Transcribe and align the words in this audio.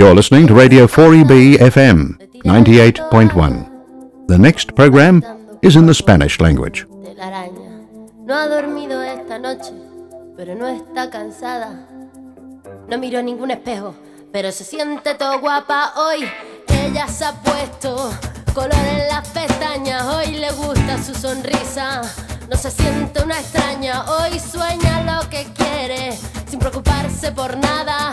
You're 0.00 0.14
listening 0.14 0.46
to 0.46 0.54
Radio 0.54 0.86
4EB 0.86 1.58
FM 1.60 2.16
98.1. 2.40 4.28
The 4.28 4.38
next 4.38 4.74
program 4.74 5.22
is 5.60 5.76
in 5.76 5.84
the 5.84 5.92
Spanish 5.92 6.40
language. 6.40 6.86
No 8.24 8.34
ha 8.34 8.48
dormido 8.48 9.02
esta 9.02 9.38
noche, 9.38 9.74
pero 10.38 10.54
no 10.54 10.68
está 10.68 11.10
cansada. 11.10 11.86
No 12.88 12.96
miró 12.96 13.20
ningún 13.20 13.50
espejo, 13.50 13.94
pero 14.32 14.50
se 14.52 14.64
siente 14.64 15.16
todo 15.16 15.38
guapa 15.38 15.92
hoy. 15.94 16.24
Ella 16.68 17.06
se 17.06 17.26
ha 17.26 17.32
puesto 17.34 18.10
color 18.54 18.72
en 18.72 19.06
las 19.06 19.28
pestañas, 19.28 20.02
hoy 20.04 20.32
le 20.38 20.50
gusta 20.52 20.96
su 20.96 21.14
sonrisa. 21.14 22.00
No 22.48 22.56
se 22.56 22.70
siente 22.70 23.22
una 23.22 23.38
extraña, 23.38 24.06
hoy 24.06 24.40
sueña 24.40 25.02
lo 25.04 25.28
que 25.28 25.44
quiere, 25.54 26.16
sin 26.48 26.58
preocuparse 26.58 27.32
por 27.32 27.54
nada. 27.58 28.12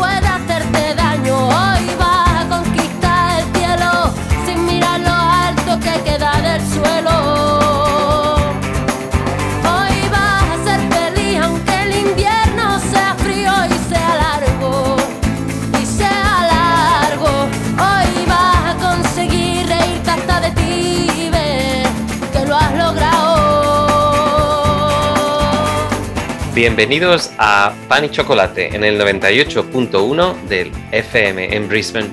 Bienvenidos 26.61 27.31
a 27.39 27.73
Pan 27.87 28.05
y 28.05 28.09
Chocolate 28.09 28.75
en 28.75 28.83
el 28.83 29.01
98.1 29.01 30.43
del 30.43 30.71
FM 30.91 31.55
en 31.55 31.67
Brisbane. 31.67 32.09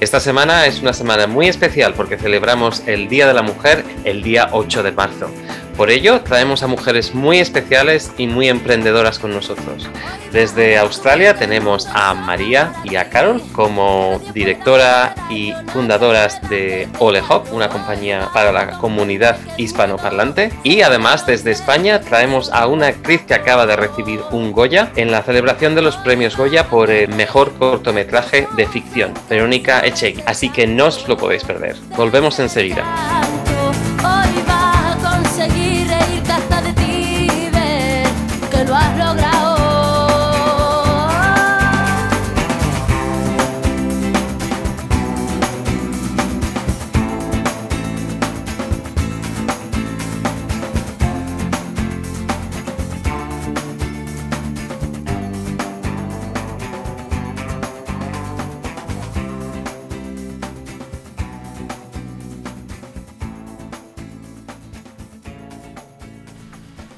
Esta 0.00 0.20
semana 0.20 0.64
es 0.64 0.80
una 0.80 0.94
semana 0.94 1.26
muy 1.26 1.48
especial 1.48 1.92
porque 1.92 2.16
celebramos 2.16 2.82
el 2.86 3.10
Día 3.10 3.26
de 3.26 3.34
la 3.34 3.42
Mujer 3.42 3.84
el 4.04 4.22
día 4.22 4.48
8 4.52 4.84
de 4.84 4.92
marzo. 4.92 5.30
Por 5.80 5.90
ello, 5.90 6.20
traemos 6.20 6.62
a 6.62 6.66
mujeres 6.66 7.14
muy 7.14 7.38
especiales 7.38 8.12
y 8.18 8.26
muy 8.26 8.50
emprendedoras 8.50 9.18
con 9.18 9.32
nosotros. 9.32 9.88
Desde 10.30 10.76
Australia 10.76 11.38
tenemos 11.38 11.88
a 11.94 12.12
María 12.12 12.74
y 12.84 12.96
a 12.96 13.08
Carol 13.08 13.40
como 13.54 14.20
directora 14.34 15.14
y 15.30 15.54
fundadoras 15.72 16.38
de 16.50 16.86
Ole 16.98 17.22
Hop, 17.26 17.46
una 17.52 17.70
compañía 17.70 18.28
para 18.34 18.52
la 18.52 18.72
comunidad 18.76 19.38
hispanoparlante. 19.56 20.52
Y 20.64 20.82
además, 20.82 21.24
desde 21.24 21.50
España 21.50 22.02
traemos 22.02 22.52
a 22.52 22.66
una 22.66 22.88
actriz 22.88 23.22
que 23.22 23.32
acaba 23.32 23.64
de 23.64 23.76
recibir 23.76 24.20
un 24.32 24.52
Goya 24.52 24.92
en 24.96 25.10
la 25.10 25.22
celebración 25.22 25.74
de 25.74 25.80
los 25.80 25.96
premios 25.96 26.36
Goya 26.36 26.68
por 26.68 26.90
el 26.90 27.08
mejor 27.08 27.54
cortometraje 27.54 28.46
de 28.54 28.66
ficción, 28.66 29.14
Verónica 29.30 29.80
Echegui. 29.86 30.22
Así 30.26 30.50
que 30.50 30.66
no 30.66 30.88
os 30.88 31.08
lo 31.08 31.16
podéis 31.16 31.42
perder. 31.42 31.76
Volvemos 31.96 32.38
enseguida. 32.38 32.84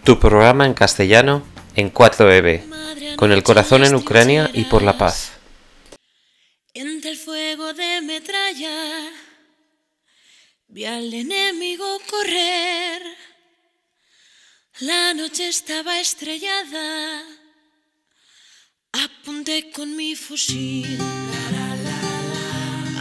Tu 0.04 0.18
programa 0.18 0.66
en 0.66 0.74
castellano 0.74 1.44
en 1.76 1.92
4EB, 1.92 3.16
con 3.16 3.30
el 3.30 3.42
corazón 3.42 3.84
en 3.84 3.94
Ucrania 3.94 4.50
y 4.52 4.64
por 4.64 4.82
la 4.82 4.98
paz. 4.98 5.32
Entre 6.74 7.10
el 7.10 7.16
fuego 7.16 7.72
de 7.72 8.00
metralla 8.02 9.10
vi 10.68 10.84
al 10.86 11.12
enemigo 11.14 11.86
correr. 12.10 13.02
La 14.80 15.14
noche 15.14 15.46
estaba 15.48 16.00
estrellada. 16.00 17.22
Apunté 18.92 19.70
con 19.70 19.94
mi 19.94 20.16
fusil 20.16 20.98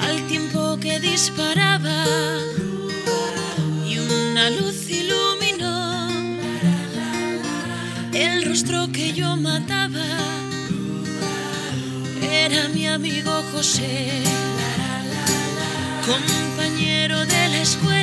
al 0.01 0.27
tiempo 0.27 0.77
que 0.79 0.99
disparaba 0.99 2.05
y 3.87 3.97
una 3.97 4.49
luz 4.51 4.90
rostro 8.71 8.91
que 8.91 9.13
yo 9.13 9.35
mataba. 9.37 10.05
Era 12.21 12.69
mi 12.69 12.87
amigo 12.87 13.43
José, 13.51 14.23
compañero 16.05 17.25
de 17.25 17.49
la 17.49 17.61
escuela, 17.61 18.00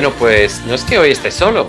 Bueno, 0.00 0.14
pues 0.16 0.64
no 0.64 0.76
es 0.76 0.84
que 0.84 0.96
hoy 0.96 1.10
esté 1.10 1.32
solo. 1.32 1.66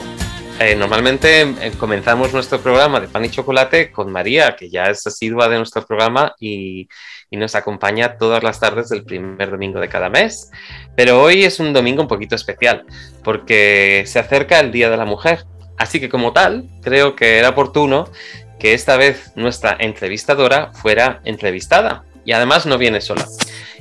Eh, 0.59 0.75
normalmente 0.75 1.41
eh, 1.41 1.71
comenzamos 1.79 2.31
nuestro 2.31 2.59
programa 2.59 2.99
de 2.99 3.07
pan 3.07 3.25
y 3.25 3.31
chocolate 3.31 3.91
con 3.91 4.11
María, 4.11 4.55
que 4.55 4.69
ya 4.69 4.83
es 4.83 5.07
asidua 5.07 5.49
de 5.49 5.57
nuestro 5.57 5.83
programa 5.83 6.35
y, 6.39 6.87
y 7.31 7.37
nos 7.37 7.55
acompaña 7.55 8.19
todas 8.19 8.43
las 8.43 8.59
tardes 8.59 8.89
del 8.89 9.03
primer 9.03 9.49
domingo 9.49 9.79
de 9.79 9.89
cada 9.89 10.11
mes. 10.11 10.51
Pero 10.95 11.23
hoy 11.23 11.43
es 11.43 11.59
un 11.59 11.73
domingo 11.73 12.03
un 12.03 12.07
poquito 12.07 12.35
especial, 12.35 12.85
porque 13.23 14.03
se 14.05 14.19
acerca 14.19 14.59
el 14.59 14.71
Día 14.71 14.91
de 14.91 14.97
la 14.97 15.05
Mujer. 15.05 15.45
Así 15.79 15.99
que 15.99 16.07
como 16.09 16.31
tal, 16.31 16.69
creo 16.83 17.15
que 17.15 17.39
era 17.39 17.49
oportuno 17.49 18.11
que 18.59 18.75
esta 18.75 18.95
vez 18.95 19.31
nuestra 19.35 19.75
entrevistadora 19.79 20.71
fuera 20.73 21.19
entrevistada. 21.23 22.03
Y 22.25 22.33
además 22.33 22.67
no 22.67 22.77
viene 22.77 23.01
sola 23.01 23.25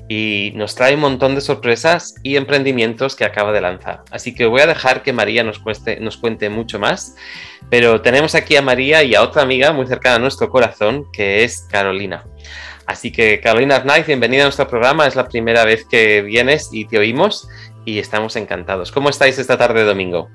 y 0.09 0.53
nos 0.57 0.75
trae 0.75 0.95
un 0.95 1.01
montón 1.01 1.35
de 1.35 1.43
sorpresas 1.43 2.15
y 2.23 2.37
emprendimientos 2.37 3.15
que 3.15 3.25
acaba 3.25 3.53
de 3.53 3.61
lanzar. 3.61 4.03
Así 4.11 4.35
que 4.35 4.47
voy 4.47 4.63
a 4.63 4.67
dejar 4.67 5.03
que 5.03 5.13
María 5.13 5.45
nos, 5.45 5.63
nos 6.01 6.17
cuente 6.17 6.49
mucho 6.49 6.79
más, 6.79 7.15
pero 7.69 8.01
tenemos 8.01 8.35
aquí 8.35 8.57
a 8.57 8.63
María 8.63 9.03
y 9.03 9.15
a 9.15 9.23
otra 9.23 9.43
amiga 9.43 9.73
muy 9.73 9.87
cercana 9.87 10.17
a 10.17 10.19
nuestro 10.19 10.49
corazón, 10.49 11.05
que 11.13 11.45
es 11.45 11.67
Carolina. 11.71 12.25
Así 12.87 13.13
que 13.13 13.39
Carolina 13.41 13.83
Knight, 13.83 14.07
bienvenida 14.07 14.43
a 14.43 14.47
nuestro 14.47 14.67
programa, 14.67 15.07
es 15.07 15.15
la 15.15 15.29
primera 15.29 15.67
vez 15.67 15.85
que 15.85 16.23
vienes 16.23 16.71
y 16.73 16.87
te 16.87 16.99
oímos 16.99 17.47
y 17.85 17.99
estamos 17.99 18.35
encantados. 18.37 18.91
¿Cómo 18.91 19.11
estáis 19.11 19.39
esta 19.39 19.59
tarde 19.59 19.81
de 19.81 19.87
domingo? 19.87 20.31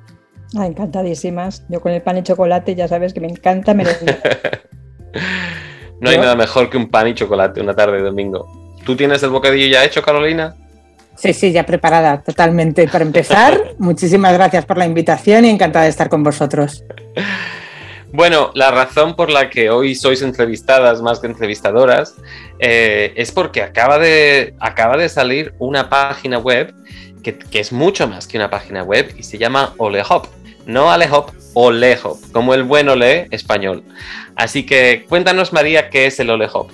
Ah, 0.56 0.68
encantadísimas. 0.68 1.66
Yo 1.68 1.81
con 1.81 1.94
el 1.94 2.04
pan 2.04 2.20
y 2.20 2.24
chocolate 2.24 2.75
ya 2.75 2.88
sabes 2.88 3.12
que 3.12 3.22
me 3.22 3.28
encanta. 3.28 3.74
Me 3.74 3.84
no 6.00 6.12
hay 6.12 6.18
nada 6.18 6.36
mejor 6.36 6.70
que 6.70 6.78
un 6.78 6.92
pan 6.92 7.08
y 7.08 7.16
chocolate 7.16 7.60
una 7.60 7.75
tarde 7.75 7.98
de 7.98 8.04
domingo. 8.04 8.62
¿Tú 8.86 8.96
tienes 8.96 9.24
el 9.24 9.30
bocadillo 9.30 9.68
ya 9.68 9.84
hecho, 9.86 10.02
Carolina? 10.02 10.56
Sí, 11.16 11.34
sí, 11.34 11.52
ya 11.52 11.66
preparada 11.66 12.22
totalmente. 12.22 12.88
Para 12.88 13.04
empezar, 13.04 13.60
muchísimas 13.78 14.34
gracias 14.34 14.66
por 14.66 14.78
la 14.78 14.86
invitación 14.86 15.46
y 15.46 15.50
encantada 15.50 15.86
de 15.86 15.92
estar 15.92 16.10
con 16.10 16.24
vosotros. 16.24 16.84
Bueno, 18.12 18.52
la 18.54 18.72
razón 18.72 19.16
por 19.16 19.32
la 19.32 19.50
que 19.50 19.70
hoy 19.70 19.96
sois 19.96 20.22
entrevistadas 20.22 21.02
más 21.02 21.20
que 21.20 21.28
entrevistadoras 21.28 22.14
eh, 22.60 23.12
es 23.16 23.32
porque 23.32 23.64
acaba 23.64 23.98
de, 23.98 24.54
acaba 24.60 24.98
de 24.98 25.10
salir 25.10 25.54
una 25.58 25.90
página 25.90 26.38
web 26.38 26.74
que, 27.24 27.38
que, 27.38 27.60
es 27.60 27.72
mucho 27.72 28.08
más 28.08 28.28
que 28.28 28.38
una 28.38 28.50
página 28.50 28.84
web 28.84 29.14
y 29.18 29.24
se 29.24 29.38
llama 29.38 29.74
Olehop. 29.78 30.28
No 30.66 30.92
Alehop, 30.92 31.32
Olehop, 31.56 32.20
como 32.32 32.54
el 32.54 32.64
buen 32.64 32.88
Ole 32.88 33.28
español. 33.32 33.84
Así 34.36 34.66
que 34.66 35.06
cuéntanos, 35.10 35.52
María, 35.52 35.90
qué 35.90 36.06
es 36.06 36.20
el 36.20 36.30
Olehop. 36.30 36.70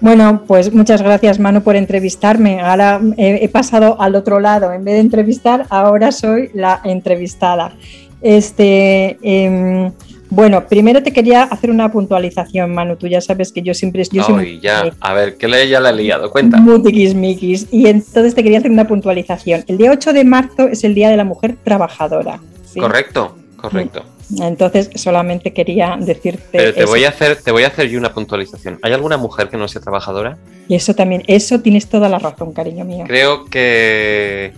Bueno, 0.00 0.44
pues 0.46 0.72
muchas 0.72 1.02
gracias 1.02 1.38
Manu 1.38 1.62
por 1.62 1.76
entrevistarme. 1.76 2.60
Ahora 2.60 3.00
he, 3.16 3.48
pasado 3.48 4.00
al 4.00 4.14
otro 4.14 4.40
lado. 4.40 4.72
En 4.72 4.84
vez 4.84 4.94
de 4.94 5.00
entrevistar, 5.00 5.66
ahora 5.70 6.12
soy 6.12 6.50
la 6.54 6.80
entrevistada. 6.84 7.72
Este, 8.20 9.18
em, 9.22 9.92
bueno, 10.28 10.66
primero 10.66 11.02
te 11.02 11.12
quería 11.12 11.44
hacer 11.44 11.70
una 11.70 11.90
puntualización, 11.90 12.74
Manu. 12.74 12.96
Tú 12.96 13.06
ya 13.06 13.20
sabes 13.20 13.52
que 13.52 13.62
yo 13.62 13.72
siempre. 13.74 14.02
Yo 14.10 14.22
soy 14.22 14.60
ya. 14.60 14.90
A 15.00 15.14
ver, 15.14 15.36
¿qué 15.36 15.48
le 15.48 15.68
ya 15.68 15.80
la 15.80 15.90
he 15.90 15.94
liado? 15.94 16.30
Cuenta. 16.30 16.58
Mutiquis, 16.58 17.68
Y 17.70 17.86
entonces 17.86 18.34
te 18.34 18.42
quería 18.42 18.58
hacer 18.58 18.70
una 18.70 18.86
puntualización. 18.86 19.64
El 19.66 19.78
día 19.78 19.90
8 19.92 20.12
de 20.12 20.24
marzo 20.24 20.68
es 20.68 20.84
el 20.84 20.94
Día 20.94 21.08
de 21.08 21.16
la 21.16 21.24
Mujer 21.24 21.56
Trabajadora. 21.62 22.40
Correcto, 22.74 23.36
correcto. 23.56 24.02
Entonces, 24.40 24.90
solamente 24.94 25.52
quería 25.52 25.96
decirte. 25.98 26.42
Pero 26.52 26.74
te 26.74 26.84
voy 26.84 27.04
a 27.04 27.10
hacer, 27.10 27.36
te 27.36 27.52
voy 27.52 27.64
a 27.64 27.68
hacer 27.68 27.88
yo 27.88 27.98
una 27.98 28.12
puntualización. 28.12 28.78
¿Hay 28.82 28.92
alguna 28.92 29.16
mujer 29.16 29.48
que 29.48 29.56
no 29.56 29.68
sea 29.68 29.80
trabajadora? 29.80 30.36
Y 30.68 30.74
eso 30.74 30.94
también, 30.94 31.22
eso 31.26 31.60
tienes 31.60 31.88
toda 31.88 32.08
la 32.08 32.18
razón, 32.18 32.52
cariño 32.52 32.84
mío. 32.84 33.04
Creo 33.06 33.44
que 33.44 34.52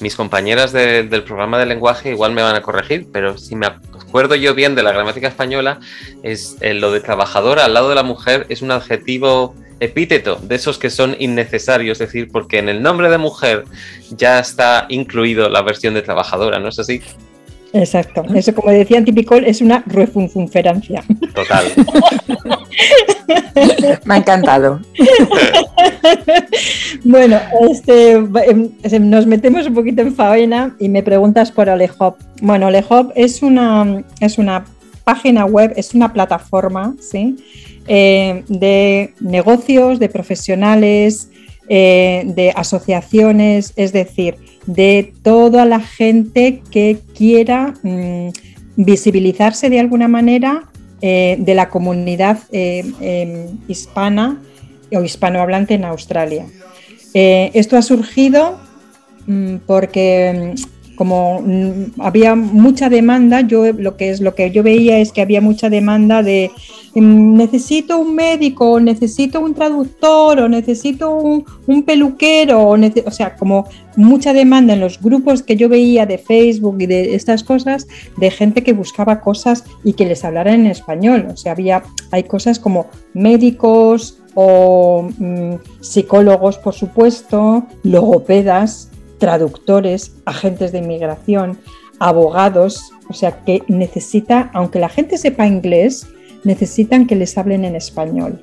mis 0.00 0.14
compañeras 0.14 0.72
del 0.72 1.24
programa 1.24 1.58
de 1.58 1.66
lenguaje 1.66 2.10
igual 2.10 2.32
me 2.32 2.42
van 2.42 2.54
a 2.54 2.62
corregir, 2.62 3.08
pero 3.12 3.36
si 3.38 3.56
me 3.56 3.66
acuerdo 3.66 4.36
yo 4.36 4.54
bien 4.54 4.74
de 4.74 4.82
la 4.82 4.92
gramática 4.92 5.26
española, 5.26 5.80
es 6.22 6.56
eh, 6.60 6.74
lo 6.74 6.92
de 6.92 7.00
trabajadora 7.00 7.64
al 7.64 7.74
lado 7.74 7.88
de 7.88 7.96
la 7.96 8.04
mujer 8.04 8.46
es 8.48 8.62
un 8.62 8.70
adjetivo 8.70 9.54
epíteto 9.80 10.36
de 10.36 10.56
esos 10.56 10.78
que 10.78 10.90
son 10.90 11.16
innecesarios, 11.18 12.00
es 12.00 12.08
decir, 12.08 12.28
porque 12.32 12.58
en 12.58 12.68
el 12.68 12.82
nombre 12.82 13.10
de 13.10 13.18
mujer 13.18 13.64
ya 14.10 14.38
está 14.38 14.86
incluido 14.88 15.48
la 15.48 15.62
versión 15.62 15.94
de 15.94 16.02
trabajadora, 16.02 16.58
¿no 16.58 16.68
es 16.68 16.78
así? 16.78 17.00
Exacto. 17.72 18.24
Eso, 18.34 18.54
como 18.54 18.70
decían 18.70 19.04
Tipicol, 19.04 19.44
es 19.44 19.60
una 19.60 19.82
refunfunferancia. 19.86 21.02
Total. 21.34 21.66
Me 24.04 24.14
ha 24.14 24.18
encantado. 24.18 24.80
bueno, 27.04 27.40
este, 27.68 28.12
em, 28.12 28.70
nos 29.00 29.26
metemos 29.26 29.66
un 29.66 29.74
poquito 29.74 30.02
en 30.02 30.14
faena 30.14 30.76
y 30.78 30.88
me 30.88 31.02
preguntas 31.02 31.50
por 31.50 31.68
Olehop. 31.68 32.18
Bueno, 32.40 32.68
Olehop 32.68 33.10
es 33.14 33.42
una, 33.42 34.04
es 34.20 34.38
una 34.38 34.64
página 35.04 35.44
web, 35.44 35.72
es 35.76 35.94
una 35.94 36.12
plataforma 36.12 36.94
¿sí? 37.00 37.36
Eh, 37.86 38.44
de 38.48 39.14
negocios, 39.20 39.98
de 39.98 40.08
profesionales, 40.08 41.30
eh, 41.68 42.22
de 42.26 42.52
asociaciones, 42.54 43.72
es 43.76 43.92
decir, 43.92 44.36
de 44.68 45.14
toda 45.22 45.64
la 45.64 45.80
gente 45.80 46.62
que 46.70 46.98
quiera 47.16 47.74
mm, 47.82 48.28
visibilizarse 48.76 49.70
de 49.70 49.80
alguna 49.80 50.08
manera 50.08 50.64
eh, 51.00 51.36
de 51.40 51.54
la 51.54 51.70
comunidad 51.70 52.38
eh, 52.52 52.84
em, 53.00 53.46
hispana 53.66 54.38
o 54.92 55.02
hispanohablante 55.02 55.74
en 55.74 55.84
Australia. 55.84 56.46
esto 57.14 57.76
ha 57.76 57.82
surgido 57.82 58.60
mm, 59.26 59.56
porque 59.66 60.54
mm, 60.54 60.96
como 60.96 61.44
había 62.00 62.34
mucha 62.34 62.90
demanda, 62.90 63.40
yo 63.40 63.72
lo 63.72 63.96
que 63.96 64.10
es 64.10 64.20
lo 64.20 64.34
que 64.34 64.50
yo 64.50 64.62
veía 64.62 64.98
es 64.98 65.12
que 65.12 65.22
había 65.22 65.40
mucha 65.40 65.70
demanda 65.70 66.22
de 66.22 66.50
necesito 66.94 67.98
un 67.98 68.14
médico, 68.14 68.72
o 68.72 68.80
necesito 68.80 69.40
un 69.40 69.54
traductor, 69.54 70.40
o 70.40 70.48
necesito 70.48 71.14
un, 71.14 71.82
peluquero, 71.82 72.68
o, 72.68 73.10
sea, 73.10 73.36
como 73.36 73.68
mucha 73.96 74.32
demanda 74.32 74.74
en 74.74 74.80
los 74.80 75.00
grupos 75.00 75.42
que 75.42 75.56
yo 75.56 75.68
veía 75.68 76.06
de 76.06 76.18
Facebook 76.18 76.76
y 76.80 76.86
de 76.86 77.14
estas 77.14 77.44
cosas, 77.44 77.86
de 78.16 78.30
gente 78.30 78.62
que 78.62 78.72
buscaba 78.72 79.20
cosas 79.20 79.64
y 79.84 79.92
que 79.92 80.06
les 80.06 80.24
hablaran 80.24 80.60
en 80.60 80.66
español. 80.66 81.28
O 81.32 81.36
sea, 81.36 81.52
había, 81.52 81.82
hay 82.10 82.24
cosas 82.24 82.58
como 82.58 82.86
médicos 83.14 84.20
o 84.34 85.08
mm, 85.18 85.54
psicólogos, 85.80 86.58
por 86.58 86.74
supuesto, 86.74 87.66
logopedas, 87.82 88.90
traductores, 89.18 90.12
agentes 90.24 90.72
de 90.72 90.78
inmigración, 90.78 91.58
abogados, 91.98 92.92
o 93.08 93.14
sea, 93.14 93.44
que 93.44 93.62
necesita, 93.68 94.50
aunque 94.54 94.78
la 94.78 94.88
gente 94.88 95.18
sepa 95.18 95.46
inglés, 95.46 96.06
necesitan 96.44 97.06
que 97.06 97.16
les 97.16 97.36
hablen 97.36 97.64
en 97.64 97.76
español. 97.76 98.40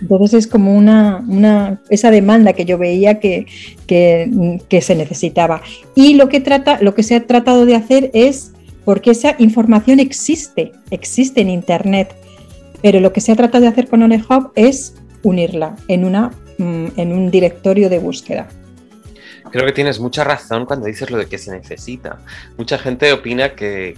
Entonces 0.00 0.34
es 0.34 0.46
como 0.46 0.74
una, 0.74 1.80
esa 1.90 2.10
demanda 2.10 2.54
que 2.54 2.64
yo 2.64 2.78
veía 2.78 3.20
que, 3.20 3.46
que, 3.86 4.80
se 4.80 4.94
necesitaba. 4.94 5.62
Y 5.94 6.14
lo 6.14 6.28
que, 6.28 6.40
trata, 6.40 6.78
lo 6.80 6.94
que 6.94 7.02
se 7.02 7.14
ha 7.14 7.26
tratado 7.26 7.66
de 7.66 7.74
hacer 7.74 8.10
es, 8.14 8.52
porque 8.84 9.10
esa 9.10 9.36
información 9.38 10.00
existe, 10.00 10.72
existe 10.90 11.42
en 11.42 11.50
Internet, 11.50 12.14
pero 12.82 13.00
lo 13.00 13.12
que 13.12 13.20
se 13.20 13.32
ha 13.32 13.36
tratado 13.36 13.62
de 13.62 13.68
hacer 13.68 13.88
con 13.88 14.02
OneHub 14.02 14.52
es 14.54 14.94
unirla 15.22 15.76
en, 15.88 16.04
una, 16.04 16.30
mm, 16.56 16.86
en 16.96 17.12
un 17.12 17.30
directorio 17.30 17.90
de 17.90 17.98
búsqueda. 17.98 18.48
Creo 19.50 19.66
que 19.66 19.72
tienes 19.72 19.98
mucha 19.98 20.22
razón 20.22 20.64
cuando 20.64 20.86
dices 20.86 21.10
lo 21.10 21.18
de 21.18 21.26
que 21.26 21.36
se 21.36 21.50
necesita. 21.50 22.18
Mucha 22.56 22.78
gente 22.78 23.12
opina 23.12 23.54
que, 23.54 23.96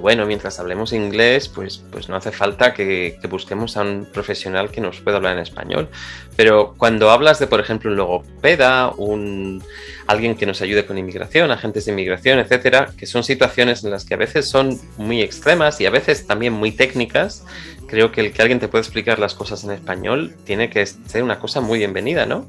bueno, 0.00 0.24
mientras 0.24 0.60
hablemos 0.60 0.92
inglés, 0.92 1.48
pues, 1.48 1.82
pues 1.90 2.08
no 2.08 2.16
hace 2.16 2.30
falta 2.30 2.74
que, 2.74 3.18
busquemos 3.28 3.76
a 3.76 3.82
un 3.82 4.06
profesional 4.12 4.70
que 4.70 4.80
nos 4.80 5.00
pueda 5.00 5.16
hablar 5.16 5.34
en 5.34 5.42
español. 5.42 5.88
Pero 6.36 6.74
cuando 6.78 7.10
hablas 7.10 7.40
de, 7.40 7.46
por 7.48 7.60
ejemplo, 7.60 7.90
un 7.90 7.96
logopeda, 7.96 8.90
un, 8.96 9.62
alguien 10.06 10.36
que 10.36 10.46
nos 10.46 10.62
ayude 10.62 10.86
con 10.86 10.96
inmigración, 10.96 11.50
agentes 11.50 11.84
de 11.84 11.92
inmigración, 11.92 12.38
etcétera, 12.38 12.92
que 12.96 13.06
son 13.06 13.24
situaciones 13.24 13.82
en 13.82 13.90
las 13.90 14.04
que 14.04 14.14
a 14.14 14.16
veces 14.16 14.48
son 14.48 14.78
muy 14.96 15.22
extremas 15.22 15.80
y 15.80 15.86
a 15.86 15.90
veces 15.90 16.26
también 16.26 16.52
muy 16.52 16.70
técnicas, 16.70 17.44
creo 17.88 18.12
que 18.12 18.20
el 18.20 18.32
que 18.32 18.42
alguien 18.42 18.60
te 18.60 18.68
pueda 18.68 18.82
explicar 18.82 19.18
las 19.18 19.34
cosas 19.34 19.64
en 19.64 19.72
español 19.72 20.34
tiene 20.44 20.70
que 20.70 20.86
ser 20.86 21.22
una 21.24 21.40
cosa 21.40 21.60
muy 21.60 21.78
bienvenida, 21.78 22.26
¿no? 22.26 22.46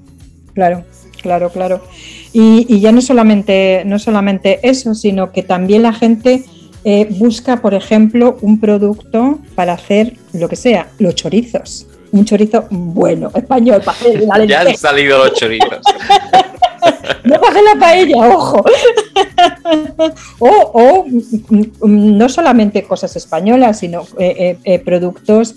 Claro, 0.53 0.86
claro, 1.21 1.49
claro. 1.49 1.81
Y, 2.33 2.79
ya 2.79 2.91
no 2.91 3.01
solamente, 3.01 3.83
no 3.85 3.99
solamente 3.99 4.59
eso, 4.63 4.93
sino 4.93 5.31
que 5.31 5.43
también 5.43 5.83
la 5.83 5.93
gente 5.93 6.43
eh, 6.83 7.07
busca, 7.09 7.61
por 7.61 7.73
ejemplo, 7.73 8.38
un 8.41 8.59
producto 8.59 9.39
para 9.55 9.73
hacer 9.73 10.13
lo 10.33 10.47
que 10.47 10.55
sea, 10.55 10.88
los 10.99 11.15
chorizos. 11.15 11.88
Un 12.11 12.25
chorizo 12.25 12.65
bueno, 12.69 13.31
español, 13.35 13.81
para 13.83 13.97
hacer 13.97 14.21
la 14.21 14.45
Ya 14.45 14.61
han 14.61 14.77
salido 14.77 15.17
los 15.25 15.33
chorizos. 15.33 15.81
no 17.23 17.39
para 17.39 17.61
la 17.61 17.75
paella, 17.79 18.17
ojo. 18.17 18.63
o, 20.39 21.05
mm, 21.08 21.58
mm, 21.81 22.17
no 22.17 22.29
solamente 22.29 22.84
cosas 22.84 23.15
españolas, 23.15 23.79
sino 23.79 24.01
eh, 24.17 24.36
eh, 24.38 24.58
eh, 24.63 24.79
productos, 24.79 25.55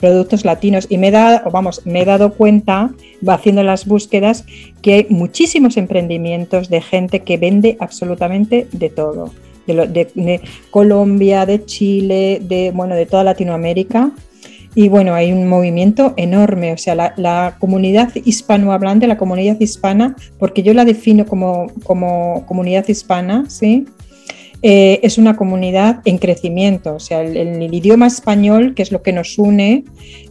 productos 0.00 0.44
latinos. 0.44 0.86
Y 0.88 0.98
me 0.98 1.08
he, 1.08 1.10
dado, 1.10 1.50
vamos, 1.50 1.86
me 1.86 2.02
he 2.02 2.04
dado 2.04 2.34
cuenta, 2.34 2.90
haciendo 3.26 3.62
las 3.62 3.86
búsquedas, 3.86 4.44
que 4.82 4.94
hay 4.94 5.06
muchísimos 5.08 5.76
emprendimientos 5.76 6.68
de 6.68 6.80
gente 6.80 7.20
que 7.20 7.36
vende 7.36 7.76
absolutamente 7.80 8.66
de 8.72 8.90
todo. 8.90 9.32
De, 9.66 10.08
de 10.14 10.40
Colombia, 10.70 11.46
de 11.46 11.64
Chile, 11.64 12.40
de, 12.42 12.72
bueno, 12.74 12.96
de 12.96 13.06
toda 13.06 13.22
Latinoamérica 13.22 14.10
y 14.74 14.88
bueno, 14.88 15.14
hay 15.14 15.32
un 15.32 15.48
movimiento 15.48 16.14
enorme, 16.16 16.72
o 16.72 16.78
sea, 16.78 16.94
la, 16.94 17.56
comunidad 17.58 18.12
hispanohablante, 18.14 19.06
la 19.06 19.18
comunidad 19.18 19.58
hispana, 19.58 20.14
porque 20.38 20.62
yo 20.62 20.74
la 20.74 20.84
defino 20.84 21.26
como, 21.26 21.72
como 21.82 22.46
comunidad 22.46 22.86
hispana, 22.88 23.46
¿sí? 23.48 23.86
Eh, 24.62 25.00
es 25.02 25.18
una 25.18 25.36
comunidad 25.36 26.02
en 26.04 26.18
crecimiento, 26.18 26.94
o 26.94 27.00
sea, 27.00 27.22
el, 27.22 27.74
idioma 27.74 28.06
español, 28.06 28.74
que 28.74 28.82
es 28.82 28.92
lo 28.92 29.02
que 29.02 29.12
nos 29.12 29.38
une, 29.38 29.84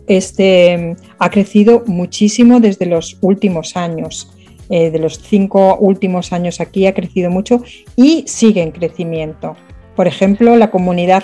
este, 0.08 0.96
ha 1.18 1.30
crecido 1.30 1.84
muchísimo 1.88 2.60
desde 2.60 2.86
los 2.86 3.18
últimos 3.22 3.76
años. 3.76 4.32
Eh, 4.72 4.92
de 4.92 5.00
los 5.00 5.20
cinco 5.20 5.78
últimos 5.80 6.32
años 6.32 6.62
aquí 6.62 6.86
ha 6.86 6.94
crecido 6.94 7.32
mucho 7.32 7.64
y 7.96 8.24
sigue 8.28 8.62
en 8.62 8.72
crecimiento. 8.72 9.56
Por 9.96 10.08
ejemplo, 10.08 10.56
la 10.58 10.70
comunidad, 10.70 11.24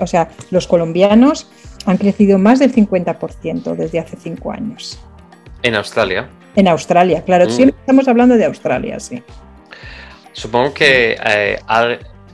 o 0.00 0.06
sea, 0.08 0.30
los 0.50 0.66
colombianos 0.66 1.48
han 1.86 1.96
crecido 1.96 2.38
más 2.38 2.58
del 2.58 2.72
50% 2.72 3.74
desde 3.74 3.98
hace 3.98 4.16
cinco 4.16 4.52
años. 4.52 4.98
¿En 5.62 5.74
Australia? 5.74 6.28
En 6.56 6.68
Australia, 6.68 7.22
claro. 7.22 7.46
Mm. 7.46 7.50
Siempre 7.50 7.78
estamos 7.80 8.08
hablando 8.08 8.36
de 8.36 8.44
Australia, 8.44 9.00
sí. 9.00 9.22
Supongo 10.32 10.74
que 10.74 11.16
eh, 11.24 11.58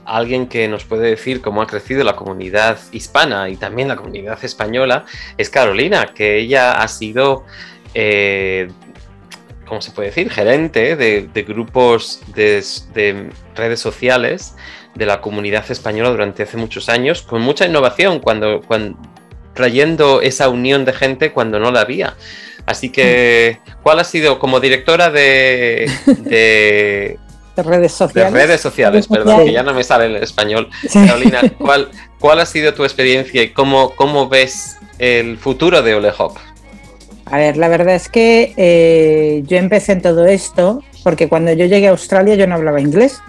alguien 0.05 0.47
que 0.47 0.67
nos 0.67 0.85
puede 0.85 1.09
decir 1.09 1.41
cómo 1.41 1.61
ha 1.61 1.67
crecido 1.67 2.03
la 2.03 2.15
comunidad 2.15 2.79
hispana 2.91 3.49
y 3.49 3.57
también 3.57 3.87
la 3.87 3.95
comunidad 3.95 4.43
española 4.43 5.05
es 5.37 5.49
Carolina, 5.49 6.07
que 6.13 6.37
ella 6.37 6.81
ha 6.81 6.87
sido, 6.87 7.45
eh, 7.93 8.69
¿cómo 9.65 9.81
se 9.81 9.91
puede 9.91 10.09
decir?, 10.09 10.29
gerente 10.31 10.95
de, 10.95 11.43
grupos 11.43 12.21
de, 12.33 13.31
redes 13.55 13.79
sociales 13.79 14.55
de 14.95 15.05
la 15.05 15.21
comunidad 15.21 15.69
española 15.69 16.09
durante 16.09 16.43
hace 16.43 16.57
muchos 16.57 16.89
años, 16.89 17.21
con 17.21 17.41
mucha 17.41 17.67
innovación, 17.67 18.19
cuando, 18.19 18.61
cuando 18.61 18.97
trayendo 19.53 20.21
esa 20.21 20.49
unión 20.49 20.85
de 20.85 20.93
gente 20.93 21.31
cuando 21.31 21.59
no 21.59 21.71
la 21.71 21.81
había. 21.81 22.15
Así 22.65 22.89
que, 22.89 23.59
¿cuál 23.81 23.99
ha 23.99 24.03
sido 24.03 24.39
como 24.39 24.59
directora 24.59 25.09
de, 25.09 25.89
de, 26.05 27.17
redes 27.57 27.91
sociales? 27.91 28.33
De 28.33 28.39
redes 28.39 28.61
sociales, 28.61 29.07
perdón, 29.07 29.45
que 29.45 29.51
ya 29.51 29.63
no 29.63 29.73
me 29.73 29.83
sale 29.83 30.05
el 30.05 30.17
español. 30.17 30.69
Carolina, 30.93 31.41
¿cuál, 31.57 31.89
¿cuál 32.19 32.39
ha 32.39 32.45
sido 32.45 32.73
tu 32.73 32.83
experiencia 32.83 33.41
y 33.41 33.49
cómo, 33.49 33.95
cómo 33.95 34.29
ves 34.29 34.77
el 34.99 35.37
futuro 35.37 35.81
de 35.81 35.95
Olehop? 35.95 36.37
A 37.25 37.37
ver, 37.37 37.57
la 37.57 37.67
verdad 37.67 37.95
es 37.95 38.09
que 38.09 38.53
eh, 38.57 39.43
yo 39.45 39.57
empecé 39.57 39.93
en 39.93 40.01
todo 40.01 40.25
esto 40.25 40.83
porque 41.03 41.27
cuando 41.27 41.53
yo 41.53 41.65
llegué 41.65 41.87
a 41.87 41.91
Australia 41.91 42.35
yo 42.35 42.47
no 42.47 42.55
hablaba 42.55 42.81
inglés. 42.81 43.21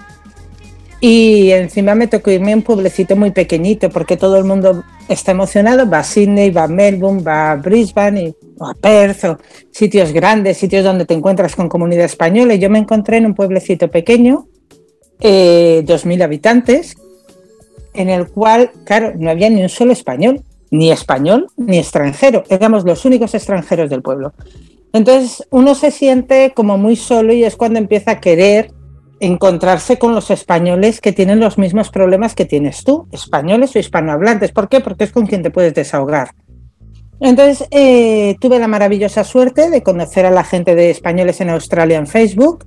Y 1.01 1.51
encima 1.53 1.95
me 1.95 2.09
tocó 2.09 2.31
irme 2.31 2.53
a 2.53 2.57
un 2.57 2.63
pueblecito 2.63 3.17
muy 3.17 3.31
pequeñito 3.31 3.89
porque 3.89 4.19
todo 4.19 4.37
el 4.37 4.45
mundo 4.45 4.85
está 5.09 5.33
emocionado, 5.33 5.89
va 5.89 6.01
a 6.01 6.05
Sydney, 6.05 6.51
va 6.51 6.65
a 6.65 6.69
Melbourne, 6.69 7.23
va 7.23 7.53
a 7.53 7.57
Brisbane 7.57 8.23
y, 8.23 8.35
o 8.59 8.67
a 8.67 8.75
Perth, 8.75 9.25
o 9.25 9.39
sitios 9.71 10.13
grandes, 10.13 10.59
sitios 10.59 10.85
donde 10.85 11.07
te 11.07 11.15
encuentras 11.15 11.57
con 11.57 11.71
comunidad 11.71 12.05
española. 12.05 12.55
Y 12.55 12.59
yo 12.59 12.69
me 12.69 12.79
encontré 12.79 13.17
en 13.17 13.27
un 13.27 13.35
pueblecito 13.35 13.91
pequeño, 13.91 14.47
eh, 15.21 15.83
2.000 15.87 16.23
habitantes, 16.23 16.97
en 17.95 18.11
el 18.11 18.29
cual, 18.29 18.71
claro, 18.85 19.15
no 19.17 19.31
había 19.31 19.49
ni 19.49 19.63
un 19.63 19.71
solo 19.71 19.93
español, 19.93 20.43
ni 20.71 20.93
español 20.93 21.49
ni 21.57 21.79
extranjero, 21.79 22.45
éramos 22.49 22.85
los 22.85 23.05
únicos 23.05 23.35
extranjeros 23.35 23.91
del 23.91 24.03
pueblo. 24.03 24.33
Entonces 24.93 25.47
uno 25.51 25.75
se 25.75 25.91
siente 25.91 26.53
como 26.55 26.77
muy 26.77 26.97
solo 26.97 27.33
y 27.33 27.45
es 27.45 27.57
cuando 27.57 27.79
empieza 27.79 28.13
a 28.13 28.21
querer 28.21 28.73
encontrarse 29.21 29.99
con 29.99 30.15
los 30.15 30.31
españoles 30.31 31.01
que 31.01 31.13
tienen 31.13 31.41
los 31.41 31.59
mismos 31.59 31.91
problemas 31.91 32.35
que 32.35 32.47
tienes 32.47 32.83
tú, 32.83 33.07
españoles 33.13 33.77
o 33.77 33.79
hispanohablantes. 33.79 34.51
¿Por 34.51 34.69
qué? 34.69 34.81
Porque 34.81 35.05
es 35.05 35.13
con 35.13 35.27
quien 35.27 35.43
te 35.43 35.51
puedes 35.51 35.75
desahogar. 35.75 36.31
Entonces, 37.21 37.69
eh, 37.71 38.37
tuve 38.41 38.59
la 38.59 38.67
maravillosa 38.67 39.25
suerte 39.25 39.69
de 39.69 39.83
conocer 39.83 40.25
a 40.25 40.31
la 40.31 40.43
gente 40.43 40.75
de 40.75 40.89
españoles 40.89 41.43
en 41.43 41.51
Australia 41.51 41.99
en 41.99 42.07
Facebook 42.07 42.65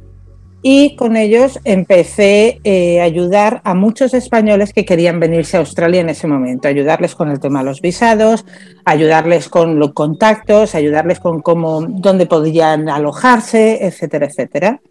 y 0.62 0.96
con 0.96 1.18
ellos 1.18 1.60
empecé 1.66 2.62
eh, 2.64 3.02
a 3.02 3.04
ayudar 3.04 3.62
a 3.66 3.74
muchos 3.74 4.14
españoles 4.14 4.72
que 4.72 4.86
querían 4.86 5.20
venirse 5.20 5.58
a 5.58 5.62
Australia 5.62 6.02
en 6.02 6.10
ese 6.10 6.28
momento, 6.28 6.68
ayudarles 6.68 7.16
con 7.16 7.32
el 7.32 7.40
tema 7.40 7.60
de 7.60 7.66
los 7.66 7.82
visados, 7.82 8.46
ayudarles 8.86 9.50
con 9.50 9.80
los 9.80 9.94
contactos, 9.94 10.76
ayudarles 10.76 11.20
con 11.20 11.42
cómo, 11.42 11.82
dónde 11.82 12.28
podían 12.28 12.88
alojarse, 12.90 13.86
etcétera, 13.86 14.28
etcétera 14.28 14.82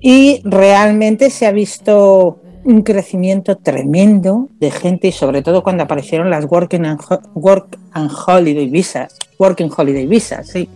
y 0.00 0.40
realmente 0.44 1.30
se 1.30 1.46
ha 1.46 1.52
visto 1.52 2.40
un 2.64 2.82
crecimiento 2.82 3.56
tremendo 3.56 4.48
de 4.60 4.70
gente 4.70 5.08
y 5.08 5.12
sobre 5.12 5.42
todo 5.42 5.62
cuando 5.62 5.84
aparecieron 5.84 6.30
las 6.30 6.44
Working 6.44 6.84
and, 6.84 7.00
work 7.34 7.78
and 7.92 8.10
Holiday 8.10 8.68
Visas, 8.68 9.16
Working 9.38 9.70
Holiday 9.74 10.06
Visas, 10.06 10.48
sí. 10.48 10.68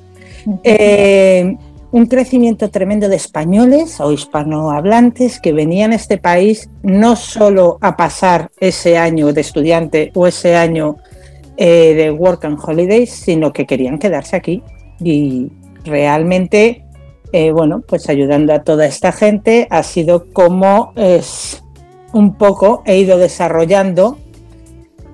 Eh, 0.65 1.57
un 1.93 2.07
crecimiento 2.07 2.71
tremendo 2.71 3.09
de 3.09 3.17
españoles 3.17 4.01
o 4.01 4.11
hispanohablantes 4.11 5.39
que 5.39 5.53
venían 5.53 5.93
a 5.93 5.97
este 5.97 6.17
país 6.17 6.71
no 6.83 7.17
solo 7.17 7.77
a 7.83 7.97
pasar 7.97 8.51
ese 8.59 8.97
año 8.97 9.33
de 9.33 9.43
estudiante 9.43 10.11
o 10.15 10.27
ese 10.27 10.57
año 10.57 10.97
eh, 11.59 11.93
de 11.95 12.11
Work 12.11 12.47
and 12.47 12.59
Holidays, 12.65 13.11
sino 13.11 13.53
que 13.53 13.67
querían 13.67 13.99
quedarse 13.99 14.37
aquí 14.37 14.63
y 15.01 15.51
realmente 15.85 16.82
eh, 17.33 17.51
bueno, 17.51 17.83
pues 17.87 18.09
ayudando 18.09 18.53
a 18.53 18.63
toda 18.63 18.87
esta 18.87 19.13
gente 19.13 19.67
ha 19.71 19.83
sido 19.83 20.27
como 20.33 20.93
es 20.97 21.63
un 22.13 22.37
poco 22.37 22.83
he 22.85 22.99
ido 22.99 23.19
desarrollando 23.19 24.19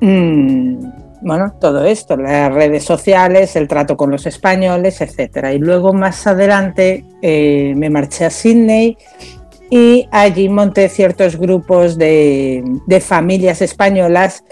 mm, 0.00 0.98
bueno, 1.20 1.52
todo 1.60 1.84
esto, 1.84 2.16
las 2.16 2.52
redes 2.52 2.84
sociales, 2.84 3.56
el 3.56 3.66
trato 3.66 3.96
con 3.96 4.10
los 4.10 4.26
españoles, 4.26 5.00
etcétera. 5.00 5.52
Y 5.52 5.58
luego 5.58 5.92
más 5.92 6.26
adelante 6.26 7.04
eh, 7.22 7.72
me 7.76 7.90
marché 7.90 8.26
a 8.26 8.30
Sydney 8.30 8.96
y 9.70 10.08
allí 10.10 10.48
monté 10.48 10.88
ciertos 10.88 11.36
grupos 11.36 11.98
de, 11.98 12.64
de, 12.86 13.00
familias 13.00 13.60
españolas 13.60 14.44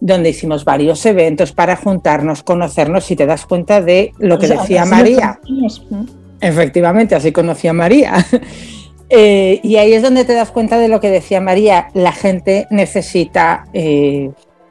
donde 0.00 0.30
hicimos 0.30 0.64
varios 0.64 1.04
eventos 1.06 1.52
para 1.52 1.76
juntarnos, 1.76 2.42
conocernos 2.42 3.10
y 3.10 3.16
te 3.16 3.26
das 3.26 3.46
cuenta 3.46 3.80
de 3.80 4.12
lo 4.18 4.38
que 4.38 4.48
decía 4.48 4.84
María. 4.84 5.40
Efectivamente, 6.42 7.14
así 7.14 7.32
conocí 7.32 7.68
a 7.68 7.72
María. 7.72 8.14
Eh, 9.14 9.60
y 9.62 9.76
ahí 9.76 9.92
es 9.92 10.02
donde 10.02 10.24
te 10.24 10.32
das 10.32 10.50
cuenta 10.50 10.78
de 10.78 10.88
lo 10.88 10.98
que 10.98 11.10
decía 11.10 11.38
María, 11.38 11.88
la 11.92 12.12
gente 12.12 12.66
necesita 12.70 13.66
eh, 13.74 14.30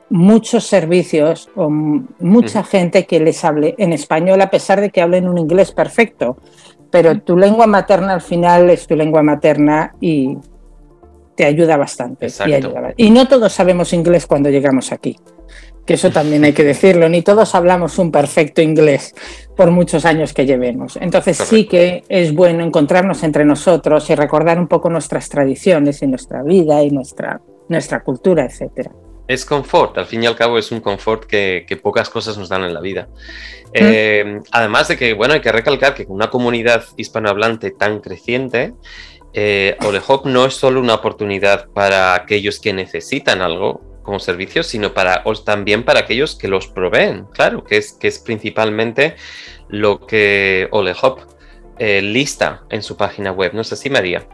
muchos 0.10 0.66
servicios 0.66 1.48
o 1.56 1.70
mucha 1.70 2.64
gente 2.64 3.06
que 3.06 3.20
les 3.20 3.46
hable 3.46 3.76
en 3.78 3.94
español 3.94 4.42
a 4.42 4.50
pesar 4.50 4.82
de 4.82 4.90
que 4.90 5.00
hablen 5.00 5.30
un 5.30 5.38
inglés 5.38 5.72
perfecto, 5.74 6.38
pero 6.90 7.20
tu 7.20 7.38
lengua 7.38 7.68
materna 7.68 8.16
al 8.16 8.22
final 8.22 8.72
es 8.72 8.88
tu 8.88 8.96
lengua 8.96 9.22
materna 9.22 9.94
y 10.02 10.36
te 11.36 11.46
ayuda 11.46 11.78
bastante. 11.78 12.28
y 12.98 13.12
no 13.12 13.28
todos 13.28 13.54
sabemos 13.54 13.94
inglés 13.94 14.26
cuando 14.26 14.50
llegamos 14.50 14.92
aquí 14.92 15.18
que 15.86 15.96
eso 15.96 16.12
también 16.12 16.44
hay 16.44 16.54
que 16.54 16.64
decirlo, 16.64 17.10
ni 17.10 17.22
todos 17.22 17.56
hablamos 17.56 17.98
un 17.98 18.12
perfecto 18.12 18.62
inglés 18.62 19.14
por 19.56 19.72
muchos 19.72 20.06
años 20.06 20.34
que 20.34 20.46
llevemos. 20.46 20.98
Entonces 20.98 21.38
sí 21.38 21.66
que 21.66 22.04
es 22.10 22.34
bueno 22.34 22.64
encontrarnos 22.64 23.24
entre 23.24 23.46
nosotros 23.46 24.10
y 24.10 24.16
recordar 24.16 24.60
un 24.60 24.68
poco 24.68 24.90
nuestras 24.90 25.30
tradiciones 25.30 26.02
y 26.02 26.08
nuestra 26.08 26.44
vida 26.44 26.84
y 26.84 26.92
nuestra, 26.92 27.42
nuestra 27.70 28.04
cultura, 28.04 28.46
etcétera. 28.46 28.92
Es 29.28 29.46
confort, 29.46 29.98
al 29.98 30.06
fin 30.06 30.24
y 30.24 30.28
al 30.28 30.36
cabo 30.36 30.58
es 30.58 30.72
un 30.72 30.82
confort 30.82 31.24
que, 31.26 31.80
pocas 31.82 32.10
cosas 32.10 32.38
nos 32.38 32.50
dan 32.50 32.64
en 32.64 32.74
la 32.74 32.82
vida. 32.82 33.08
Eh, 33.74 34.42
además 34.52 34.90
de 34.90 34.98
que, 34.98 35.14
bueno, 35.14 35.34
hay 35.34 35.42
que 35.42 35.52
recalcar 35.52 35.94
que 35.94 36.06
con 36.06 36.16
una 36.16 36.30
comunidad 36.30 36.84
hispanohablante 36.98 37.72
tan 37.72 38.02
creciente, 38.02 38.74
eh, 39.34 39.78
Olehop 39.86 40.26
no 40.26 40.46
es 40.46 40.56
solo 40.56 40.82
una 40.82 40.96
oportunidad 40.96 41.70
para 41.70 42.14
aquellos 42.14 42.60
que 42.60 42.74
necesitan 42.74 43.42
algo, 43.42 43.91
como 44.04 44.20
servicios, 44.20 44.68
sino 44.68 44.94
para, 44.94 45.24
también 45.46 45.84
para 45.84 46.02
aquellos 46.02 46.36
que 46.36 46.48
los 46.48 46.68
proveen, 46.68 47.26
claro, 47.34 47.64
que 47.64 47.78
es, 47.78 47.94
que 47.94 48.08
es 48.08 48.20
principalmente 48.20 49.16
lo 49.70 50.06
que 50.06 50.68
OleHop 50.72 51.20
eh, 51.80 52.02
lista 52.02 52.64
en 52.70 52.84
su 52.84 52.98
página 52.98 53.32
web. 53.32 53.54
¿No 53.54 53.62
es 53.62 53.72
así, 53.72 53.90
María? 53.90 54.28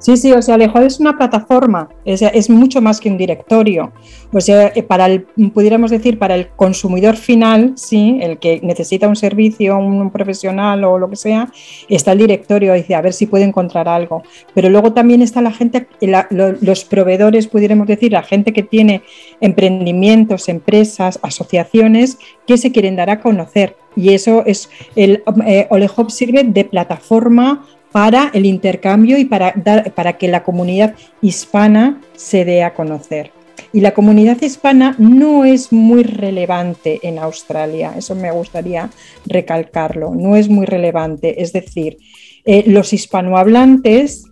Sí, 0.00 0.16
sí, 0.16 0.32
o 0.32 0.40
sea, 0.40 0.54
Alejod 0.54 0.84
es 0.84 0.98
una 0.98 1.18
plataforma, 1.18 1.90
es, 2.06 2.48
mucho 2.48 2.80
más 2.80 3.00
que 3.00 3.10
un 3.10 3.18
directorio. 3.18 3.92
O 4.32 4.40
sea, 4.40 4.72
eh, 4.74 4.82
para 4.82 5.04
el, 5.04 5.24
pudiéramos 5.52 5.90
decir, 5.90 6.18
para 6.18 6.34
el 6.34 6.48
consumidor 6.48 7.16
final, 7.16 7.74
sí, 7.76 8.18
el 8.22 8.38
que 8.38 8.60
necesita 8.62 9.08
un 9.08 9.16
servicio, 9.16 9.76
un, 9.76 10.10
profesional 10.10 10.84
o 10.84 10.98
lo 10.98 11.10
que 11.10 11.16
sea, 11.16 11.52
está 11.90 12.12
el 12.12 12.18
directorio, 12.18 12.72
dice, 12.72 12.94
a 12.94 13.02
ver 13.02 13.12
si 13.12 13.26
puede 13.26 13.44
encontrar 13.44 13.88
algo. 13.88 14.22
Pero 14.54 14.70
luego 14.70 14.94
también 14.94 15.20
está 15.20 15.42
la 15.42 15.52
gente, 15.52 15.86
los 16.00 16.84
proveedores, 16.86 17.46
pudiéramos 17.46 17.86
decir, 17.86 18.12
la 18.12 18.22
gente 18.22 18.54
que 18.54 18.62
tiene 18.62 19.02
emprendimientos, 19.42 20.48
empresas, 20.48 21.18
asociaciones 21.22 22.18
que 22.46 22.56
se 22.56 22.72
quieren 22.72 22.96
dar 22.96 23.10
a 23.10 23.20
conocer. 23.20 23.76
Y 23.96 24.14
eso 24.14 24.44
es, 24.46 24.70
el 24.96 25.22
eh, 25.46 25.68
sirve 26.08 26.44
de 26.44 26.64
plataforma 26.64 27.66
para 27.92 28.30
el 28.34 28.46
intercambio 28.46 29.18
y 29.18 29.24
para, 29.24 29.54
para 29.94 30.14
que 30.14 30.28
la 30.28 30.42
comunidad 30.42 30.94
hispana 31.20 32.00
se 32.14 32.44
dé 32.44 32.62
a 32.62 32.74
conocer. 32.74 33.32
Y 33.72 33.80
la 33.80 33.94
comunidad 33.94 34.40
hispana 34.40 34.96
no 34.98 35.44
es 35.44 35.72
muy 35.72 36.02
relevante 36.02 36.98
en 37.02 37.18
Australia, 37.18 37.92
eso 37.96 38.14
me 38.14 38.32
gustaría 38.32 38.90
recalcarlo, 39.26 40.14
no 40.14 40.36
es 40.36 40.48
muy 40.48 40.66
relevante. 40.66 41.42
Es 41.42 41.52
decir, 41.52 41.98
eh, 42.44 42.64
los 42.66 42.92
hispanohablantes 42.92 44.24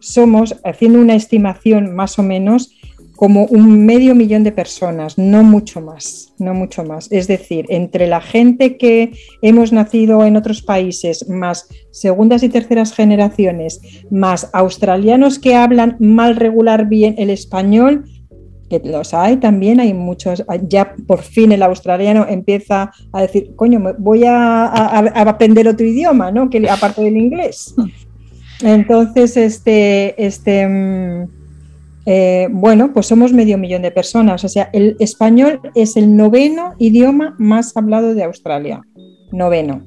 somos, 0.00 0.56
haciendo 0.64 0.98
una 0.98 1.14
estimación 1.14 1.94
más 1.94 2.18
o 2.18 2.22
menos, 2.22 2.72
como 3.20 3.44
un 3.44 3.84
medio 3.84 4.14
millón 4.14 4.44
de 4.44 4.50
personas, 4.50 5.18
no 5.18 5.42
mucho 5.42 5.82
más, 5.82 6.32
no 6.38 6.54
mucho 6.54 6.84
más. 6.84 7.06
Es 7.12 7.28
decir, 7.28 7.66
entre 7.68 8.06
la 8.06 8.22
gente 8.22 8.78
que 8.78 9.12
hemos 9.42 9.72
nacido 9.72 10.24
en 10.24 10.38
otros 10.38 10.62
países, 10.62 11.28
más 11.28 11.68
segundas 11.90 12.42
y 12.42 12.48
terceras 12.48 12.94
generaciones, 12.94 13.82
más 14.10 14.48
australianos 14.54 15.38
que 15.38 15.54
hablan 15.54 15.98
mal 16.00 16.34
regular 16.34 16.88
bien 16.88 17.14
el 17.18 17.28
español, 17.28 18.06
que 18.70 18.80
los 18.82 19.12
hay 19.12 19.36
también, 19.36 19.80
hay 19.80 19.92
muchos, 19.92 20.42
ya 20.66 20.94
por 21.06 21.20
fin 21.20 21.52
el 21.52 21.62
australiano 21.62 22.24
empieza 22.26 22.90
a 23.12 23.20
decir, 23.20 23.54
coño, 23.54 23.82
voy 23.98 24.24
a, 24.24 24.64
aprender 24.64 25.68
otro 25.68 25.84
idioma, 25.84 26.30
¿no? 26.32 26.48
Que 26.48 26.66
aparte 26.70 27.02
del 27.02 27.18
inglés. 27.18 27.74
Entonces, 28.62 29.36
este, 29.36 30.24
este 30.24 30.66
mm, 30.66 31.39
eh, 32.12 32.48
bueno, 32.50 32.92
pues 32.92 33.06
somos 33.06 33.32
medio 33.32 33.56
millón 33.56 33.82
de 33.82 33.92
personas. 33.92 34.42
O 34.42 34.48
sea, 34.48 34.68
el 34.72 34.96
español 34.98 35.60
es 35.76 35.96
el 35.96 36.16
noveno 36.16 36.74
idioma 36.80 37.36
más 37.38 37.76
hablado 37.76 38.16
de 38.16 38.24
Australia. 38.24 38.80
Noveno. 39.30 39.86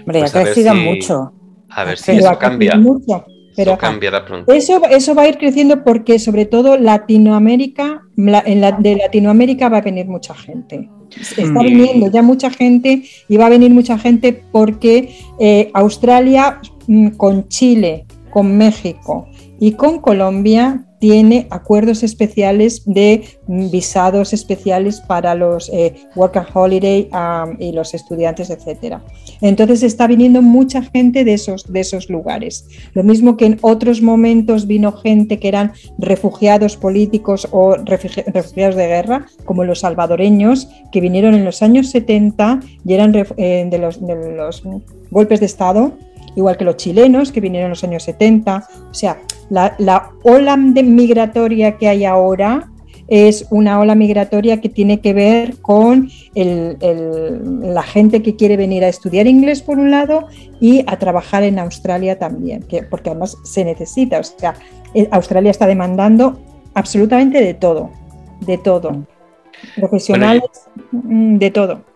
Hombre, 0.00 0.20
pues 0.20 0.36
ha 0.36 0.42
crecido 0.42 0.74
mucho. 0.74 1.32
A 1.70 1.84
ver 1.84 1.96
si 1.96 2.12
eso 2.12 2.38
cambia. 2.38 2.76
Mucho, 2.76 3.24
pero 3.56 3.70
eso 3.70 3.80
cambiará 3.80 4.26
pronto. 4.26 4.52
Eso, 4.52 4.82
eso 4.90 5.14
va 5.14 5.22
a 5.22 5.28
ir 5.28 5.38
creciendo 5.38 5.82
porque 5.82 6.18
sobre 6.18 6.44
todo 6.44 6.76
Latinoamérica, 6.76 8.02
en 8.18 8.60
la, 8.60 8.72
de 8.72 8.96
Latinoamérica 8.96 9.70
va 9.70 9.78
a 9.78 9.80
venir 9.80 10.06
mucha 10.06 10.34
gente. 10.34 10.90
Está 11.38 11.62
mm. 11.62 11.64
viniendo 11.64 12.10
ya 12.10 12.20
mucha 12.20 12.50
gente 12.50 13.02
y 13.30 13.36
va 13.38 13.46
a 13.46 13.48
venir 13.48 13.70
mucha 13.70 13.96
gente 13.96 14.44
porque 14.52 15.08
eh, 15.40 15.70
Australia 15.72 16.60
mm, 16.86 17.12
con 17.12 17.48
Chile, 17.48 18.04
con 18.30 18.58
México 18.58 19.26
y 19.60 19.72
con 19.72 20.00
Colombia 20.00 20.84
tiene 21.04 21.46
acuerdos 21.50 22.02
especiales 22.02 22.82
de 22.86 23.24
visados 23.46 24.32
especiales 24.32 25.02
para 25.02 25.34
los 25.34 25.68
eh, 25.68 25.94
work 26.16 26.38
and 26.38 26.48
holiday 26.54 27.10
y 27.58 27.72
los 27.72 27.92
estudiantes, 27.92 28.48
etcétera. 28.48 29.04
Entonces 29.42 29.82
está 29.82 30.06
viniendo 30.06 30.40
mucha 30.40 30.80
gente 30.80 31.24
de 31.24 31.34
esos, 31.34 31.70
de 31.70 31.80
esos 31.80 32.08
lugares. 32.08 32.66
Lo 32.94 33.02
mismo 33.02 33.36
que 33.36 33.44
en 33.44 33.58
otros 33.60 34.00
momentos 34.00 34.66
vino 34.66 34.92
gente 34.92 35.38
que 35.38 35.48
eran 35.48 35.72
refugiados 35.98 36.78
políticos 36.78 37.48
o 37.50 37.76
refugiados 37.76 38.74
de 38.74 38.86
guerra, 38.86 39.26
como 39.44 39.64
los 39.64 39.80
salvadoreños, 39.80 40.68
que 40.90 41.02
vinieron 41.02 41.34
en 41.34 41.44
los 41.44 41.60
años 41.60 41.90
70 41.90 42.60
y 42.82 42.94
eran 42.94 43.14
eh, 43.14 43.68
de, 43.70 43.78
los, 43.78 44.00
de 44.00 44.36
los 44.36 44.62
golpes 45.10 45.40
de 45.40 45.46
Estado 45.46 45.92
igual 46.36 46.56
que 46.56 46.64
los 46.64 46.76
chilenos 46.76 47.30
que 47.30 47.40
vinieron 47.40 47.66
en 47.66 47.70
los 47.70 47.84
años 47.84 48.02
70. 48.04 48.68
O 48.90 48.94
sea, 48.94 49.20
la, 49.50 50.10
ola 50.22 50.56
migratoria 50.56 51.76
que 51.76 51.88
hay 51.88 52.04
ahora 52.04 52.70
es 53.06 53.46
una 53.50 53.80
ola 53.80 53.94
migratoria 53.94 54.60
que 54.60 54.68
tiene 54.68 55.00
que 55.00 55.12
ver 55.12 55.60
con 55.60 56.08
la 56.34 57.82
gente 57.82 58.22
que 58.22 58.34
quiere 58.34 58.56
venir 58.56 58.84
a 58.84 58.88
estudiar 58.88 59.26
inglés 59.26 59.62
por 59.62 59.78
un 59.78 59.90
lado 59.90 60.26
y 60.60 60.84
a 60.86 60.98
trabajar 60.98 61.42
en 61.42 61.58
Australia 61.58 62.18
también, 62.18 62.62
que, 62.62 62.82
porque 62.82 63.10
además 63.10 63.36
se 63.44 63.64
necesita. 63.64 64.20
O 64.20 64.24
sea, 64.24 64.54
eh, 64.94 65.06
Australia 65.10 65.50
está 65.50 65.66
demandando 65.66 66.38
absolutamente 66.72 67.42
de 67.42 67.54
todo, 67.54 67.90
de 68.40 68.58
todo. 68.58 69.04
Profesionales, 69.76 70.42
mm, 70.92 71.36
de 71.36 71.50
todo. 71.50 71.93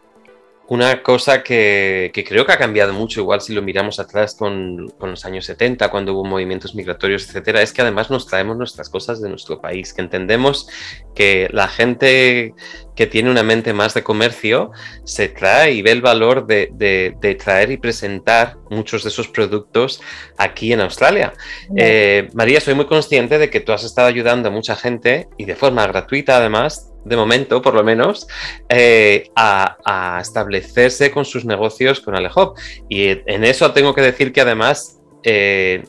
Una 0.69 1.03
cosa 1.03 1.43
que, 1.43 2.13
creo 2.29 2.45
que 2.45 2.53
ha 2.53 2.59
cambiado 2.59 2.93
mucho, 2.93 3.21
igual 3.21 3.41
si 3.41 3.55
lo 3.55 3.63
miramos 3.63 3.99
atrás 3.99 4.35
con, 4.35 4.93
los 5.01 5.25
años 5.25 5.47
70, 5.47 5.89
cuando 5.91 6.13
hubo 6.13 6.25
movimientos 6.27 6.75
migratorios, 6.75 7.27
etcétera, 7.27 7.63
es 7.63 7.73
que 7.73 7.81
además 7.81 8.11
nos 8.11 8.27
traemos 8.27 8.55
nuestras 8.59 8.91
cosas 8.91 9.23
de 9.23 9.31
nuestro 9.31 9.63
país, 9.63 9.95
que 9.95 10.03
entendemos 10.03 10.69
que 11.15 11.49
la 11.53 11.69
gente 11.69 12.53
que 12.95 13.07
tiene 13.07 13.31
una 13.31 13.43
mente 13.43 13.73
más 13.73 13.95
de 13.95 14.03
comercio 14.03 14.71
se 15.05 15.29
trae 15.29 15.73
y 15.73 15.81
ve 15.81 15.93
el 15.93 16.03
valor 16.03 16.47
de, 16.47 17.37
traer 17.43 17.71
y 17.71 17.79
presentar 17.79 18.59
muchos 18.69 19.05
de 19.05 19.09
esos 19.09 19.29
productos 19.29 20.03
aquí 20.37 20.75
en 20.75 20.83
Australia. 20.83 21.33
Eh, 21.77 22.29
María, 22.35 22.61
soy 22.61 22.75
muy 22.75 22.87
consciente 22.87 23.39
de 23.39 23.49
que 23.49 23.61
tú 23.61 23.73
has 23.73 23.85
estado 23.85 24.09
ayudando 24.09 24.49
a 24.49 24.53
mucha 24.53 24.77
gente 24.77 25.29
y 25.39 25.47
de 25.47 25.57
forma 25.57 25.87
gratuita 25.87 26.37
además 26.37 26.93
de 27.09 27.17
momento 27.17 27.63
por 27.63 27.75
lo 27.75 27.83
menos, 27.83 28.27
eh, 28.69 29.31
a, 29.35 30.19
establecerse 30.21 31.11
con 31.11 31.25
sus 31.25 31.45
negocios 31.45 32.01
con 32.01 32.15
Alehop. 32.15 32.59
Y 32.89 33.09
en 33.09 33.45
eso 33.45 33.73
tengo 33.73 33.95
que 33.95 34.03
decir 34.03 34.33
que 34.33 34.41
además 34.41 34.99
eh, 35.23 35.85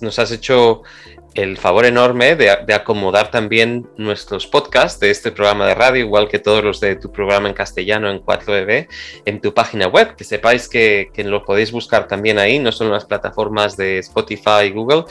nos 0.00 0.18
has 0.18 0.30
hecho 0.30 0.82
el 1.34 1.56
favor 1.56 1.84
enorme 1.84 2.34
de, 2.34 2.50
acomodar 2.50 3.30
también 3.30 3.88
nuestros 3.96 4.46
podcasts 4.46 4.98
de 4.98 5.10
este 5.10 5.30
programa 5.30 5.66
de 5.66 5.74
radio, 5.74 6.00
igual 6.00 6.28
que 6.28 6.38
todos 6.38 6.64
los 6.64 6.80
de 6.80 6.96
tu 6.96 7.12
programa 7.12 7.48
en 7.48 7.54
castellano 7.54 8.10
en 8.10 8.20
4EB, 8.20 8.88
en 9.24 9.40
tu 9.40 9.54
página 9.54 9.86
web. 9.86 10.16
Que 10.16 10.24
sepáis 10.24 10.68
que, 10.68 11.10
lo 11.18 11.44
podéis 11.44 11.70
buscar 11.70 12.08
también 12.08 12.38
ahí, 12.38 12.58
no 12.58 12.72
solo 12.72 12.90
en 12.90 12.94
las 12.94 13.04
plataformas 13.04 13.76
de 13.76 13.98
Spotify 13.98 14.64
y 14.66 14.70
Google 14.70 15.04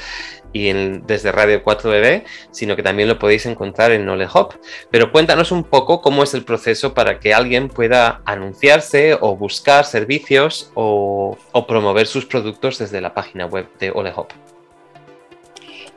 y 0.53 0.71
desde 1.05 1.31
Radio 1.31 1.63
4EB, 1.63 2.23
sino 2.51 2.75
que 2.75 2.83
también 2.83 3.09
lo 3.09 3.19
podéis 3.19 3.45
encontrar 3.45 3.91
en 3.91 4.09
Hop. 4.09 4.53
Pero 4.91 5.11
cuéntanos 5.11 5.51
un 5.51 5.63
poco 5.63 6.01
cómo 6.01 6.23
es 6.23 6.33
el 6.33 6.43
proceso 6.43 6.93
para 6.93 7.19
que 7.19 7.33
alguien 7.33 7.69
pueda 7.69 8.21
anunciarse 8.25 9.17
o 9.19 9.35
buscar 9.35 9.85
servicios 9.85 10.71
o, 10.73 11.37
promover 11.67 12.07
sus 12.07 12.25
productos 12.25 12.79
desde 12.79 13.01
la 13.01 13.13
página 13.13 13.45
web 13.45 13.67
de 13.79 13.91
Hop. 13.91 14.27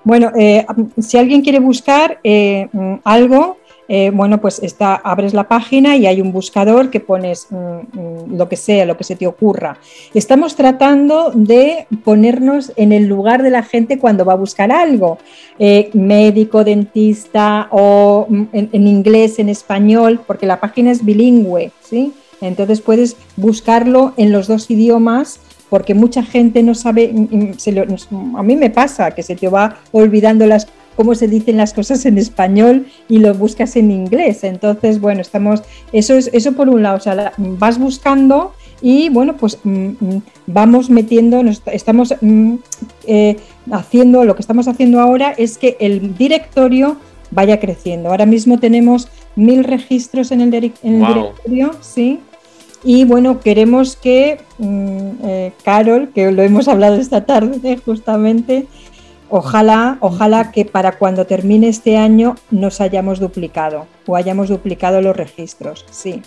Bueno, 0.05 0.33
eh, 0.37 0.67
si 0.99 1.17
alguien 1.17 1.43
quiere 1.43 1.61
buscar 1.61 2.19
eh, 2.25 2.69
mm, 2.73 2.97
algo, 3.05 3.59
eh, 3.89 4.11
bueno, 4.13 4.41
pues 4.41 4.61
está, 4.63 4.95
abres 4.95 5.35
la 5.35 5.49
página 5.49 5.97
y 5.97 6.07
hay 6.07 6.21
un 6.21 6.33
buscador 6.33 6.91
que 6.91 7.01
pones 7.01 7.49
mm, 7.51 7.57
mm, 7.57 8.37
lo 8.37 8.49
que 8.49 8.57
sea, 8.57 8.87
lo 8.87 8.97
que 8.97 9.05
se 9.05 9.17
te 9.17 9.27
ocurra. 9.27 9.79
Estamos 10.15 10.57
tratando 10.57 11.33
de 11.35 11.87
ponernos 12.05 12.73
en 12.77 12.93
el 12.93 13.07
lugar 13.07 13.43
de 13.43 13.51
la 13.51 13.63
gente 13.63 13.99
cuando 13.99 14.25
va 14.25 14.35
a 14.35 14.37
buscar 14.37 14.73
algo, 14.73 15.19
médico, 15.93 16.65
dentista 16.65 17.69
o 17.71 18.27
en, 18.31 18.69
en, 18.73 18.87
inglés, 18.87 19.39
en 19.39 19.49
español, 19.49 20.21
porque 20.27 20.47
la 20.47 20.61
página 20.61 20.91
es 20.91 21.05
bilingüe, 21.05 21.73
¿sí? 21.81 22.13
Entonces 22.41 22.81
puedes 22.81 23.17
buscarlo 23.37 24.13
en 24.17 24.33
los 24.33 24.49
dos 24.49 24.71
idiomas 24.71 25.41
porque 25.73 25.95
mucha 25.95 26.23
gente 26.23 26.63
no 26.63 26.75
sabe, 26.75 27.11
mm, 27.15 27.55
mm, 28.11 28.37
a 28.37 28.43
mí 28.43 28.57
me 28.57 28.69
pasa 28.69 29.13
que 29.13 29.23
se 29.23 29.37
te 29.37 29.49
va 29.49 29.79
olvidando 29.93 30.47
las 30.47 30.67
cómo 30.97 31.15
se 31.15 31.29
dicen 31.29 31.57
las 31.57 31.73
cosas 31.73 32.05
en 32.07 32.19
español 32.19 32.87
y 33.09 33.19
lo 33.19 33.35
buscas 33.35 33.77
en 33.77 33.91
inglés. 33.91 34.45
Entonces, 34.45 35.01
bueno, 35.01 35.21
estamos, 35.21 35.63
eso 35.93 36.15
es, 36.15 36.31
eso 36.33 36.53
por 36.53 36.69
un 36.69 36.83
lado, 36.83 36.97
o 36.97 37.01
sea, 37.01 37.33
vas 37.37 37.79
buscando 37.79 38.53
y 38.83 39.09
bueno, 39.09 39.37
pues 39.37 39.59
mm, 39.63 40.19
vamos 40.47 40.91
metiendo, 40.91 41.43
estamos 41.67 42.15
eh, 43.07 43.37
haciendo, 43.71 44.25
lo 44.25 44.35
que 44.35 44.43
estamos 44.43 44.67
haciendo 44.67 45.01
ahora 45.01 45.31
es 45.31 45.57
que 45.57 45.77
el 45.81 46.17
directorio 46.17 46.97
vaya 47.31 47.61
creciendo. 47.61 48.11
Ahora 48.11 48.27
mismo 48.27 48.59
tenemos 48.59 49.09
mil 49.37 49.65
registros 49.65 50.33
en 50.33 50.41
el, 50.41 50.51
directorio, 50.51 51.71
sí, 51.81 52.21
y 52.85 53.05
bueno, 53.05 53.41
queremos 53.41 53.97
que 53.97 54.41
mm, 54.59 55.11
eh, 55.25 55.53
Carol, 55.65 56.11
que 56.13 56.33
lo 56.33 56.43
hemos 56.43 56.67
hablado 56.69 56.97
esta 56.97 57.25
tarde 57.25 57.79
justamente, 57.85 58.67
ojalá, 59.33 59.97
ojalá 60.01 60.53
que 60.53 60.67
para 60.67 60.99
cuando 60.99 61.27
termine 61.27 61.69
este 61.69 61.97
año 61.97 62.35
nos 62.51 62.83
hayamos 62.83 63.19
duplicado 63.19 63.87
o 64.07 64.15
hayamos 64.15 64.51
duplicado 64.51 65.01
los 65.01 65.17
registros, 65.17 65.87
sí. 65.91 66.21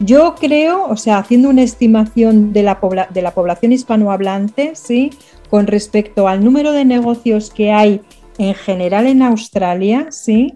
Yo 0.00 0.34
creo, 0.34 0.86
o 0.86 0.96
sea, 0.96 1.18
haciendo 1.18 1.50
una 1.50 1.62
estimación 1.62 2.54
de 2.54 2.62
la, 2.62 2.80
población 2.80 3.72
hispanohablante, 3.72 4.70
sí, 4.74 5.10
con 5.50 5.66
respecto 5.66 6.26
al 6.26 6.42
número 6.42 6.72
de 6.72 6.86
negocios 6.86 7.50
que 7.50 7.70
hay 7.70 8.00
en 8.38 8.54
general 8.54 9.06
en 9.06 9.20
Australia, 9.20 10.06
sí, 10.10 10.54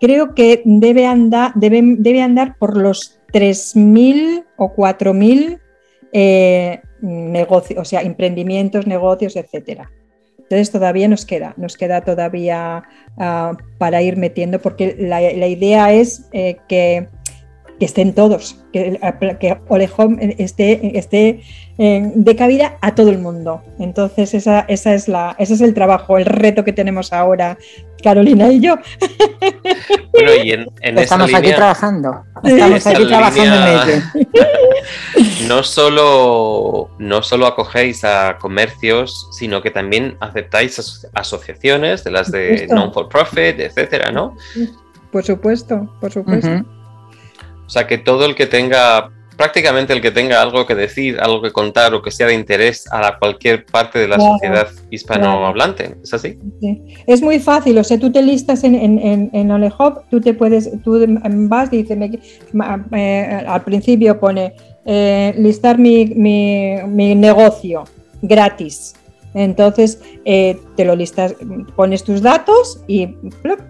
creo 0.00 0.34
que 0.34 0.62
debe 0.64 1.06
andar, 1.06 1.52
debe, 1.54 1.82
debe 1.98 2.20
andar 2.20 2.58
por 2.58 2.76
los 2.76 3.20
3.000 3.32 4.44
o 4.56 4.74
4.000 4.74 5.60
eh, 6.12 6.80
negocios, 7.00 7.78
o 7.78 7.84
sea, 7.84 8.02
emprendimientos, 8.02 8.88
negocios, 8.88 9.36
etcétera. 9.36 9.88
Entonces 10.46 10.70
todavía 10.70 11.08
nos 11.08 11.26
queda, 11.26 11.54
nos 11.56 11.76
queda 11.76 12.02
todavía 12.02 12.84
ah, 13.18 13.56
para 13.78 14.00
ir 14.02 14.16
metiendo, 14.16 14.60
porque 14.60 14.94
la, 14.96 15.20
idea 15.48 15.92
es 15.92 16.28
eh, 16.32 16.58
que, 16.68 17.08
que 17.80 17.84
estén 17.84 18.14
todos, 18.14 18.64
que, 18.72 18.98
que 19.40 19.56
Olejón 19.68 20.18
esté, 20.38 20.96
esté 20.96 21.40
eh, 21.78 22.10
de 22.14 22.36
cabida 22.36 22.76
a 22.80 22.94
todo 22.94 23.10
el 23.10 23.18
mundo. 23.18 23.62
Entonces 23.78 24.32
esa, 24.34 24.60
esa 24.68 24.94
es 24.94 25.08
la, 25.08 25.34
ese 25.38 25.54
es 25.54 25.60
el 25.60 25.74
trabajo, 25.74 26.16
el 26.18 26.24
reto 26.26 26.64
que 26.64 26.72
tenemos 26.72 27.12
ahora, 27.12 27.58
Carolina 28.02 28.50
y 28.50 28.60
yo. 28.60 28.76
Bueno, 30.12 30.30
y 30.42 30.50
en, 30.52 30.66
en 30.80 30.94
esa 30.96 31.02
Estamos 31.02 31.34
aquí 31.34 31.42
línea, 31.42 31.56
trabajando. 31.56 32.24
Estamos 32.42 32.86
aquí 32.86 33.04
trabajando 33.06 33.54
línea- 33.54 33.82
en 33.82 33.88
ello. 33.90 34.02
no 35.48 35.62
solo, 35.62 36.90
no 36.98 37.22
solo 37.22 37.46
acogéis 37.46 38.02
a 38.02 38.38
comercios, 38.38 39.28
sino 39.32 39.60
que 39.60 39.70
también 39.70 40.16
aceptáis 40.20 40.78
aso- 40.78 41.08
asociaciones 41.12 42.02
de 42.02 42.10
las 42.10 42.32
de 42.32 42.66
non-for-profit, 42.70 43.60
etcétera, 43.60 44.10
¿no? 44.10 44.34
Por 45.12 45.22
supuesto, 45.22 45.94
por 46.00 46.10
supuesto. 46.10 46.64
O 47.66 47.68
sea, 47.68 47.86
que 47.86 47.98
todo 47.98 48.24
el 48.24 48.34
que 48.34 48.46
tenga, 48.46 49.10
prácticamente 49.36 49.92
el 49.92 50.00
que 50.00 50.10
tenga 50.10 50.40
algo 50.40 50.66
que 50.66 50.74
decir, 50.74 51.18
algo 51.20 51.42
que 51.42 51.52
contar 51.52 51.92
o 51.94 52.02
que 52.02 52.10
sea 52.10 52.26
de 52.26 52.34
interés 52.34 52.90
a 52.90 53.00
la- 53.00 53.18
cualquier 53.18 53.66
parte 53.66 53.98
de 53.98 54.08
la 54.08 54.16
Claro, 54.16 54.32
sociedad 54.32 54.68
hispanohablante, 54.90 55.96
¿es 56.02 56.14
así? 56.14 56.38
Sí. 56.60 56.82
Es 57.06 57.22
muy 57.22 57.38
fácil, 57.38 57.76
o 57.78 57.84
sea, 57.84 57.98
tú 57.98 58.10
te 58.10 58.22
listas 58.22 58.64
en, 58.64 58.74
en, 58.74 58.98
en, 58.98 59.30
en 59.32 59.50
OleHop, 59.50 60.08
tú 60.10 60.20
te 60.20 60.34
puedes, 60.34 60.70
tú 60.82 61.04
vas, 61.48 61.70
dice, 61.70 61.96
me- 61.96 62.10
eh, 62.92 63.44
al 63.46 63.62
principio 63.62 64.18
pone 64.18 64.54
eh, 64.84 65.34
listar 65.36 65.78
mi, 65.78 66.06
mi- 66.06 66.76
mi 66.86 67.14
negocio 67.14 67.84
gratis. 68.22 68.94
Entonces 69.36 70.00
eh, 70.24 70.58
te 70.76 70.86
lo 70.86 70.96
listas, 70.96 71.34
pones 71.76 72.02
tus 72.02 72.22
datos 72.22 72.80
y, 72.88 73.10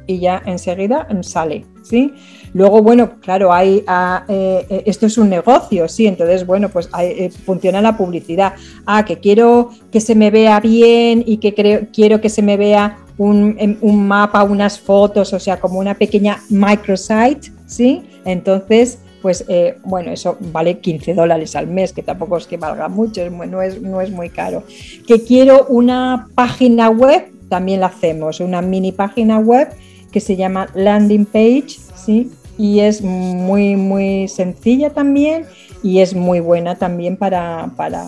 y 0.07 0.21
ya 0.21 0.41
enseguida 0.47 1.09
sale, 1.23 1.65
¿sí? 1.83 2.15
Luego, 2.55 2.83
bueno, 2.83 3.19
claro, 3.21 3.53
hay, 3.53 3.83
ah, 3.89 4.25
eh, 4.29 4.65
eh, 4.71 4.83
esto 4.87 5.07
es 5.07 5.19
un 5.19 5.29
negocio, 5.29 5.89
sí, 5.89 6.07
entonces, 6.07 6.47
bueno, 6.47 6.69
pues 6.69 6.89
hay, 6.93 7.31
funciona 7.31 7.83
la 7.83 7.97
publicidad. 7.97 8.55
Ah, 8.87 9.05
que 9.05 9.19
quiero 9.19 9.71
que 9.91 10.01
se 10.01 10.15
me 10.15 10.31
vea 10.31 10.61
bien 10.61 11.25
y 11.27 11.39
que 11.39 11.53
creo, 11.53 11.89
quiero 11.93 12.21
que 12.21 12.29
se 12.29 12.43
me 12.43 12.57
vea 12.57 12.99
un, 13.19 13.57
em- 13.59 13.77
un 13.81 14.07
mapa, 14.07 14.45
unas 14.45 14.79
fotos, 14.79 15.33
o 15.33 15.41
sea, 15.41 15.59
como 15.59 15.81
una 15.81 15.95
pequeña 15.95 16.39
microsite, 16.49 17.51
¿sí? 17.67 18.05
Entonces, 18.25 19.01
pues 19.23 19.45
eh, 19.49 19.77
bueno, 19.85 20.13
eso 20.13 20.37
vale 20.53 20.79
15 20.79 21.15
dólares 21.15 21.57
al 21.57 21.67
mes, 21.67 21.93
que 21.93 22.03
tampoco 22.03 22.37
es 22.37 22.47
que 22.47 22.57
valga 22.57 22.89
mucho, 22.89 23.23
es 23.23 23.33
muy- 23.33 23.47
no, 23.49 23.63
es, 23.63 23.81
no 23.81 24.01
es 24.01 24.11
muy 24.11 24.31
caro. 24.31 24.63
Que 25.07 25.23
quiero 25.23 25.67
una 25.69 26.29
página 26.35 26.89
web, 26.91 27.25
también 27.49 27.81
la 27.81 27.87
hacemos, 27.87 28.41
una 28.41 28.63
mini 28.63 28.93
página 28.93 29.39
web 29.39 29.69
que 30.13 30.21
se 30.21 30.37
llama 30.37 30.69
landing 30.75 31.27
page, 31.27 31.77
¿sí? 32.05 32.31
Y 32.59 32.81
es 32.81 33.03
muy, 33.03 33.77
muy 33.77 34.29
sencilla 34.29 34.91
también 34.91 35.45
y 35.83 36.01
es 36.01 36.15
muy 36.15 36.41
buena 36.41 36.75
también 36.77 37.17
para, 37.17 37.71
para, 37.77 38.05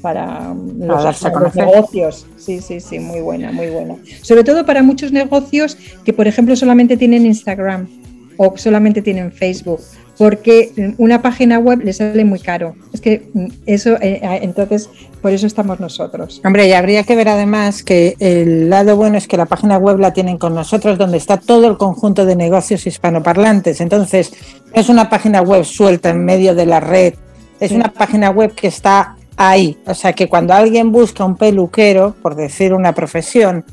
para 0.00 0.54
los, 0.78 1.04
los 1.04 1.54
negocios. 1.56 2.26
Sí, 2.36 2.60
sí, 2.60 2.78
sí, 2.80 3.00
muy 3.00 3.20
buena, 3.20 3.50
muy 3.50 3.66
buena. 3.70 3.96
Sobre 4.22 4.44
todo 4.44 4.64
para 4.64 4.82
muchos 4.84 5.10
negocios 5.10 5.76
que, 6.04 6.12
por 6.12 6.28
ejemplo, 6.28 6.54
solamente 6.54 6.96
tienen 6.96 7.26
Instagram 7.26 7.88
o 8.36 8.56
solamente 8.56 9.02
tienen 9.02 9.32
Facebook, 9.32 9.80
porque 10.18 10.94
una 10.98 11.22
página 11.22 11.60
web 11.60 11.80
les 11.84 11.98
sale 11.98 12.24
muy 12.24 12.40
caro. 12.40 12.74
Es 12.92 13.00
que 13.00 13.30
mm, 13.32 13.46
eso, 13.66 13.94
eh, 14.00 14.20
eh, 14.22 14.40
entonces, 14.42 14.90
por 15.22 15.32
eso 15.32 15.46
estamos 15.46 15.78
nosotros. 15.78 16.40
Hombre, 16.44 16.66
y 16.66 16.72
habría 16.72 17.04
que 17.04 17.14
ver 17.14 17.28
además 17.28 17.84
que 17.84 18.16
el 18.18 18.68
lado 18.68 18.96
bueno 18.96 19.16
es 19.16 19.28
que 19.28 19.36
la 19.36 19.46
página 19.46 19.78
web 19.78 19.98
la 19.98 20.12
tienen 20.12 20.36
con 20.36 20.54
nosotros, 20.54 20.98
donde 20.98 21.18
está 21.18 21.36
todo 21.36 21.68
el 21.68 21.76
conjunto 21.76 22.26
de 22.26 22.34
negocios 22.34 22.86
hispanoparlantes. 22.86 23.80
Entonces, 23.80 24.32
no 24.74 24.80
es 24.80 24.88
una 24.88 25.08
página 25.08 25.40
web 25.40 25.64
suelta 25.64 26.10
en 26.10 26.24
medio 26.24 26.54
de 26.54 26.66
la 26.66 26.80
red, 26.80 27.14
es 27.60 27.70
Sí. 27.70 27.76
una 27.76 27.92
página 27.92 28.30
web 28.30 28.52
que 28.54 28.66
está 28.66 29.16
ahí. 29.36 29.78
O 29.86 29.94
sea, 29.94 30.12
que 30.12 30.28
cuando 30.28 30.52
alguien 30.52 30.90
busca 30.90 31.24
un 31.24 31.36
peluquero, 31.36 32.16
por 32.20 32.34
decir 32.34 32.74
una 32.74 32.92
profesión, 32.92 33.64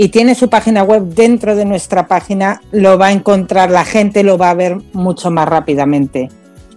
y 0.00 0.10
tiene 0.10 0.36
su 0.36 0.48
página 0.48 0.84
web 0.84 1.02
dentro 1.08 1.56
de 1.56 1.64
nuestra 1.64 2.06
página, 2.06 2.62
lo 2.70 2.96
va 2.98 3.08
a 3.08 3.12
encontrar, 3.12 3.68
la 3.68 3.84
gente 3.84 4.22
lo 4.22 4.38
va 4.38 4.50
a 4.50 4.54
ver 4.54 4.76
mucho 4.92 5.28
más 5.32 5.48
rápidamente. 5.48 6.28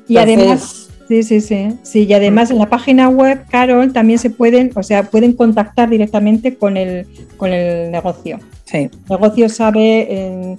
Y 0.08 0.18
además, 0.18 0.90
sí, 1.08 1.22
sí, 1.22 1.40
sí, 1.40 1.68
sí, 1.84 2.06
y 2.06 2.14
además 2.14 2.50
en 2.50 2.58
la 2.58 2.68
página 2.68 3.10
web, 3.10 3.46
Carol, 3.48 3.94
también 3.94 4.18
se 4.18 4.32
pueden, 4.32 4.72
o 4.76 4.82
sea, 4.82 5.04
pueden 5.04 5.34
contactar 5.34 5.92
directamente 5.92 6.56
con 6.56 6.78
el, 6.78 7.06
con 7.38 7.54
el 7.54 7.92
negocio. 7.92 8.40
sí. 8.66 8.78
El 8.78 8.90
negocio 9.08 9.50
sabe 9.50 10.08
eh, 10.10 10.58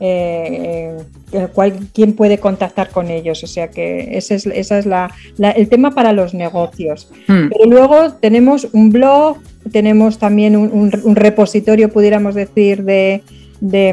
eh, 0.00 0.96
eh, 1.32 1.48
cuál- 1.54 1.78
quién 1.92 2.14
puede 2.14 2.38
contactar 2.38 2.90
con 2.90 3.10
ellos, 3.10 3.42
o 3.44 3.46
sea 3.46 3.68
que 3.68 4.16
ese 4.16 4.34
es, 4.36 4.46
esa 4.46 4.78
es 4.78 4.86
la, 4.86 5.10
la- 5.36 5.50
el 5.50 5.68
tema 5.68 5.90
para 5.92 6.12
los 6.12 6.34
negocios. 6.34 7.08
Mm. 7.28 7.48
Pero 7.50 7.64
luego 7.66 8.12
tenemos 8.14 8.68
un 8.72 8.90
blog, 8.90 9.38
tenemos 9.72 10.18
también 10.18 10.56
un, 10.56 10.70
un- 10.72 11.00
un 11.04 11.16
repositorio, 11.16 11.90
pudiéramos 11.90 12.34
decir, 12.34 12.82
de, 12.84 13.22
de, 13.60 13.92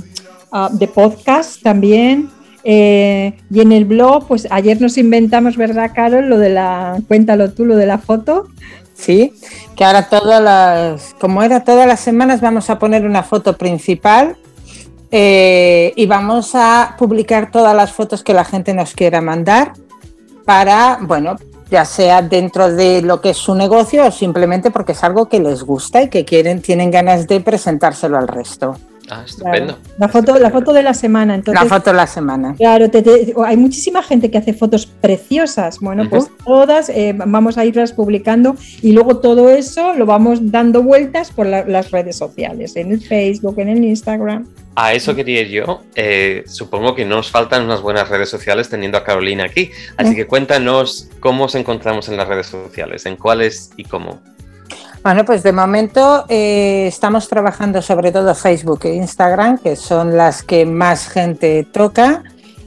mm, 0.00 0.04
ah, 0.52 0.70
de 0.72 0.88
podcast 0.88 1.62
también. 1.62 2.28
Eh, 2.64 3.32
y 3.52 3.60
en 3.60 3.72
el 3.72 3.84
blog, 3.84 4.28
pues 4.28 4.46
ayer 4.50 4.80
nos 4.80 4.96
inventamos, 4.96 5.56
¿verdad, 5.56 5.90
Carol? 5.94 6.28
Lo 6.28 6.38
de 6.38 6.50
la, 6.50 6.96
cuéntalo 7.08 7.50
tú, 7.52 7.64
lo 7.64 7.74
de 7.76 7.86
la 7.86 7.98
foto. 7.98 8.46
Sí, 8.94 9.32
que 9.74 9.84
ahora 9.84 10.08
todas 10.08 10.40
las, 10.40 11.14
como 11.18 11.42
era 11.42 11.64
todas 11.64 11.88
las 11.88 11.98
semanas, 11.98 12.40
vamos 12.40 12.70
a 12.70 12.78
poner 12.78 13.04
una 13.04 13.24
foto 13.24 13.56
principal 13.58 14.36
eh, 15.14 15.92
y 15.94 16.06
vamos 16.06 16.54
a 16.54 16.96
publicar 16.98 17.50
todas 17.50 17.76
las 17.76 17.92
fotos 17.92 18.24
que 18.24 18.32
la 18.32 18.44
gente 18.44 18.72
nos 18.72 18.94
quiera 18.94 19.20
mandar 19.20 19.74
para, 20.46 20.98
bueno, 21.02 21.36
ya 21.70 21.84
sea 21.84 22.22
dentro 22.22 22.74
de 22.74 23.02
lo 23.02 23.20
que 23.20 23.30
es 23.30 23.36
su 23.36 23.54
negocio 23.54 24.06
o 24.06 24.10
simplemente 24.10 24.70
porque 24.70 24.92
es 24.92 25.04
algo 25.04 25.28
que 25.28 25.38
les 25.38 25.62
gusta 25.62 26.02
y 26.02 26.08
que 26.08 26.24
quieren, 26.24 26.62
tienen 26.62 26.90
ganas 26.90 27.26
de 27.26 27.40
presentárselo 27.40 28.16
al 28.16 28.26
resto. 28.26 28.74
Ah, 29.14 29.22
estupendo. 29.26 29.74
Claro. 29.76 29.96
La 29.98 30.08
foto, 30.08 30.38
la 30.38 30.50
foto 30.50 30.72
de 30.72 30.82
la 30.82 30.94
semana. 30.94 31.34
Entonces, 31.34 31.62
la 31.62 31.68
foto 31.68 31.90
de 31.90 31.96
la 31.96 32.06
semana. 32.06 32.54
Claro, 32.56 32.88
te- 32.90 33.02
te- 33.02 33.34
hay 33.44 33.56
muchísima 33.56 34.02
gente 34.02 34.30
que 34.30 34.38
hace 34.38 34.54
fotos 34.54 34.86
preciosas. 34.86 35.78
Bueno, 35.80 36.08
pues 36.08 36.30
todas 36.44 36.88
eh, 36.88 37.12
vamos 37.14 37.58
a 37.58 37.64
irlas 37.64 37.92
publicando 37.92 38.56
y 38.80 38.92
luego 38.92 39.18
todo 39.18 39.50
eso 39.50 39.92
lo 39.94 40.06
vamos 40.06 40.50
dando 40.50 40.82
vueltas 40.82 41.30
por 41.30 41.46
la- 41.46 41.64
las 41.64 41.90
redes 41.90 42.16
sociales, 42.16 42.76
en 42.76 42.92
el 42.92 43.00
Facebook, 43.02 43.58
en 43.58 43.68
el 43.68 43.84
Instagram. 43.84 44.46
A 44.74 44.94
eso 44.94 45.14
quería 45.14 45.42
ir 45.42 45.48
yo. 45.48 45.82
Eh, 45.94 46.44
supongo 46.46 46.94
que 46.94 47.04
nos 47.04 47.30
faltan 47.30 47.64
unas 47.64 47.82
buenas 47.82 48.08
redes 48.08 48.30
sociales 48.30 48.70
teniendo 48.70 48.96
a 48.96 49.04
Carolina 49.04 49.44
aquí. 49.44 49.70
Así 49.98 50.16
que 50.16 50.26
cuéntanos 50.26 51.08
cómo 51.20 51.44
os 51.44 51.54
encontramos 51.54 52.08
en 52.08 52.16
las 52.16 52.26
redes 52.26 52.46
sociales, 52.46 53.04
en 53.04 53.16
cuáles 53.16 53.70
y 53.76 53.84
cómo. 53.84 54.20
Bueno, 55.02 55.24
pues 55.24 55.42
de 55.42 55.52
momento 55.52 56.24
eh, 56.28 56.86
estamos 56.86 57.28
trabajando 57.28 57.82
sobre 57.82 58.12
todo 58.12 58.34
Facebook 58.36 58.80
e 58.84 58.94
Instagram, 58.94 59.58
que 59.58 59.74
son 59.74 60.16
las 60.16 60.44
que 60.44 60.64
más 60.64 61.08
gente 61.08 61.66
toca. 61.72 62.22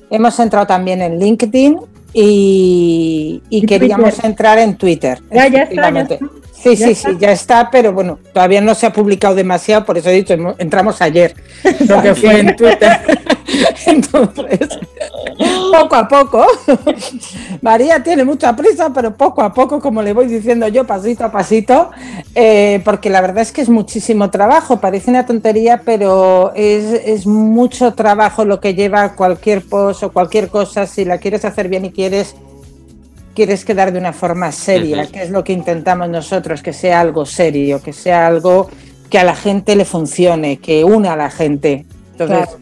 Hemos 0.10 0.38
entrado 0.40 0.68
también 0.68 1.02
en 1.02 1.18
LinkedIn 1.18 1.80
y, 2.12 3.42
queríamos 3.68 4.12
Twitter. 4.12 4.26
entrar 4.26 4.58
en 4.60 4.76
Twitter. 4.76 5.22
Ya, 5.32 5.36
ya 5.36 5.44
está, 5.46 5.52
ya 5.52 5.64
efectivamente. 5.64 6.14
está. 6.16 6.45
Sí, 6.66 6.76
sí, 6.76 6.92
está. 6.92 7.10
sí, 7.12 7.18
ya 7.20 7.32
está, 7.32 7.70
pero 7.70 7.94
bueno, 7.94 8.18
todavía 8.34 8.60
no 8.60 8.74
se 8.74 8.88
ha 8.88 8.92
publicado 8.92 9.36
demasiado, 9.36 9.86
por 9.86 10.00
eso 10.00 10.10
he 10.10 10.14
dicho, 10.14 10.34
entramos 10.58 11.00
ayer, 11.00 11.36
lo 11.88 12.02
que 12.02 12.16
fue 12.16 12.40
en 12.40 12.56
Twitter. 12.56 13.02
Entonces, 13.86 14.68
poco 15.72 15.96
a 15.96 16.08
poco. 16.08 16.48
María 17.62 18.02
tiene 18.02 18.26
mucha 18.26 18.56
prisa, 18.56 18.92
pero 18.92 19.16
poco 19.16 19.44
a 19.44 19.54
poco, 19.54 19.80
como 19.80 20.02
le 20.02 20.14
voy 20.14 20.26
diciendo 20.26 20.68
yo, 20.68 20.88
pasito 20.88 21.26
a 21.26 21.32
pasito, 21.32 21.92
eh, 22.34 22.82
porque 22.84 23.12
la 23.12 23.22
verdad 23.22 23.44
es 23.44 23.52
que 23.52 23.62
es 23.62 23.70
muchísimo 23.70 24.32
trabajo, 24.32 24.80
parece 24.80 25.12
una 25.12 25.28
tontería, 25.28 25.84
pero 25.86 26.52
es, 26.56 26.86
es 27.06 27.28
mucho 27.28 27.94
trabajo 27.94 28.44
lo 28.44 28.60
que 28.60 28.74
lleva 28.74 29.14
cualquier 29.14 29.62
post 29.62 30.02
o 30.02 30.12
cualquier 30.12 30.50
cosa, 30.50 30.88
si 30.88 31.06
la 31.06 31.20
quieres 31.20 31.46
hacer 31.46 31.70
bien 31.70 31.86
y 31.86 31.92
quieres 31.92 32.36
quieres 33.36 33.66
quedar 33.66 33.92
de 33.92 34.00
una 34.00 34.14
forma 34.14 34.52
seria, 34.52 35.06
que 35.08 35.22
es 35.22 35.30
lo 35.30 35.44
que 35.44 35.54
intentamos 35.54 36.10
nosotros, 36.10 36.64
que 36.64 36.74
sea 36.74 37.02
algo 37.02 37.26
serio, 37.26 37.82
que 37.84 37.94
sea 37.94 38.26
algo 38.26 38.70
que 39.10 39.20
a 39.20 39.24
la 39.24 39.36
gente 39.36 39.76
le 39.76 39.86
funcione, 39.86 40.58
que 40.58 40.84
una 40.84 41.14
a 41.14 41.16
la 41.16 41.30
gente. 41.30 41.86
Entonces, 42.14 42.48
Claro. 42.48 42.60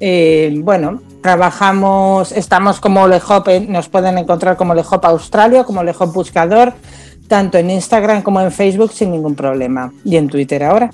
eh, 0.00 0.54
bueno, 0.58 1.00
trabajamos, 1.22 2.32
estamos 2.32 2.80
como 2.80 3.06
Lehop, 3.06 3.48
eh, 3.48 3.60
nos 3.60 3.88
pueden 3.88 4.18
encontrar 4.18 4.56
como 4.56 4.74
Lehop 4.74 5.04
Australia, 5.04 5.64
como 5.64 5.82
Lehop 5.82 6.12
Buscador, 6.12 6.74
tanto 7.28 7.58
en 7.58 7.70
Instagram 7.70 8.22
como 8.22 8.40
en 8.40 8.50
Facebook 8.50 8.92
sin 8.92 9.12
ningún 9.12 9.34
problema. 9.34 9.92
Y 10.04 10.16
en 10.16 10.28
Twitter 10.28 10.64
ahora. 10.64 10.90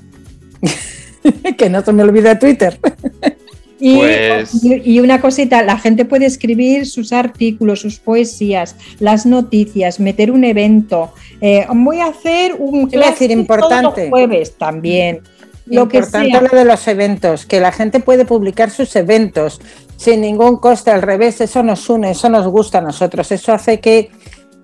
que 1.58 1.70
no 1.70 1.82
se 1.82 1.92
me 1.92 2.02
olvide 2.02 2.36
Twitter. 2.36 2.78
Y, 3.78 3.96
Pues- 3.96 4.64
y- 4.64 5.00
una 5.00 5.20
cosita, 5.20 5.62
la 5.62 5.78
gente 5.78 6.04
puede 6.06 6.24
escribir 6.26 6.86
sus 6.86 7.12
artículos, 7.12 7.80
sus 7.80 7.98
poesías, 7.98 8.74
las 9.00 9.26
noticias, 9.26 10.00
meter 10.00 10.30
un 10.30 10.44
evento. 10.44 11.12
Eh, 11.42 11.66
voy 11.74 12.00
a 12.00 12.06
hacer 12.06 12.54
un 12.58 12.88
a 12.94 13.10
decir, 13.10 13.30
importante. 13.30 13.82
todos 13.82 13.96
los 13.96 14.08
jueves 14.08 14.56
también. 14.56 15.20
Lo 15.66 15.88
que 15.88 15.98
Importante 15.98 16.30
sea. 16.30 16.40
lo 16.42 16.48
de 16.58 16.64
los 16.64 16.86
eventos, 16.88 17.44
que 17.44 17.60
la 17.60 17.72
gente 17.72 17.98
puede 18.00 18.24
publicar 18.24 18.70
sus 18.70 18.94
eventos 18.96 19.60
sin 19.96 20.20
ningún 20.20 20.58
coste, 20.58 20.90
al 20.92 21.02
revés, 21.02 21.40
eso 21.40 21.62
nos 21.62 21.88
une, 21.90 22.12
eso 22.12 22.28
nos 22.28 22.46
gusta 22.46 22.78
a 22.78 22.82
nosotros, 22.82 23.32
eso 23.32 23.52
hace 23.52 23.80
que 23.80 24.10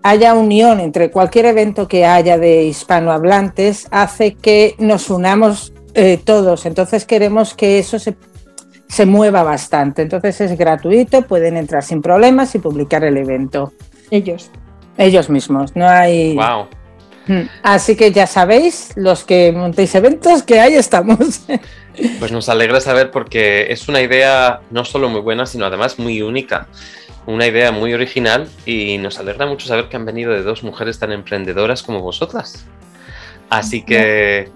haya 0.04 0.34
unión 0.34 0.78
entre 0.78 1.10
cualquier 1.10 1.46
evento 1.46 1.88
que 1.88 2.04
haya 2.06 2.38
de 2.38 2.64
hispanohablantes, 2.64 3.88
hace 3.90 4.34
que 4.34 4.74
nos 4.78 5.10
unamos 5.10 5.72
eh, 5.94 6.18
todos, 6.22 6.66
entonces 6.66 7.04
queremos 7.04 7.54
que 7.54 7.78
eso 7.78 7.98
se, 7.98 8.14
se 8.92 9.06
mueva 9.06 9.42
bastante, 9.42 10.02
entonces 10.02 10.38
es 10.42 10.58
gratuito, 10.58 11.22
pueden 11.22 11.56
entrar 11.56 11.82
sin 11.82 12.02
problemas 12.02 12.54
y 12.54 12.58
publicar 12.58 13.02
el 13.04 13.16
evento 13.16 13.72
Ellos. 14.10 14.50
ellos 14.98 15.30
mismos, 15.30 15.74
no 15.74 15.88
hay... 15.88 16.36
Wow. 16.36 16.66
Mm. 17.26 17.48
Así 17.62 17.96
que 17.96 18.12
ya 18.12 18.26
sabéis, 18.26 18.92
los 18.96 19.24
que 19.24 19.50
montéis 19.50 19.94
eventos, 19.94 20.42
que 20.42 20.60
ahí 20.60 20.74
estamos. 20.74 21.40
Pues 22.18 22.32
nos 22.32 22.48
alegra 22.48 22.80
saber 22.80 23.10
porque 23.10 23.70
es 23.70 23.86
una 23.86 24.00
idea 24.00 24.60
no 24.70 24.82
solo 24.86 25.10
muy 25.10 25.20
buena, 25.20 25.44
sino 25.44 25.66
además 25.66 25.98
muy 25.98 26.22
única. 26.22 26.66
Una 27.26 27.46
idea 27.46 27.70
muy 27.70 27.92
original 27.92 28.48
y 28.64 28.96
nos 28.96 29.18
alegra 29.18 29.44
mucho 29.44 29.66
saber 29.66 29.90
que 29.90 29.96
han 29.96 30.06
venido 30.06 30.32
de 30.32 30.42
dos 30.42 30.62
mujeres 30.62 30.98
tan 30.98 31.12
emprendedoras 31.12 31.82
como 31.82 32.00
vosotras. 32.00 32.64
Así 33.50 33.82
que 33.82 34.50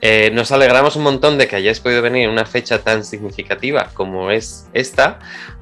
eh, 0.00 0.30
nos 0.32 0.52
alegramos 0.52 0.96
un 0.96 1.02
montón 1.02 1.38
de 1.38 1.48
que 1.48 1.56
hayáis 1.56 1.80
podido 1.80 2.02
venir 2.02 2.24
en 2.24 2.30
una 2.30 2.44
fecha 2.44 2.78
tan 2.80 3.04
significativa 3.04 3.90
como 3.94 4.30
es 4.30 4.68
esta 4.72 5.18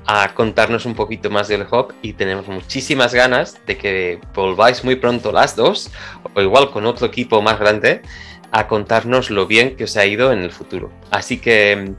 a 0.07 0.35
contarnos 0.35 0.87
un 0.87 0.95
poquito 0.95 1.31
más 1.31 1.49
del 1.49 1.67
hop 1.71 1.95
y 2.03 2.13
tenemos 2.13 2.47
muchísimas 2.47 3.15
ganas 3.15 3.59
de 3.67 3.77
que 3.77 4.21
volváis 4.35 4.85
muy 4.85 4.97
pronto 4.97 5.33
las 5.33 5.57
dos 5.57 5.91
o 6.35 6.41
igual 6.41 6.71
con 6.71 6.87
otro 6.87 7.07
equipo 7.07 7.41
más 7.41 7.59
grande 7.59 8.03
a 8.53 8.69
contarnos 8.69 9.31
lo 9.31 9.47
bien 9.47 9.77
que 9.77 9.85
os 9.85 9.97
ha 9.97 10.07
ido 10.07 10.33
en 10.33 10.41
el 10.41 10.53
futuro. 10.53 10.93
Así 11.11 11.39
que 11.39 11.95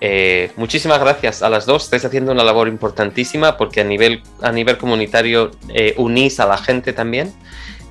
eh, 0.00 0.50
muchísimas 0.56 0.98
gracias 0.98 1.42
a 1.42 1.50
las 1.50 1.66
dos. 1.66 1.84
Estáis 1.84 2.04
haciendo 2.04 2.32
una 2.32 2.44
labor 2.44 2.68
importantísima 2.68 3.56
porque 3.56 3.80
a 3.80 3.84
nivel, 3.84 4.22
a 4.40 4.50
nivel 4.50 4.78
comunitario 4.78 5.50
eh, 5.68 5.94
unís 5.98 6.40
a 6.40 6.46
la 6.46 6.56
gente 6.56 6.92
también 6.92 7.32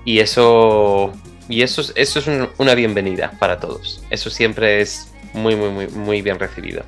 y 0.06 0.20
eso, 0.20 1.14
y 1.50 1.62
eso, 1.64 1.82
es- 1.82 1.92
eso 1.96 2.20
es 2.20 2.28
un- 2.28 2.50
una 2.58 2.76
bienvenida 2.76 3.32
para 3.40 3.60
todos. 3.60 4.02
Eso 4.10 4.30
siempre 4.30 4.80
es 4.82 5.12
muy, 5.34 5.56
muy, 5.56 5.70
muy, 5.70 5.88
muy 5.88 6.22
bien 6.22 6.40
recibido. 6.40 6.84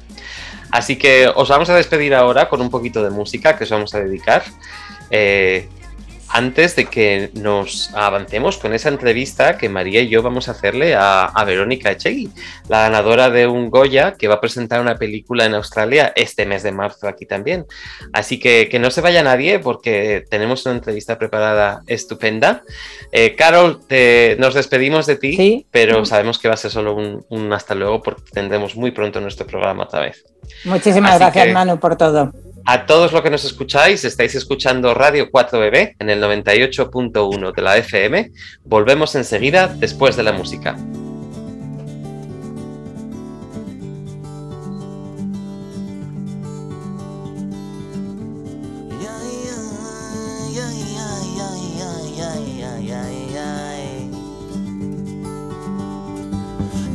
Así 0.71 0.95
que 0.95 1.27
os 1.27 1.49
vamos 1.49 1.69
a 1.69 1.75
despedir 1.75 2.15
ahora 2.15 2.47
con 2.47 2.61
un 2.61 2.69
poquito 2.69 3.03
de 3.03 3.09
música 3.09 3.57
que 3.57 3.65
os 3.65 3.69
vamos 3.69 3.93
a 3.93 3.99
dedicar. 3.99 4.43
Eh, 5.09 5.67
antes 6.33 6.75
de 6.75 6.85
que 6.85 7.29
nos 7.33 7.91
avancemos 7.93 8.57
con 8.57 8.73
esa 8.73 8.89
entrevista 8.89 9.57
que 9.57 9.69
María 9.69 10.01
y 10.01 10.09
yo 10.09 10.21
vamos 10.21 10.47
a 10.47 10.51
hacerle 10.51 10.95
a, 10.95 11.25
a 11.25 11.43
Verónica 11.43 11.91
Echegui, 11.91 12.29
la 12.69 12.81
ganadora 12.83 13.29
de 13.29 13.47
un 13.47 13.69
Goya 13.69 14.13
que 14.13 14.27
va 14.27 14.35
a 14.35 14.41
presentar 14.41 14.81
una 14.81 14.95
película 14.97 15.45
en 15.45 15.55
Australia 15.55 16.13
este 16.15 16.45
mes 16.45 16.63
de 16.63 16.71
marzo 16.71 17.07
aquí 17.07 17.25
también. 17.25 17.65
Así 18.13 18.39
que 18.39 18.69
que 18.69 18.79
no 18.79 18.91
se 18.91 19.01
vaya 19.01 19.23
nadie 19.23 19.59
porque 19.59 20.23
tenemos 20.29 20.65
una 20.65 20.75
entrevista 20.75 21.17
preparada 21.17 21.81
estupenda. 21.87 22.63
Eh, 23.11 23.35
Carol, 23.35 23.79
te- 23.87 24.35
nos 24.39 24.53
despedimos 24.53 25.05
de 25.05 25.15
ti, 25.17 25.35
Sí. 25.35 25.67
pero 25.71 26.05
sabemos 26.05 26.39
que 26.39 26.47
va 26.47 26.53
a 26.53 26.57
ser 26.57 26.71
solo 26.71 26.95
un, 26.95 27.25
un 27.29 27.51
hasta 27.53 27.75
luego 27.75 28.01
porque 28.01 28.23
tendremos 28.31 28.75
muy 28.75 28.91
pronto 28.91 29.19
nuestro 29.21 29.45
programa 29.45 29.83
otra 29.83 30.01
vez. 30.01 30.23
Muchísimas 30.65 31.11
Así 31.11 31.19
gracias, 31.19 31.45
que- 31.45 31.53
Manu, 31.53 31.79
por 31.79 31.95
todo. 31.97 32.31
A 32.65 32.85
todos 32.85 33.11
los 33.11 33.21
que 33.21 33.29
nos 33.29 33.43
escucháis, 33.43 34.05
estáis 34.05 34.35
escuchando 34.35 34.93
Radio 34.93 35.31
4BB 35.31 35.95
en 35.97 36.09
el 36.09 36.21
98.1 36.21 37.55
de 37.55 37.61
la 37.61 37.77
FM. 37.77 38.31
Volvemos 38.65 39.15
enseguida 39.15 39.67
después 39.67 40.15
de 40.15 40.23
la 40.23 40.31
música. 40.31 40.77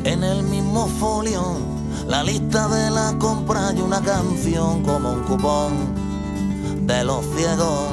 En 0.05 0.22
el 0.22 0.44
mismo 0.44 0.87
folio, 0.87 1.65
la 2.07 2.23
lista 2.23 2.69
de 2.69 2.90
la 2.90 3.14
compra 3.19 3.73
y 3.77 3.81
una 3.81 4.01
canción 4.01 4.83
como 4.83 5.12
un 5.12 5.23
cupón 5.25 6.87
de 6.87 7.05
los 7.05 7.25
ciegos. 7.37 7.88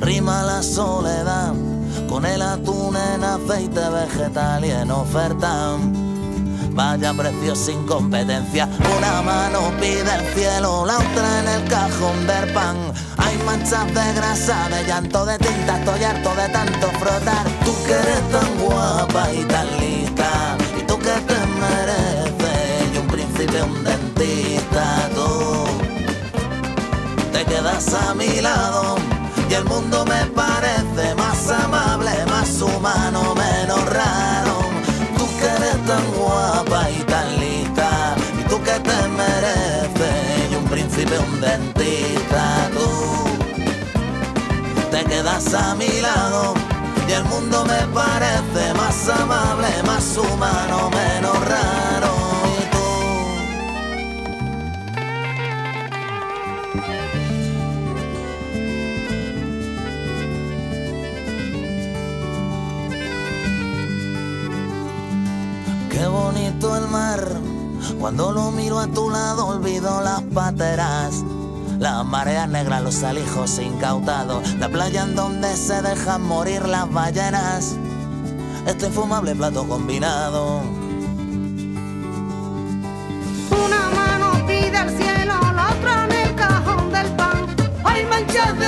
Rima 0.00 0.42
la 0.42 0.62
soledad 0.62 1.54
con 2.08 2.24
el 2.24 2.42
atún 2.42 2.96
en 2.96 3.24
aceite 3.24 3.80
vegetal 3.88 4.64
y 4.64 4.70
en 4.70 4.90
oferta. 4.90 5.76
Vaya 6.70 7.14
precio 7.14 7.56
sin 7.56 7.86
competencia, 7.86 8.68
una 8.98 9.22
mano 9.22 9.72
pide 9.80 10.02
el 10.02 10.34
cielo, 10.34 10.84
la 10.84 10.98
otra 10.98 11.40
en 11.40 11.48
el 11.48 11.68
cajón 11.70 12.26
del 12.26 12.52
pan. 12.52 12.76
Hay 13.16 13.38
manchas 13.46 13.86
de 13.86 14.12
grasa, 14.12 14.68
de 14.68 14.84
llanto, 14.84 15.24
de 15.24 15.38
tinta, 15.38 15.78
estoy 15.78 16.04
harto 16.04 16.34
de 16.34 16.48
tanto 16.50 16.88
frotar. 16.98 17.46
Tú 17.64 17.72
que 17.86 17.92
eres 17.92 18.30
tan 18.30 18.58
guapa 18.58 19.32
y 19.32 19.42
tan 19.44 19.66
lista, 19.80 20.58
y 20.78 20.82
tú 20.82 20.98
que 20.98 21.14
te 21.28 21.38
mereces, 21.62 22.45
un 23.62 23.84
dentista, 23.84 25.08
tú 25.14 25.66
te 27.32 27.44
quedas 27.44 27.94
a 27.94 28.14
mi 28.14 28.40
lado 28.40 28.96
y 29.48 29.54
el 29.54 29.64
mundo 29.64 30.04
me 30.04 30.26
parece 30.26 31.14
más 31.14 31.48
amable, 31.50 32.10
más 32.28 32.60
humano, 32.60 33.34
menos 33.34 33.84
raro. 33.90 34.58
Tú 35.16 35.26
que 35.38 35.46
eres 35.46 35.86
tan 35.86 36.04
guapa 36.18 36.90
y 36.90 37.02
tan 37.04 37.38
lista 37.38 38.16
y 38.40 38.42
tú 38.48 38.60
que 38.62 38.72
te 38.80 39.08
mereces 39.08 40.50
y 40.50 40.54
un 40.54 40.64
príncipe, 40.64 41.18
un 41.18 41.40
dentista, 41.40 42.68
tú 42.74 42.88
te 44.90 45.04
quedas 45.04 45.54
a 45.54 45.74
mi 45.76 46.00
lado 46.00 46.54
y 47.08 47.12
el 47.12 47.24
mundo 47.24 47.64
me 47.64 47.86
parece 47.94 48.74
más 48.74 49.08
amable, 49.08 49.68
más 49.84 50.16
humano, 50.16 50.90
menos 50.90 51.48
raro. 51.48 51.85
Bonito 66.08 66.76
el 66.76 66.88
mar. 66.88 67.20
Cuando 67.98 68.32
lo 68.32 68.50
miro 68.50 68.78
a 68.78 68.86
tu 68.86 69.10
lado 69.10 69.46
olvido 69.46 70.00
las 70.00 70.22
pateras. 70.22 71.24
Las 71.78 72.04
mareas 72.04 72.48
negras, 72.48 72.82
los 72.82 73.02
alijos 73.02 73.58
incautados. 73.58 74.54
La 74.54 74.68
playa 74.68 75.02
en 75.02 75.14
donde 75.14 75.56
se 75.56 75.82
dejan 75.82 76.22
morir 76.22 76.66
las 76.66 76.90
ballenas. 76.92 77.76
Este 78.66 78.86
infumable 78.86 79.34
plato 79.34 79.66
combinado. 79.68 80.62
Una 83.50 83.90
mano 83.94 84.46
pide 84.46 84.76
al 84.76 84.90
cielo, 84.96 85.34
la 85.54 85.68
otra 85.70 86.04
en 86.04 86.12
el 86.12 86.34
cajón 86.34 86.92
del 86.92 87.06
pan. 87.16 87.46
Hay 87.84 88.04
manchas 88.06 88.58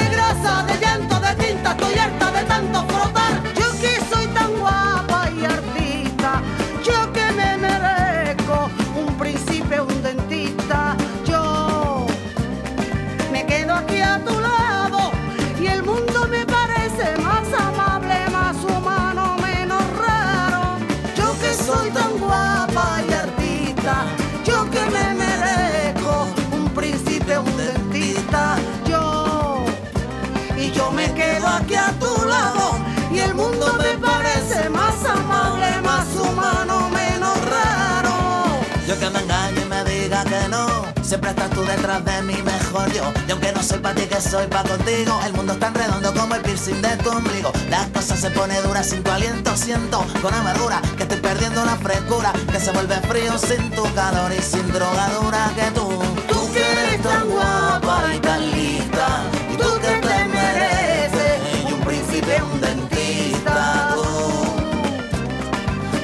Siempre 41.09 41.31
estás 41.31 41.49
tú 41.49 41.65
detrás 41.65 42.05
de 42.05 42.21
mí 42.21 42.35
mejor 42.43 42.93
yo 42.93 43.11
Y 43.27 43.31
aunque 43.31 43.51
no 43.53 43.63
soy 43.63 43.79
para 43.79 43.95
ti 43.95 44.03
que 44.03 44.21
soy 44.21 44.47
pa' 44.47 44.63
contigo 44.63 45.19
El 45.25 45.33
mundo 45.33 45.55
es 45.55 45.59
tan 45.59 45.73
redondo 45.73 46.13
como 46.13 46.35
el 46.35 46.43
piercing 46.43 46.83
de 46.83 46.99
tu 46.99 47.09
ombligo. 47.09 47.51
Las 47.71 47.87
cosas 47.87 48.21
se 48.21 48.31
pone 48.31 48.61
duras 48.61 48.91
sin 48.91 49.03
tu 49.03 49.11
aliento 49.11 49.57
Siento 49.57 50.05
con 50.21 50.35
amargura 50.35 50.83
que 50.99 51.05
estoy 51.05 51.19
perdiendo 51.21 51.65
la 51.65 51.77
frescura 51.77 52.31
Que 52.53 52.61
se 52.61 52.73
vuelve 52.73 52.97
frío 53.09 53.39
sin 53.39 53.71
tu 53.71 53.85
calor 53.95 54.31
y 54.39 54.43
sin 54.43 54.71
drogadura 54.71 55.51
que 55.57 55.71
tú. 55.71 55.89
Tú 56.29 56.53
que 56.53 56.61
eres 56.61 57.03
tan 57.03 57.27
guapa 57.27 58.03
y 58.15 58.19
tan 58.19 58.51
lista 58.51 59.23
Y 59.51 59.57
tú 59.57 59.81
que 59.81 60.07
te 60.07 60.25
mereces 60.27 61.41
Y 61.71 61.73
un 61.73 61.81
príncipe, 61.81 62.43
un 62.53 62.61
dentista. 62.61 63.95
Tú 63.95 64.05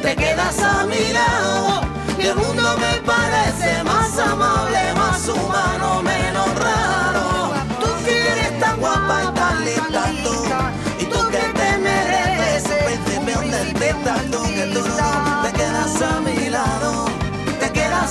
te 0.00 0.16
quedas 0.16 0.58
a 0.60 0.86
mi 0.86 1.12
lado 1.12 1.73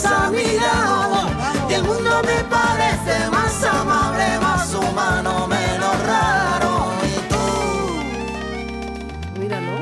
a 0.06 0.30
mi 0.32 0.44
lado 0.58 1.30
y 1.70 1.74
el 1.74 1.84
mundo 1.84 2.22
me 2.24 2.44
parece 2.50 3.30
más 3.32 3.64
amable, 3.64 4.24
más 4.42 4.74
humano, 4.74 5.48
menos 5.48 6.06
raro. 6.06 6.92
Y 7.04 7.10
tú 7.30 7.38
Mira, 9.40 9.60
¿no? 9.62 9.74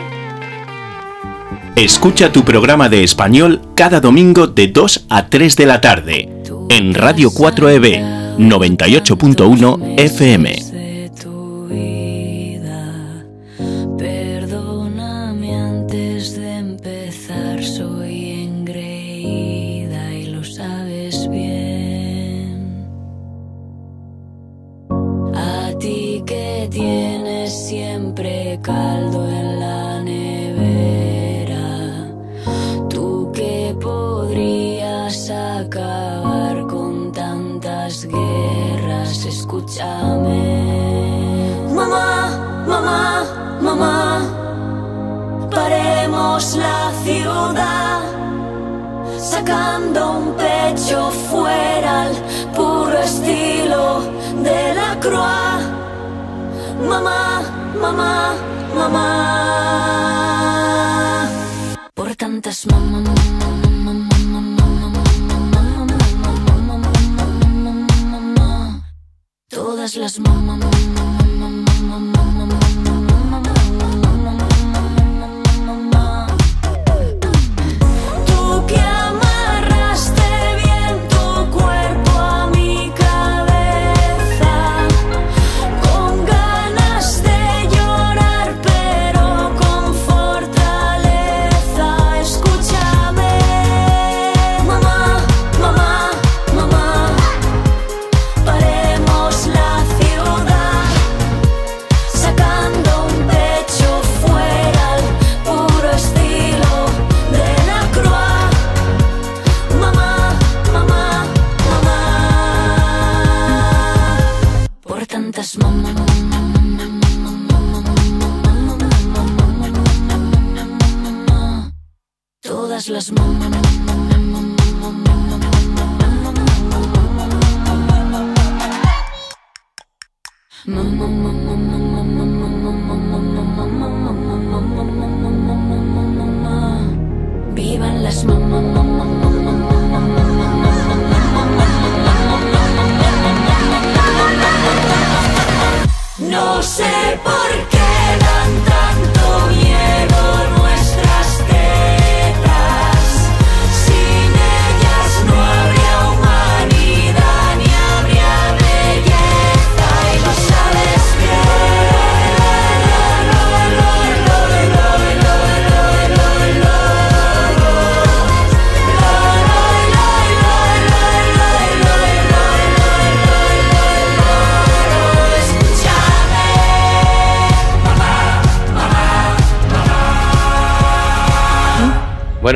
Escucha 1.75 2.31
tu 2.31 2.43
programa 2.43 2.89
de 2.89 3.03
español 3.03 3.61
cada 3.75 3.99
domingo 3.99 4.47
de 4.47 4.67
2 4.67 5.05
a 5.09 5.27
3 5.27 5.55
de 5.55 5.65
la 5.65 5.81
tarde 5.81 6.43
en 6.69 6.93
Radio 6.93 7.29
E 7.29 7.31
4EB 7.31 8.37
98.1 8.37 9.99
FM. 9.99 10.70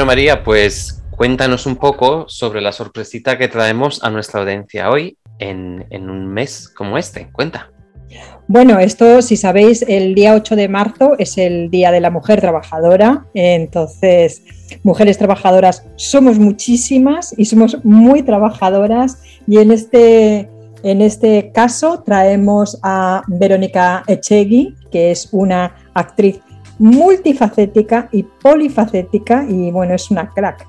María, 0.06 0.44
pues 0.44 1.04
cuéntanos 1.12 1.66
un 1.66 1.78
poco 1.78 2.26
sobre 2.30 2.62
la 2.62 2.72
sorpresita 2.72 3.38
que 3.38 3.48
traemos 3.48 4.04
a 4.04 4.12
nuestra 4.12 4.42
audiencia 4.42 4.90
hoy 4.90 5.18
en, 5.40 5.86
en 5.90 6.10
un 6.10 6.28
mes 6.28 6.70
como 6.70 6.98
este. 6.98 7.28
Cuenta. 7.32 7.72
Bueno, 8.48 8.78
esto, 8.78 9.24
si 9.24 9.36
sabéis, 9.36 9.84
el 9.88 10.14
día 10.14 10.36
8 10.36 10.56
de 10.56 10.68
marzo 10.68 11.16
es 11.18 11.40
el 11.40 11.72
Día 11.72 11.92
de 11.92 12.00
la 12.00 12.12
Mujer 12.12 12.40
Trabajadora. 12.40 13.26
Entonces, 13.34 14.44
mujeres 14.84 15.18
trabajadoras 15.18 15.84
somos 15.96 16.38
muchísimas 16.38 17.34
y 17.38 17.46
somos 17.46 17.84
muy 17.84 18.22
trabajadoras. 18.22 19.18
Y 19.48 19.58
en 19.58 19.72
este, 19.72 20.50
en 20.84 21.02
este 21.02 21.52
caso 21.52 22.04
traemos 22.06 22.80
a 22.84 23.24
Verónica 23.28 24.04
Echegui, 24.06 24.76
que 24.92 25.10
es 25.10 25.30
una 25.32 25.76
actriz 25.96 26.40
multifacética 26.80 28.10
y 28.12 28.24
polifacética 28.24 29.46
y 29.48 29.72
bueno, 29.72 29.94
es 29.96 30.12
una 30.12 30.30
crack. 30.30 30.68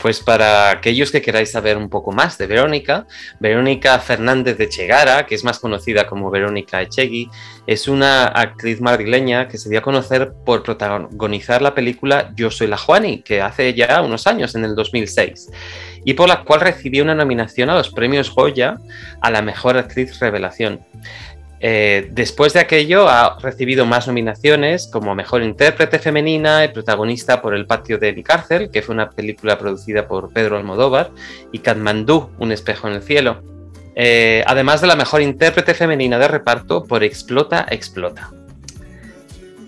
Pues 0.00 0.20
para 0.20 0.70
aquellos 0.70 1.10
que 1.10 1.20
queráis 1.20 1.52
saber 1.52 1.76
un 1.76 1.90
poco 1.90 2.10
más 2.10 2.38
de 2.38 2.46
Verónica, 2.46 3.06
Verónica 3.38 3.98
Fernández 3.98 4.56
de 4.56 4.68
Chegara, 4.68 5.26
que 5.26 5.34
es 5.34 5.44
más 5.44 5.58
conocida 5.58 6.06
como 6.06 6.30
Verónica 6.30 6.80
Echegui, 6.80 7.28
es 7.66 7.86
una 7.86 8.24
actriz 8.24 8.80
madrileña 8.80 9.46
que 9.46 9.58
se 9.58 9.68
dio 9.68 9.80
a 9.80 9.82
conocer 9.82 10.32
por 10.46 10.62
protagonizar 10.62 11.60
la 11.60 11.74
película 11.74 12.32
Yo 12.34 12.50
soy 12.50 12.68
la 12.68 12.78
Juani, 12.78 13.20
que 13.20 13.42
hace 13.42 13.74
ya 13.74 14.00
unos 14.00 14.26
años, 14.26 14.54
en 14.54 14.64
el 14.64 14.74
2006, 14.74 15.50
y 16.06 16.14
por 16.14 16.30
la 16.30 16.44
cual 16.44 16.62
recibió 16.62 17.04
una 17.04 17.14
nominación 17.14 17.68
a 17.68 17.74
los 17.74 17.90
premios 17.90 18.34
Goya 18.34 18.78
a 19.20 19.30
la 19.30 19.42
mejor 19.42 19.76
actriz 19.76 20.18
revelación. 20.18 20.80
Eh, 21.62 22.08
después 22.12 22.54
de 22.54 22.60
aquello 22.60 23.06
ha 23.06 23.38
recibido 23.38 23.84
más 23.84 24.06
nominaciones 24.06 24.88
como 24.90 25.14
Mejor 25.14 25.42
Intérprete 25.42 25.98
Femenina 25.98 26.64
y 26.64 26.68
protagonista 26.68 27.42
por 27.42 27.54
El 27.54 27.66
Patio 27.66 27.98
de 27.98 28.14
mi 28.14 28.22
cárcel, 28.22 28.70
que 28.70 28.80
fue 28.80 28.94
una 28.94 29.10
película 29.10 29.58
producida 29.58 30.08
por 30.08 30.32
Pedro 30.32 30.56
Almodóvar, 30.56 31.10
y 31.52 31.58
Katmandú, 31.58 32.30
Un 32.38 32.52
espejo 32.52 32.88
en 32.88 32.94
el 32.94 33.02
cielo. 33.02 33.42
Eh, 33.94 34.42
además 34.46 34.80
de 34.80 34.86
la 34.86 34.96
Mejor 34.96 35.20
Intérprete 35.20 35.74
Femenina 35.74 36.18
de 36.18 36.28
reparto 36.28 36.84
por 36.84 37.04
Explota, 37.04 37.66
Explota. 37.68 38.30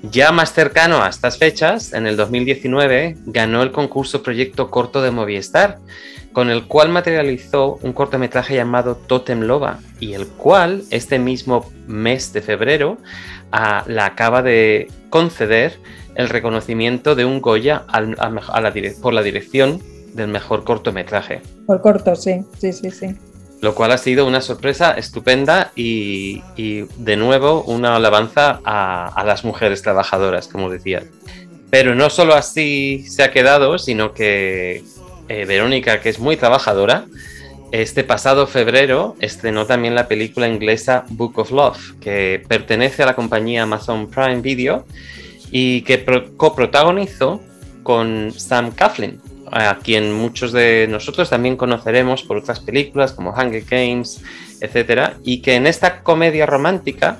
Ya 0.03 0.33
más 0.33 0.53
cercano 0.53 1.03
a 1.03 1.09
estas 1.09 1.37
fechas, 1.37 1.93
en 1.93 2.07
el 2.07 2.17
2019, 2.17 3.19
ganó 3.27 3.63
el 3.63 3.71
concurso 3.71 4.23
Proyecto 4.23 4.71
Corto 4.71 5.03
de 5.03 5.11
Movistar, 5.11 5.79
con 6.33 6.51
el 6.51 6.65
cual 6.67 6.89
materializó 6.89 7.79
un 7.83 7.93
cortometraje 7.93 8.55
llamado 8.55 8.97
Totem 8.97 9.41
Loba 9.43 9.79
y 10.01 10.15
el 10.15 10.27
cual 10.27 10.83
este 10.91 11.19
mismo 11.19 11.71
mes 11.87 12.33
de 12.33 12.41
febrero 12.43 12.97
a, 13.51 13.85
la 13.87 14.07
acaba 14.07 14.43
de 14.43 14.89
conceder 15.11 15.79
el 16.15 16.29
reconocimiento 16.29 17.15
de 17.15 17.25
un 17.25 17.41
Goya 17.41 17.85
al- 17.89 18.17
a 18.19 18.31
mej- 18.31 18.51
a 18.51 18.61
la 18.61 18.73
dire- 18.73 18.95
por 19.01 19.13
la 19.15 19.23
dirección 19.23 19.81
del 20.15 20.29
mejor 20.29 20.65
cortometraje, 20.65 21.41
Por 21.67 21.81
corto, 21.81 22.15
sí, 22.17 22.45
sí, 22.59 22.73
sí, 22.73 22.91
sí. 22.91 23.15
lo 23.63 23.75
cual 23.75 23.93
ha 23.93 23.99
sido 23.99 24.27
una 24.27 24.41
sorpresa 24.43 24.93
estupenda 24.93 25.71
y, 25.75 26.43
y, 26.57 26.83
de 26.99 27.17
nuevo 27.17 27.63
una 27.65 27.97
alabanza 27.97 28.61
a, 28.65 29.09
a 29.09 29.25
las 29.25 29.45
mujeres 29.45 29.81
trabajadoras, 29.83 30.49
como 30.49 30.69
decía. 30.69 31.03
Pero 31.71 31.95
no 31.95 32.11
solo 32.11 32.35
así 32.35 33.05
se 33.09 33.23
ha 33.23 33.31
quedado, 33.31 33.79
sino 33.79 34.13
que 34.13 34.83
eh, 35.29 35.45
Verónica, 35.45 36.01
que 36.01 36.09
es 36.09 36.19
muy 36.19 36.37
trabajadora, 36.37 37.07
este 37.71 38.05
pasado 38.05 38.47
febrero 38.47 39.17
estrenó 39.21 39.65
también 39.65 39.95
la 39.95 40.07
película 40.07 40.47
inglesa 40.47 41.05
Book 41.09 41.39
of 41.39 41.51
Love, 41.51 41.99
que 42.01 42.43
pertenece 42.47 43.03
a 43.03 43.07
la 43.07 43.15
compañía 43.15 43.63
Amazon 43.63 44.11
Prime 44.11 44.43
Video 44.43 44.85
y 45.51 45.81
que 45.83 45.97
pro- 45.99 46.37
coprotagonizó 46.37 47.41
con 47.83 48.33
Sam 48.37 48.73
Coughlin, 48.73 49.21
a 49.51 49.79
quien 49.83 50.13
muchos 50.13 50.53
de 50.53 50.87
nosotros 50.89 51.31
también 51.31 51.57
conoceremos 51.57 52.23
por 52.23 52.37
otras 52.37 52.61
películas 52.61 53.13
como 53.13 53.31
Hunger 53.31 53.65
Games, 53.69 54.23
etcétera, 54.61 55.15
y 55.25 55.41
que 55.41 55.55
en 55.55 55.67
esta 55.67 56.03
comedia 56.03 56.47
romántica 56.47 57.19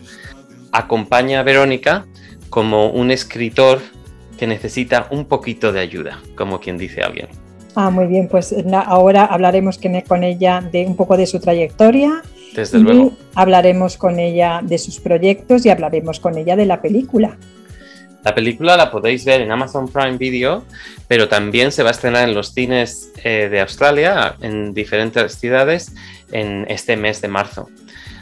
acompaña 0.71 1.41
a 1.41 1.43
Verónica 1.43 2.07
como 2.51 2.91
un 2.91 3.11
escritor 3.11 3.81
que 4.39 4.47
necesita 4.47 5.07
un 5.11 5.25
poquito 5.27 5.73
de 5.73 5.81
ayuda, 5.81 6.21
como 6.37 6.61
quien 6.61 6.77
dice 6.77 7.03
alguien. 7.03 7.29
Ah, 7.75 7.91
muy 7.91 8.07
bien, 8.07 8.29
pues 8.29 8.55
ahora 8.87 9.25
hablaremos 9.25 9.79
con 10.07 10.25
ella 10.25 10.63
de 10.73 10.85
un 10.85 10.97
poco 10.97 11.17
de 11.17 11.27
su 11.27 11.41
trayectoria 11.41 12.23
Desde 12.55 12.79
y 12.79 12.83
luego. 12.83 13.13
hablaremos 13.35 13.97
con 13.97 14.19
ella 14.19 14.61
de 14.63 14.77
sus 14.79 15.01
proyectos 15.01 15.65
y 15.65 15.71
hablaremos 15.71 16.21
con 16.21 16.37
ella 16.37 16.55
de 16.55 16.67
la 16.67 16.83
película. 16.83 17.37
La 18.25 18.35
película 18.35 18.77
la 18.77 18.91
podéis 18.91 19.25
ver 19.25 19.41
en 19.41 19.51
Amazon 19.51 19.89
Prime 19.89 20.17
Video, 20.17 20.65
pero 21.09 21.29
también 21.29 21.73
se 21.73 21.83
va 21.83 21.89
a 21.89 21.93
estrenar 21.93 22.29
en 22.29 22.35
los 22.35 22.53
cines 22.53 23.11
eh, 23.25 23.49
de 23.51 23.61
Australia, 23.61 24.37
en 24.41 24.75
diferentes 24.75 25.39
ciudades, 25.39 25.95
en 26.31 26.67
este 26.69 26.97
mes 26.97 27.21
de 27.21 27.29
marzo. 27.29 27.69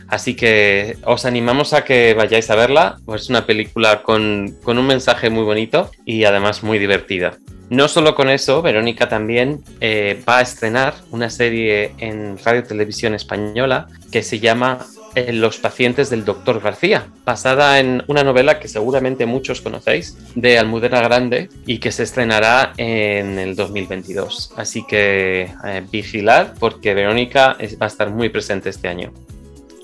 Así 0.08 0.34
que 0.34 0.96
os 1.04 1.24
animamos 1.24 1.72
a 1.72 1.84
que 1.84 2.14
vayáis 2.14 2.50
a 2.50 2.56
verla, 2.56 2.98
pues 3.04 3.22
es 3.22 3.30
una 3.30 3.46
película 3.46 4.02
con, 4.02 4.56
con 4.62 4.78
un 4.78 4.86
mensaje 4.86 5.28
muy 5.28 5.44
bonito 5.44 5.90
y 6.04 6.24
además 6.24 6.62
muy 6.62 6.78
divertida. 6.78 7.34
No 7.70 7.86
solo 7.86 8.16
con 8.16 8.28
eso, 8.28 8.62
Verónica 8.62 9.08
también 9.08 9.62
eh, 9.80 10.20
va 10.28 10.38
a 10.38 10.40
estrenar 10.42 10.94
una 11.12 11.30
serie 11.30 11.92
en 11.98 12.36
Radio 12.44 12.64
Televisión 12.64 13.14
Española 13.14 13.86
que 14.10 14.24
se 14.24 14.40
llama 14.40 14.86
eh, 15.14 15.32
Los 15.32 15.58
pacientes 15.58 16.10
del 16.10 16.24
doctor 16.24 16.60
García, 16.60 17.06
basada 17.24 17.78
en 17.78 18.02
una 18.08 18.24
novela 18.24 18.58
que 18.58 18.66
seguramente 18.66 19.24
muchos 19.24 19.60
conocéis, 19.60 20.18
de 20.34 20.58
Almudena 20.58 21.00
Grande, 21.00 21.48
y 21.64 21.78
que 21.78 21.92
se 21.92 22.02
estrenará 22.02 22.72
en 22.76 23.38
el 23.38 23.54
2022. 23.54 24.52
Así 24.56 24.84
que 24.84 25.48
eh, 25.64 25.82
vigilad 25.92 26.54
porque 26.58 26.92
Verónica 26.92 27.56
va 27.80 27.86
a 27.86 27.88
estar 27.88 28.10
muy 28.10 28.30
presente 28.30 28.68
este 28.68 28.88
año. 28.88 29.12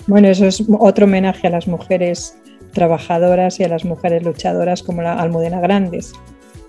Bueno, 0.09 0.27
eso 0.27 0.45
es 0.45 0.61
otro 0.81 1.05
homenaje 1.05 1.47
a 1.47 1.51
las 1.51 1.69
mujeres 1.69 2.37
trabajadoras 2.73 3.61
y 3.61 3.65
a 3.65 3.69
las 3.69 3.85
mujeres 3.85 4.25
luchadoras 4.25 4.83
como 4.83 5.03
la 5.03 5.21
Almudena 5.21 5.61
Grandes. 5.61 6.13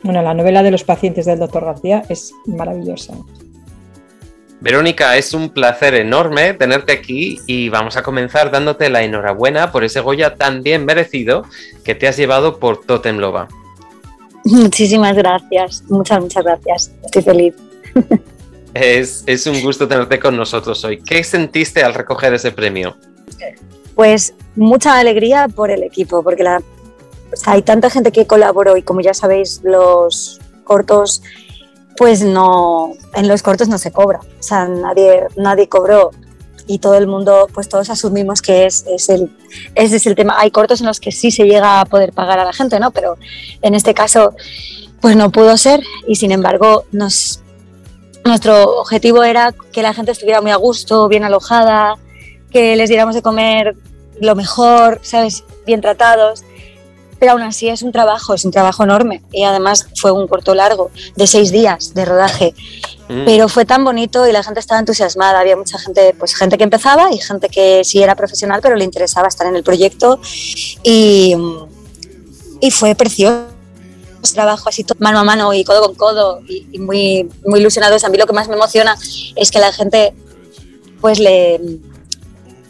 Bueno, 0.03 0.21
la 0.21 0.33
novela 0.33 0.63
de 0.63 0.71
los 0.71 0.83
pacientes 0.83 1.25
del 1.25 1.39
doctor 1.39 1.65
García 1.65 2.03
es 2.09 2.33
maravillosa. 2.45 3.13
Verónica, 4.59 5.17
es 5.17 5.33
un 5.33 5.49
placer 5.49 5.93
enorme 5.93 6.53
tenerte 6.53 6.91
aquí 6.91 7.39
y 7.45 7.69
vamos 7.69 7.95
a 7.95 8.01
comenzar 8.01 8.49
dándote 8.49 8.89
la 8.89 9.03
enhorabuena 9.03 9.71
por 9.71 9.83
ese 9.83 9.99
Goya 9.99 10.35
tan 10.35 10.63
bien 10.63 10.83
merecido 10.83 11.43
que 11.83 11.93
te 11.93 12.07
has 12.07 12.17
llevado 12.17 12.59
por 12.59 12.83
Totem 12.83 13.17
Loba. 13.17 13.47
Muchísimas 14.45 15.15
gracias, 15.15 15.83
muchas, 15.89 16.21
muchas 16.21 16.43
gracias. 16.43 16.91
Estoy 17.03 17.21
feliz. 17.21 17.55
Es, 18.73 19.23
es 19.25 19.47
un 19.47 19.59
gusto 19.61 19.87
tenerte 19.87 20.19
con 20.19 20.37
nosotros 20.37 20.83
hoy. 20.83 21.01
¿Qué 21.01 21.23
sentiste 21.23 21.83
al 21.83 21.95
recoger 21.95 22.33
ese 22.33 22.51
premio? 22.51 22.95
Pues 23.95 24.35
mucha 24.55 24.99
alegría 24.99 25.47
por 25.47 25.71
el 25.71 25.81
equipo, 25.81 26.21
porque 26.21 26.43
la, 26.43 26.61
hay 27.45 27.61
tanta 27.61 27.89
gente 27.89 28.11
que 28.11 28.27
colaboró 28.27 28.77
y 28.77 28.83
como 28.83 29.01
ya 29.01 29.13
sabéis, 29.13 29.61
los 29.63 30.39
cortos, 30.63 31.21
pues 31.97 32.21
no, 32.21 32.93
en 33.15 33.27
los 33.27 33.41
cortos 33.41 33.67
no 33.67 33.77
se 33.77 33.91
cobra. 33.91 34.19
O 34.39 34.43
sea, 34.43 34.67
nadie, 34.67 35.27
nadie 35.35 35.69
cobró 35.69 36.11
y 36.67 36.79
todo 36.79 36.95
el 36.95 37.07
mundo, 37.07 37.47
pues 37.53 37.69
todos 37.69 37.89
asumimos 37.89 38.41
que 38.41 38.65
es, 38.65 38.85
es 38.87 39.09
el, 39.09 39.31
ese 39.75 39.95
es 39.95 40.05
el 40.05 40.15
tema. 40.15 40.35
Hay 40.37 40.51
cortos 40.51 40.81
en 40.81 40.87
los 40.87 40.99
que 40.99 41.11
sí 41.11 41.31
se 41.31 41.45
llega 41.45 41.81
a 41.81 41.85
poder 41.85 42.11
pagar 42.11 42.39
a 42.39 42.45
la 42.45 42.53
gente, 42.53 42.79
¿no? 42.79 42.91
Pero 42.91 43.17
en 43.61 43.73
este 43.73 43.93
caso, 43.93 44.33
pues 45.01 45.15
no 45.15 45.31
pudo 45.31 45.55
ser 45.57 45.81
y 46.07 46.15
sin 46.15 46.31
embargo 46.31 46.85
nos, 46.91 47.41
nuestro 48.25 48.79
objetivo 48.79 49.23
era 49.23 49.53
que 49.71 49.81
la 49.81 49.93
gente 49.93 50.11
estuviera 50.11 50.41
muy 50.41 50.51
a 50.51 50.57
gusto, 50.57 51.07
bien 51.07 51.23
alojada, 51.23 51.95
que 52.51 52.75
les 52.75 52.89
diéramos 52.89 53.15
de 53.15 53.21
comer 53.21 53.75
lo 54.19 54.35
mejor, 54.35 54.99
¿sabes? 55.03 55.43
Bien 55.65 55.81
tratados. 55.81 56.43
Pero 57.19 57.33
aún 57.33 57.41
así 57.41 57.67
es 57.69 57.81
un 57.81 57.91
trabajo, 57.91 58.33
es 58.33 58.45
un 58.45 58.51
trabajo 58.51 58.83
enorme. 58.83 59.21
Y 59.31 59.43
además 59.43 59.87
fue 59.95 60.11
un 60.11 60.27
corto 60.27 60.53
largo, 60.53 60.91
de 61.15 61.27
seis 61.27 61.51
días 61.51 61.93
de 61.93 62.05
rodaje. 62.05 62.53
Mm. 63.09 63.25
Pero 63.25 63.49
fue 63.49 63.65
tan 63.65 63.83
bonito 63.83 64.27
y 64.27 64.31
la 64.31 64.43
gente 64.43 64.59
estaba 64.59 64.79
entusiasmada. 64.79 65.39
Había 65.39 65.55
mucha 65.55 65.77
gente, 65.79 66.15
pues 66.17 66.35
gente 66.35 66.57
que 66.57 66.63
empezaba 66.63 67.11
y 67.11 67.17
gente 67.17 67.49
que 67.49 67.83
sí 67.83 68.01
era 68.01 68.15
profesional, 68.15 68.59
pero 68.61 68.75
le 68.75 68.83
interesaba 68.83 69.27
estar 69.27 69.47
en 69.47 69.55
el 69.55 69.63
proyecto. 69.63 70.19
Y, 70.83 71.35
y 72.61 72.71
fue 72.71 72.95
precioso. 72.95 73.47
Trabajo 74.33 74.67
así 74.67 74.85
mano 74.99 75.19
a 75.19 75.23
mano 75.23 75.53
y 75.53 75.63
codo 75.63 75.85
con 75.85 75.95
codo 75.95 76.41
y, 76.49 76.67
y 76.73 76.79
muy, 76.79 77.29
muy 77.45 77.61
ilusionados. 77.61 78.03
A 78.03 78.09
mí 78.09 78.17
lo 78.17 78.25
que 78.25 78.33
más 78.33 78.49
me 78.49 78.55
emociona 78.55 78.97
es 79.35 79.51
que 79.51 79.59
la 79.59 79.71
gente 79.71 80.13
pues 80.99 81.19
le, 81.19 81.59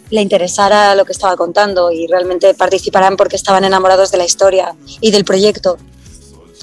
le 0.09 0.21
interesara 0.21 0.95
lo 0.95 1.05
que 1.05 1.11
estaba 1.11 1.35
contando 1.35 1.91
y 1.91 2.07
realmente 2.07 2.53
participaran 2.53 3.17
porque 3.17 3.35
estaban 3.35 3.63
enamorados 3.65 4.11
de 4.11 4.17
la 4.17 4.25
historia 4.25 4.75
y 5.01 5.11
del 5.11 5.25
proyecto. 5.25 5.77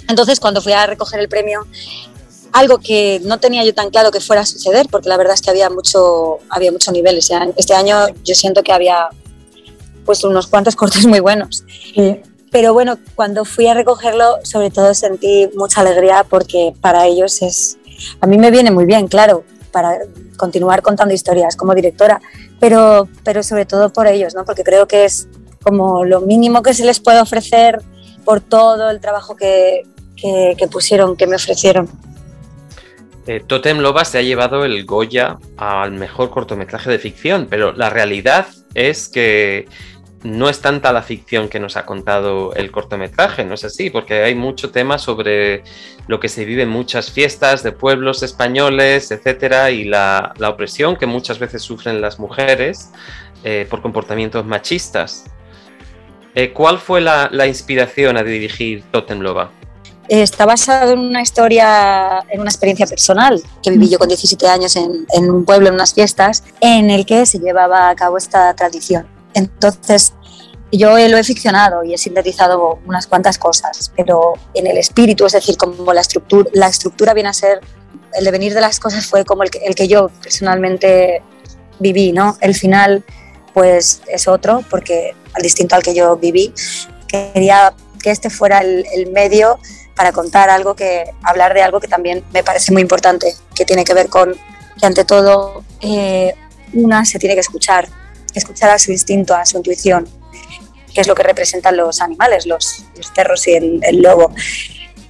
Entonces, 0.09 0.41
cuando 0.41 0.61
fui 0.63 0.73
a 0.73 0.87
recoger 0.87 1.21
el 1.21 1.29
premio, 1.29 1.67
algo 2.53 2.79
que 2.79 3.21
no 3.25 3.39
tenía 3.41 3.65
yo 3.65 3.75
tan 3.75 3.91
claro 3.91 4.11
que 4.11 4.21
fuera 4.21 4.43
a 4.43 4.47
suceder, 4.47 4.87
porque 4.91 5.09
la 5.09 5.17
verdad 5.17 5.35
es 5.35 5.43
que 5.43 5.51
había 5.51 5.71
mucho, 5.71 6.39
había 6.49 6.71
mucho 6.73 6.93
nivel. 6.93 7.19
Ese 7.19 7.35
año- 7.35 7.53
Este 7.57 7.75
año 7.75 8.07
yo 8.25 8.35
siento 8.35 8.63
que 8.63 8.73
había 8.73 9.09
pues 10.05 10.23
unos 10.25 10.47
cuantos 10.47 10.77
cortes 10.81 11.07
muy 11.07 11.21
buenos. 11.21 11.65
Sí. 11.95 12.21
Pero 12.51 12.73
bueno, 12.73 12.99
cuando 13.17 13.45
fui 13.45 13.67
a 13.67 13.75
recogerlo, 13.75 14.37
sobre 14.45 14.71
todo 14.71 14.95
sentí 14.95 15.49
mucha 15.57 15.81
alegría 15.81 16.25
porque 16.29 16.73
para 16.81 17.07
ellos 17.07 17.43
es... 17.43 17.79
A 18.21 18.27
mí 18.29 18.39
me 18.39 18.51
viene 18.53 18.71
muy 18.71 18.85
bien, 18.85 19.09
claro, 19.09 19.43
para 19.75 19.99
continuar 20.37 20.83
contando 20.83 21.13
historias 21.13 21.57
como 21.57 21.75
directora, 21.75 22.21
pero, 22.61 23.09
pero 23.25 23.43
sobre 23.43 23.67
todo 23.67 23.93
por 23.93 24.07
ellos, 24.07 24.33
¿no? 24.35 24.45
Porque 24.45 24.63
creo 24.63 24.87
que 24.87 25.05
es 25.05 25.29
como 25.63 26.05
lo 26.05 26.21
mínimo 26.21 26.63
que 26.63 26.73
se 26.73 26.85
les 26.85 27.01
puede 27.01 27.21
ofrecer 27.21 27.83
por 28.25 28.41
todo 28.41 28.89
el 28.89 29.01
trabajo 29.01 29.35
que, 29.35 29.83
que, 30.17 30.69
pusieron, 30.71 31.17
que 31.17 31.27
me 31.27 31.35
ofrecieron. 31.35 31.89
Eh, 33.27 33.43
Totem 33.45 33.79
Loba 33.79 34.05
se 34.05 34.19
ha 34.19 34.23
llevado 34.23 34.65
el 34.65 34.85
Goya 34.85 35.39
al 35.57 35.91
mejor 35.93 36.31
cortometraje 36.31 36.91
de 36.91 36.99
ficción, 36.99 37.49
pero 37.51 37.73
la 37.73 37.91
realidad 37.91 38.47
es 38.75 39.09
que 39.09 39.67
no 40.25 40.49
es 40.49 40.61
tanta 40.61 40.91
la 40.93 41.03
ficción 41.03 41.51
que 41.51 41.61
nos 41.61 41.77
ha 41.77 41.85
contado 41.85 42.55
el 42.55 42.73
cortometraje, 42.73 43.45
¿no 43.45 43.55
es 43.55 43.65
así? 43.65 43.91
Porque 43.91 44.23
hay 44.25 44.35
mucho 44.35 44.71
tema 44.71 44.99
sobre 44.99 45.63
lo 46.09 46.19
que 46.19 46.31
se 46.31 46.47
vive 46.47 46.63
en 46.63 46.71
muchas 46.71 47.11
fiestas 47.11 47.63
de 47.63 47.73
pueblos 47.73 48.23
españoles, 48.23 49.11
etcétera, 49.11 49.71
y 49.71 49.85
la, 49.85 50.35
opresión 50.49 50.97
que 50.97 51.07
muchas 51.07 51.39
veces 51.39 51.61
sufren 51.61 52.01
las 52.01 52.19
mujeres 52.19 52.91
eh, 53.45 53.67
por 53.69 53.83
comportamientos 53.83 54.47
machistas. 54.47 55.25
Eh, 56.35 56.53
¿Cuál 56.55 56.79
fue 56.79 57.03
la, 57.03 57.47
inspiración 57.47 58.17
a 58.17 58.23
dirigir 58.23 58.83
Totem 58.91 59.21
Loba? 59.21 59.51
Eh, 60.09 60.23
Está 60.23 60.47
basado 60.47 60.95
en 60.95 61.01
una 61.01 61.21
historia, 61.21 62.25
en 62.31 62.41
una 62.41 62.49
experiencia 62.49 62.87
personal 62.87 63.43
que 63.63 63.71
viví 63.71 63.91
yo 63.91 63.99
con 63.99 64.09
17 64.09 64.49
años 64.49 64.75
en 64.77 65.31
un 65.31 65.45
pueblo, 65.45 65.69
en 65.69 65.75
unas 65.75 65.93
fiestas, 65.93 66.45
en 66.61 66.89
el 66.89 67.05
que 67.05 67.27
se 67.27 67.41
llevaba 67.41 67.91
a 67.91 67.95
cabo 67.95 68.17
esta 68.17 68.55
tradición. 68.55 69.15
Entonces, 69.35 70.15
yo 70.73 70.97
lo 70.97 71.17
he 71.17 71.25
ficcionado 71.25 71.85
y 71.85 71.95
he 71.95 71.99
sintetizado 71.99 72.81
unas 72.87 73.07
cuantas 73.07 73.39
cosas, 73.39 73.93
pero 73.97 74.35
en 74.55 74.67
el 74.67 74.79
espíritu, 74.79 75.27
es 75.27 75.33
decir, 75.33 75.57
como 75.57 75.93
la 75.93 76.01
estructura, 76.01 76.51
la 76.53 76.69
estructura 76.69 77.15
viene 77.15 77.29
a 77.29 77.33
ser, 77.33 77.61
el 78.15 78.25
devenir 78.25 78.55
de 78.55 78.61
las 78.61 78.81
cosas 78.81 79.07
fue 79.07 79.25
como 79.25 79.43
el 79.43 79.51
que, 79.51 79.89
yo 79.89 80.09
personalmente 80.23 81.23
viví, 81.79 82.13
¿no? 82.13 82.37
El 82.41 82.55
final, 82.55 83.05
pues 83.53 84.03
es 84.09 84.29
otro, 84.29 84.65
porque 84.71 85.15
al 85.35 85.43
distinto 85.43 85.75
al 85.77 85.83
que 85.83 85.95
yo 85.95 86.17
viví, 86.17 86.53
quería 87.09 87.75
que 88.03 88.11
este 88.11 88.31
fuera 88.31 88.61
el, 88.61 88.85
el 88.95 89.11
medio 89.11 89.59
para 89.95 90.13
contar 90.13 90.51
algo 90.51 90.75
que, 90.75 91.05
hablar 91.23 91.55
de 91.55 91.63
algo 91.63 91.81
que 91.81 91.89
también 91.89 92.25
me 92.33 92.43
parece 92.43 92.73
muy 92.73 92.83
importante, 92.83 93.35
que 93.55 93.65
tiene 93.65 93.85
que 93.85 93.95
ver 93.95 94.09
con 94.09 94.35
que 94.79 94.87
ante 94.87 95.05
todo 95.05 95.63
eh, 95.81 96.35
una 96.73 97.05
se 97.05 97.19
tiene 97.19 97.35
que 97.35 97.41
escuchar, 97.41 97.89
escuchar 98.39 98.71
a 98.71 98.79
su 98.79 98.93
instinto, 98.93 99.35
a 99.35 99.45
su 99.45 99.57
intuición, 99.57 100.09
que 100.93 101.01
es 101.01 101.07
lo 101.07 101.15
que 101.15 101.23
representan 101.23 101.77
los 101.77 102.01
animales, 102.01 102.47
los, 102.47 102.85
los 102.97 103.11
perros 103.11 103.47
y 103.49 103.55
el, 103.55 104.03
lobo. 104.03 104.33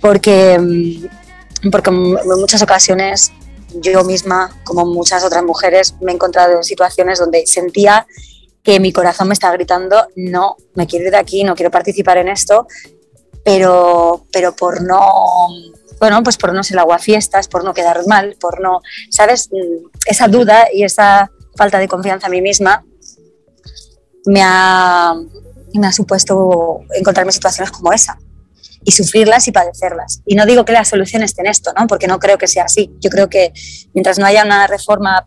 Porque, 0.00 0.58
mm, 0.58 1.70
porque 1.70 1.90
en 1.90 2.40
muchas 2.40 2.62
ocasiones 2.62 3.32
yo 3.80 4.04
misma, 4.04 4.56
como 4.64 4.86
muchas 4.86 5.24
otras 5.24 5.42
mujeres, 5.42 5.94
me 6.00 6.12
he 6.12 6.14
encontrado 6.14 6.56
en 6.56 6.64
situaciones 6.64 7.18
donde 7.18 7.46
sentía 7.46 8.06
que 8.62 8.80
mi 8.80 8.92
corazón 8.92 9.28
me 9.28 9.34
estaba 9.34 9.54
gritando, 9.54 10.06
no, 10.16 10.56
me 10.74 10.86
quiero 10.86 11.06
ir 11.06 11.10
de 11.10 11.18
aquí, 11.18 11.44
no 11.44 11.54
quiero 11.54 11.70
participar 11.70 12.16
en 12.18 12.28
esto, 12.28 12.66
pero, 13.44 14.26
pero 14.32 14.56
por 14.56 14.82
no, 14.82 15.48
bueno, 16.00 16.22
pues 16.22 16.38
por 16.38 16.52
no 16.54 16.62
ser 16.62 16.78
aguafiestas, 16.78 17.48
por 17.48 17.62
no 17.62 17.74
quedar 17.74 18.06
mal, 18.06 18.36
por 18.40 18.60
no, 18.60 18.80
¿sabes? 19.10 19.50
Mm, 19.52 19.88
Esa 20.06 20.28
duda 20.28 20.68
y 20.72 20.84
esa 20.84 21.30
falta 21.56 21.78
de 21.78 21.88
confianza 21.88 22.26
en 22.28 22.32
mí 22.32 22.42
misma 22.42 22.84
me 24.26 24.40
ha, 24.42 25.14
me 25.74 25.86
ha 25.86 25.92
supuesto 25.92 26.80
encontrarme 26.94 27.30
en 27.30 27.34
situaciones 27.34 27.70
como 27.70 27.92
esa 27.92 28.18
y 28.84 28.92
sufrirlas 28.92 29.48
y 29.48 29.52
padecerlas. 29.52 30.22
Y 30.26 30.34
no 30.34 30.46
digo 30.46 30.64
que 30.64 30.72
la 30.72 30.84
solución 30.84 31.22
esté 31.22 31.42
en 31.42 31.48
esto, 31.48 31.72
¿no? 31.78 31.86
porque 31.86 32.06
no 32.06 32.18
creo 32.18 32.38
que 32.38 32.46
sea 32.46 32.64
así. 32.64 32.92
Yo 33.00 33.10
creo 33.10 33.28
que 33.28 33.52
mientras 33.94 34.18
no 34.18 34.26
haya 34.26 34.44
una 34.44 34.66
reforma, 34.66 35.24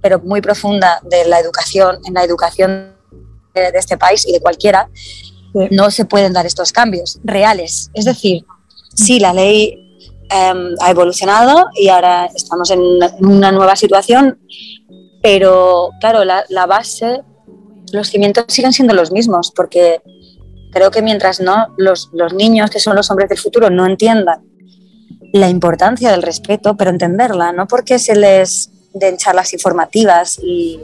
pero 0.00 0.20
muy 0.20 0.40
profunda, 0.40 1.00
de 1.04 1.24
la 1.26 1.38
educación, 1.38 1.98
en 2.06 2.14
la 2.14 2.24
educación 2.24 2.96
de, 3.54 3.70
de 3.70 3.78
este 3.78 3.96
país 3.96 4.26
y 4.26 4.32
de 4.32 4.40
cualquiera, 4.40 4.88
no 5.70 5.90
se 5.90 6.04
pueden 6.04 6.32
dar 6.32 6.46
estos 6.46 6.72
cambios 6.72 7.18
reales. 7.24 7.90
Es 7.94 8.04
decir, 8.04 8.44
sí, 8.94 9.20
la 9.20 9.32
ley 9.32 9.98
em, 10.30 10.74
ha 10.80 10.90
evolucionado 10.90 11.66
y 11.74 11.88
ahora 11.88 12.26
estamos 12.34 12.70
en 12.70 12.80
una, 12.80 13.06
en 13.06 13.26
una 13.26 13.52
nueva 13.52 13.76
situación, 13.76 14.40
pero 15.22 15.90
claro, 16.00 16.24
la, 16.24 16.44
la 16.48 16.66
base, 16.66 17.22
los 17.92 18.08
cimientos 18.08 18.46
siguen 18.48 18.72
siendo 18.72 18.94
los 18.94 19.12
mismos, 19.12 19.52
porque 19.54 20.02
creo 20.72 20.90
que 20.90 21.02
mientras 21.02 21.40
no 21.40 21.68
los, 21.76 22.10
los 22.12 22.32
niños, 22.32 22.70
que 22.70 22.80
son 22.80 22.96
los 22.96 23.10
hombres 23.10 23.28
del 23.28 23.38
futuro, 23.38 23.70
no 23.70 23.86
entiendan 23.86 24.42
la 25.32 25.48
importancia 25.48 26.10
del 26.10 26.22
respeto, 26.22 26.76
pero 26.76 26.90
entenderla, 26.90 27.52
no 27.52 27.66
porque 27.66 27.98
se 27.98 28.14
les 28.16 28.70
den 28.92 29.16
charlas 29.16 29.52
informativas 29.52 30.38
y, 30.42 30.80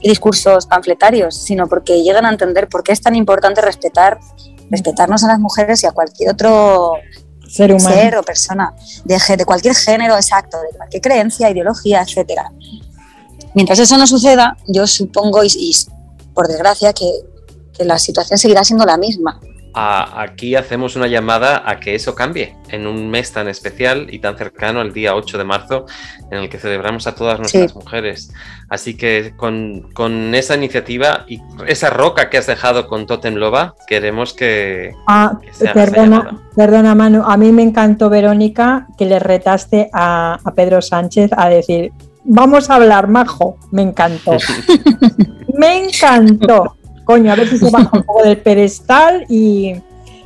y 0.00 0.08
discursos 0.08 0.66
panfletarios, 0.66 1.36
sino 1.36 1.66
porque 1.68 2.02
llegan 2.02 2.26
a 2.26 2.30
entender 2.30 2.68
por 2.68 2.82
qué 2.82 2.92
es 2.92 3.00
tan 3.00 3.14
importante 3.14 3.60
respetar, 3.60 4.18
respetarnos 4.70 5.24
a 5.24 5.28
las 5.28 5.38
mujeres 5.38 5.82
y 5.82 5.86
a 5.86 5.92
cualquier 5.92 6.30
otro 6.30 6.94
Ser 7.48 7.72
humano. 7.72 7.94
ser 7.94 8.16
o 8.16 8.22
persona, 8.22 8.72
de, 9.04 9.18
de 9.36 9.44
cualquier 9.44 9.74
género 9.74 10.16
exacto, 10.16 10.58
de 10.60 10.76
cualquier 10.76 11.02
creencia, 11.02 11.50
ideología, 11.50 12.00
etcétera. 12.00 12.50
Mientras 13.54 13.78
eso 13.78 13.98
no 13.98 14.06
suceda, 14.06 14.56
yo 14.66 14.86
supongo, 14.86 15.44
y, 15.44 15.48
y 15.48 15.72
por 16.34 16.48
desgracia, 16.48 16.92
que, 16.92 17.10
que 17.76 17.84
la 17.84 17.98
situación 17.98 18.38
seguirá 18.38 18.64
siendo 18.64 18.84
la 18.84 18.96
misma. 18.96 19.40
A- 19.74 20.20
aquí 20.20 20.54
hacemos 20.54 20.96
una 20.96 21.06
llamada 21.06 21.62
a 21.64 21.80
que 21.80 21.94
eso 21.94 22.14
cambie 22.14 22.54
en 22.68 22.86
un 22.86 23.08
mes 23.08 23.32
tan 23.32 23.48
especial 23.48 24.06
y 24.10 24.18
tan 24.18 24.36
cercano 24.36 24.80
al 24.80 24.92
día 24.92 25.14
8 25.16 25.38
de 25.38 25.44
marzo 25.44 25.86
en 26.30 26.40
el 26.40 26.50
que 26.50 26.58
celebramos 26.58 27.06
a 27.06 27.14
todas 27.14 27.38
nuestras 27.38 27.70
Sí. 27.72 27.78
mujeres. 27.78 28.30
Así 28.68 28.98
que 28.98 29.32
con, 29.34 29.90
con 29.94 30.34
esa 30.34 30.56
iniciativa 30.56 31.24
y 31.26 31.40
esa 31.66 31.88
roca 31.88 32.28
que 32.28 32.36
has 32.36 32.46
dejado 32.46 32.86
con 32.86 33.06
Totem 33.06 33.34
Loba, 33.36 33.74
queremos 33.86 34.34
que... 34.34 34.92
Ah, 35.08 35.38
que 35.42 35.54
se 35.54 35.68
perdona, 35.68 36.38
perdona, 36.54 36.94
Manu. 36.94 37.22
A 37.24 37.38
mí 37.38 37.50
me 37.50 37.62
encantó, 37.62 38.10
Verónica, 38.10 38.86
que 38.98 39.06
le 39.06 39.18
retaste 39.20 39.88
a, 39.94 40.38
a 40.44 40.52
Pedro 40.52 40.82
Sánchez 40.82 41.30
a 41.34 41.48
decir, 41.48 41.92
vamos 42.24 42.68
a 42.68 42.74
hablar, 42.74 43.08
majo. 43.08 43.56
Me 43.70 43.80
encantó. 43.80 44.32
me 45.54 45.84
encantó. 45.84 46.76
Coño, 47.04 47.32
a 47.32 47.36
ver 47.36 47.48
si 47.48 47.64
un 47.64 47.70
poco 47.70 48.22
del 48.22 48.38
pedestal 48.38 49.26
y, 49.28 49.74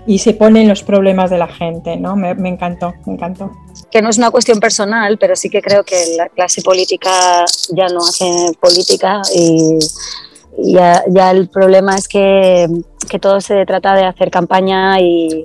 y 0.06 0.18
se 0.18 0.34
pone 0.34 0.62
en 0.62 0.68
los 0.68 0.82
problemas 0.82 1.30
de 1.30 1.38
la 1.38 1.48
gente, 1.48 1.96
¿no? 1.96 2.16
Me, 2.16 2.34
me 2.34 2.50
encantó, 2.50 2.94
me 3.06 3.14
encantó. 3.14 3.50
que 3.90 4.02
no 4.02 4.10
es 4.10 4.18
una 4.18 4.30
cuestión 4.30 4.60
personal, 4.60 5.16
pero 5.18 5.36
sí 5.36 5.48
que 5.48 5.62
creo 5.62 5.84
que 5.84 6.16
la 6.16 6.28
clase 6.28 6.62
política 6.62 7.44
ya 7.70 7.88
no 7.88 8.00
hace 8.00 8.52
política 8.60 9.22
y 9.34 9.78
ya, 10.58 11.02
el 11.30 11.48
problema 11.48 11.96
es 11.96 12.08
que, 12.08 12.66
que 13.10 13.18
todo 13.18 13.40
se 13.40 13.66
trata 13.66 13.94
de 13.94 14.04
hacer 14.04 14.30
campaña 14.30 15.00
y, 15.00 15.44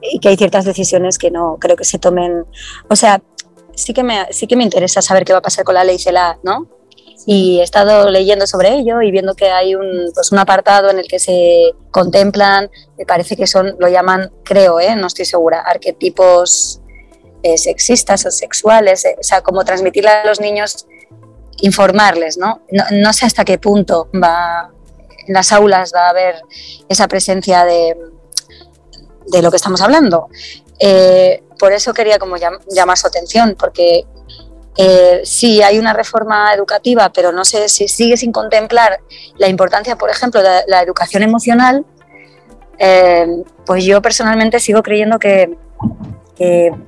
y 0.00 0.18
que 0.20 0.28
hay 0.28 0.36
ciertas 0.36 0.64
decisiones 0.64 1.18
que 1.18 1.30
no 1.30 1.56
creo 1.60 1.76
que 1.76 1.84
se 1.84 1.98
tomen. 1.98 2.44
O 2.88 2.96
sea, 2.96 3.22
sí 3.74 3.92
que 3.92 4.02
me, 4.02 4.26
sí 4.30 4.46
que 4.46 4.56
me 4.56 4.64
interesa 4.64 5.02
saber 5.02 5.24
qué 5.24 5.32
va 5.32 5.40
a 5.40 5.42
pasar 5.42 5.64
con 5.64 5.74
la 5.74 5.84
ley 5.84 5.98
CELA, 5.98 6.38
¿no? 6.42 6.66
Y 7.26 7.60
he 7.60 7.62
estado 7.62 8.10
leyendo 8.10 8.46
sobre 8.46 8.74
ello 8.74 9.00
y 9.00 9.10
viendo 9.10 9.34
que 9.34 9.50
hay 9.50 9.74
un, 9.74 10.10
pues 10.14 10.32
un 10.32 10.38
apartado 10.38 10.90
en 10.90 10.98
el 10.98 11.06
que 11.06 11.18
se 11.18 11.72
contemplan, 11.90 12.70
me 12.98 13.06
parece 13.06 13.36
que 13.36 13.46
son, 13.46 13.76
lo 13.78 13.88
llaman, 13.88 14.32
creo, 14.44 14.80
¿eh? 14.80 14.96
no 14.96 15.06
estoy 15.06 15.24
segura, 15.24 15.60
arquetipos 15.60 16.80
eh, 17.42 17.58
sexistas 17.58 18.26
o 18.26 18.30
sexuales, 18.30 19.04
eh, 19.04 19.16
o 19.18 19.22
sea, 19.22 19.40
como 19.40 19.64
transmitirle 19.64 20.10
a 20.10 20.26
los 20.26 20.40
niños, 20.40 20.86
informarles, 21.58 22.38
¿no? 22.38 22.62
¿no? 22.70 22.84
No 22.90 23.12
sé 23.12 23.26
hasta 23.26 23.44
qué 23.44 23.58
punto 23.58 24.08
va, 24.12 24.70
en 25.26 25.34
las 25.34 25.52
aulas 25.52 25.92
va 25.94 26.06
a 26.06 26.10
haber 26.10 26.42
esa 26.88 27.06
presencia 27.06 27.64
de, 27.64 27.96
de 29.26 29.42
lo 29.42 29.50
que 29.50 29.56
estamos 29.56 29.80
hablando. 29.80 30.28
Eh, 30.78 31.42
por 31.58 31.72
eso 31.72 31.94
quería 31.94 32.18
como 32.18 32.36
llam, 32.36 32.58
llamar 32.68 32.98
su 32.98 33.06
atención, 33.06 33.56
porque 33.58 34.04
eh, 34.76 35.20
sí 35.24 35.62
hay 35.62 35.78
una 35.78 35.92
reforma 35.92 36.54
educativa, 36.54 37.12
pero 37.12 37.32
no 37.32 37.44
sé 37.44 37.68
si 37.68 37.88
sigue 37.88 38.16
sin 38.16 38.32
contemplar 38.32 39.00
la 39.36 39.48
importancia, 39.48 39.96
por 39.96 40.10
ejemplo, 40.10 40.42
de 40.42 40.62
la 40.66 40.82
educación 40.82 41.22
emocional, 41.22 41.84
eh, 42.78 43.26
pues 43.66 43.84
yo 43.84 44.00
personalmente 44.00 44.60
sigo 44.60 44.82
creyendo 44.82 45.18
que, 45.18 45.56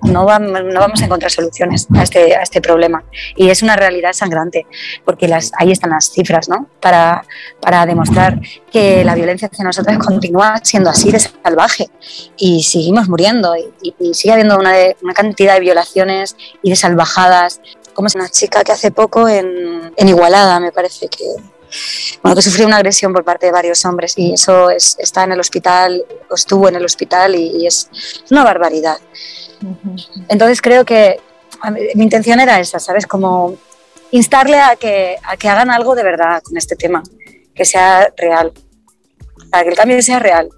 no, 0.02 0.24
no, 0.24 0.80
vamos 0.80 1.02
a 1.02 1.04
encontrar 1.04 1.30
soluciones 1.30 1.86
a 1.94 2.02
este, 2.02 2.36
a 2.36 2.42
este, 2.42 2.60
problema. 2.60 3.04
Y 3.36 3.50
es 3.50 3.62
una 3.62 3.76
realidad 3.76 4.12
sangrante, 4.12 4.66
porque 5.04 5.28
las, 5.28 5.52
ahí 5.58 5.70
están 5.70 5.90
las 5.90 6.10
cifras, 6.10 6.48
¿no? 6.48 6.68
Para, 6.80 7.24
para 7.60 7.86
demostrar 7.86 8.40
que 8.70 9.04
la 9.04 9.14
violencia 9.14 9.48
hacia 9.50 9.64
nosotros 9.64 9.98
continúa 9.98 10.60
siendo 10.62 10.90
así 10.90 11.10
de 11.12 11.20
salvaje 11.20 11.88
y 12.36 12.62
seguimos 12.62 13.08
muriendo 13.08 13.54
y, 13.56 13.94
y 13.98 14.14
sigue 14.14 14.32
habiendo 14.32 14.58
una, 14.58 14.72
de, 14.72 14.96
una, 15.02 15.14
cantidad 15.14 15.54
de 15.54 15.60
violaciones 15.60 16.36
y 16.62 16.70
de 16.70 16.76
salvajadas. 16.76 17.60
Como 17.92 18.08
es 18.08 18.14
una 18.14 18.28
chica 18.28 18.64
que 18.64 18.72
hace 18.72 18.90
poco 18.90 19.28
en, 19.28 19.92
en 19.96 20.08
Igualada, 20.08 20.58
me 20.58 20.72
parece 20.72 21.08
que, 21.08 21.24
bueno, 22.22 22.34
que 22.34 22.42
sufrió 22.42 22.66
una 22.66 22.76
agresión 22.76 23.12
por 23.12 23.24
parte 23.24 23.46
de 23.46 23.52
varios 23.52 23.84
hombres 23.84 24.14
y 24.16 24.32
eso 24.32 24.70
es, 24.70 24.96
está 24.98 25.24
en 25.24 25.32
el 25.32 25.40
hospital, 25.40 26.04
o 26.28 26.34
estuvo 26.34 26.68
en 26.68 26.74
el 26.74 26.84
hospital 26.84 27.34
y, 27.36 27.62
y 27.62 27.66
es 27.66 27.88
una 28.30 28.42
barbaridad. 28.42 28.98
Entonces 30.28 30.60
creo 30.60 30.84
que 30.84 31.20
mi 31.94 32.04
intención 32.04 32.40
era 32.40 32.60
esa, 32.60 32.78
¿sabes? 32.78 33.06
Como 33.06 33.54
instarle 34.10 34.60
a 34.60 34.76
que, 34.76 35.16
a 35.26 35.36
que 35.36 35.48
hagan 35.48 35.70
algo 35.70 35.94
de 35.94 36.02
verdad 36.02 36.42
con 36.42 36.56
este 36.56 36.76
tema, 36.76 37.02
que 37.54 37.64
sea 37.64 38.12
real, 38.16 38.52
para 39.50 39.64
que 39.64 39.70
el 39.70 39.76
cambio 39.76 40.00
sea 40.02 40.18
real. 40.18 40.48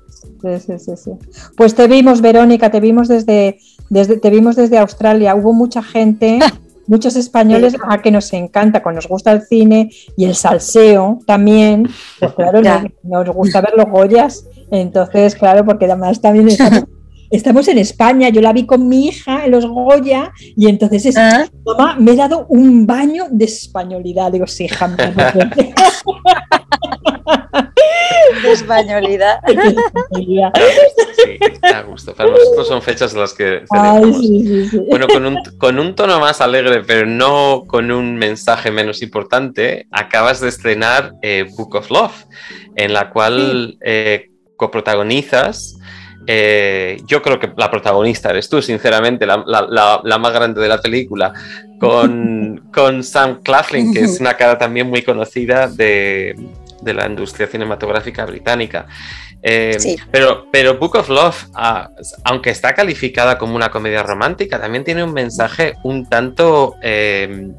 Sí, 0.43 0.61
sí, 0.61 0.79
sí, 0.79 0.93
sí. 0.97 1.11
Pues 1.57 1.75
te 1.75 1.87
vimos, 1.87 2.21
Verónica, 2.21 2.71
te 2.71 2.81
vimos 2.81 3.09
desde, 3.09 3.59
desde, 3.89 4.19
te 4.19 4.31
vimos 4.31 4.57
desde 4.57 4.79
Australia. 4.79 5.35
Hubo 5.35 5.53
mucha 5.53 5.83
gente, 5.83 6.39
muchos 6.87 7.17
españoles 7.17 7.73
sí. 7.73 7.79
a 7.89 8.03
que 8.03 8.11
nos 8.11 8.33
encanta, 8.33 8.83
cuando 8.83 8.99
nos 8.99 9.09
gusta 9.09 9.33
el 9.33 9.43
cine 9.43 9.91
y 10.17 10.25
el 10.25 10.35
salseo 10.35 11.21
también. 11.27 11.89
Pues 12.19 12.33
claro, 12.35 12.61
nos, 13.03 13.27
nos, 13.27 13.35
gusta 13.35 13.61
ver 13.61 13.75
los 13.77 13.87
Goyas. 13.87 14.45
Entonces, 14.71 15.35
claro, 15.35 15.65
porque 15.65 15.87
además 15.87 16.21
también 16.21 16.49
estamos, 16.49 16.85
estamos, 17.37 17.69
en 17.69 17.79
España. 17.79 18.29
Yo 18.29 18.41
la 18.41 18.53
vi 18.53 18.67
con 18.67 18.89
mi 18.89 19.07
hija 19.09 19.45
en 19.45 19.51
los 19.53 19.67
Goya 19.67 20.33
y 20.39 20.69
entonces 20.69 21.07
es, 21.07 21.17
¿Ah? 21.17 21.47
mamá, 21.65 21.97
me 21.99 22.13
he 22.13 22.17
dado 22.17 22.47
un 22.49 22.87
baño 22.87 23.27
de 23.31 23.45
españolidad. 23.45 24.33
Digo, 24.33 24.47
sí, 24.47 24.65
hija. 24.65 24.89
de 28.43 28.53
españolidad. 28.53 29.41
Sí, 31.17 31.39
a 31.63 31.83
gusto. 31.83 32.15
Para 32.15 32.31
nosotros 32.31 32.69
son 32.69 32.83
fechas 32.83 33.13
en 33.15 33.21
las 33.21 33.35
que 33.35 33.65
Ay, 33.71 34.03
celebramos. 34.03 34.21
sí, 34.21 34.47
sí, 34.47 34.69
sí. 34.69 34.81
Bueno, 34.89 35.07
con 35.09 35.27
un, 35.27 35.39
con 35.59 35.79
un 35.79 35.95
tono 35.95 36.21
más 36.21 36.41
alegre, 36.41 36.83
pero 36.87 37.07
no 37.07 37.65
con 37.67 37.91
un 37.91 38.17
mensaje 38.17 38.71
menos 38.71 39.03
importante, 39.03 39.87
acabas 39.91 40.41
de 40.41 40.49
estrenar 40.49 41.15
eh, 41.23 41.47
Book 41.57 41.75
of 41.75 41.91
Love, 41.91 42.27
en 42.77 42.93
la 42.93 43.11
cual 43.11 43.79
eh, 43.85 44.31
coprotagonizas. 44.57 45.79
Eh, 46.27 46.99
yo 47.07 47.23
creo 47.23 47.39
que 47.39 47.51
la 47.57 47.71
protagonista 47.71 48.31
eres 48.31 48.49
tú, 48.49 48.61
sinceramente, 48.63 49.27
la, 49.27 49.43
la- 49.47 49.67
la- 49.69 50.01
la 50.05 50.19
más 50.19 50.33
grande 50.33 50.61
de 50.61 50.69
la 50.69 50.81
película, 50.81 51.33
con, 51.79 52.69
con 52.75 53.03
Sam 53.05 53.41
Claflin, 53.43 53.93
que 53.93 54.01
es 54.01 54.21
una 54.21 54.35
cara 54.35 54.59
también 54.59 54.89
muy 54.89 55.03
conocida 55.03 55.69
de, 55.69 56.35
de 56.83 56.95
la 56.95 57.07
industria 57.07 57.47
cinematográfica 57.47 58.25
británica. 58.27 58.87
Eh, 59.43 59.77
Sí. 59.79 59.97
pero, 60.11 60.47
pero 60.51 60.77
Book 60.79 60.97
of 60.97 61.09
Love, 61.09 61.47
ah, 61.55 61.89
aunque 62.25 62.51
está 62.51 62.75
calificada 62.75 63.39
como 63.39 63.55
una 63.55 63.71
comedia 63.71 64.03
romántica, 64.03 64.59
también 64.61 64.83
tiene 64.83 65.05
un 65.05 65.13
mensaje 65.13 65.75
un 65.85 66.09
tanto, 66.09 66.75
eh, 66.83 67.51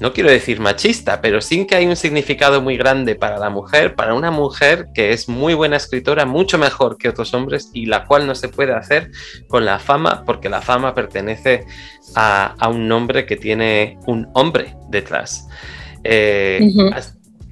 no 0.00 0.12
quiero 0.12 0.30
decir 0.30 0.60
machista, 0.60 1.20
pero 1.20 1.40
sí 1.40 1.66
que 1.66 1.76
hay 1.76 1.86
un 1.86 1.96
significado 1.96 2.62
muy 2.62 2.76
grande 2.76 3.14
para 3.14 3.38
la 3.38 3.50
mujer, 3.50 3.94
para 3.94 4.14
una 4.14 4.30
mujer 4.30 4.88
que 4.94 5.12
es 5.12 5.28
muy 5.28 5.54
buena 5.54 5.76
escritora, 5.76 6.24
mucho 6.24 6.56
mejor 6.56 6.96
que 6.96 7.08
otros 7.08 7.34
hombres 7.34 7.70
y 7.74 7.86
la 7.86 8.06
cual 8.06 8.26
no 8.26 8.34
se 8.34 8.48
puede 8.48 8.72
hacer 8.72 9.10
con 9.48 9.64
la 9.64 9.78
fama, 9.78 10.24
porque 10.24 10.48
la 10.48 10.62
fama 10.62 10.94
pertenece 10.94 11.66
a, 12.14 12.54
a 12.58 12.68
un 12.68 12.88
nombre 12.88 13.26
que 13.26 13.36
tiene 13.36 13.98
un 14.06 14.28
hombre 14.32 14.74
detrás. 14.88 15.46
Eh, 16.02 16.60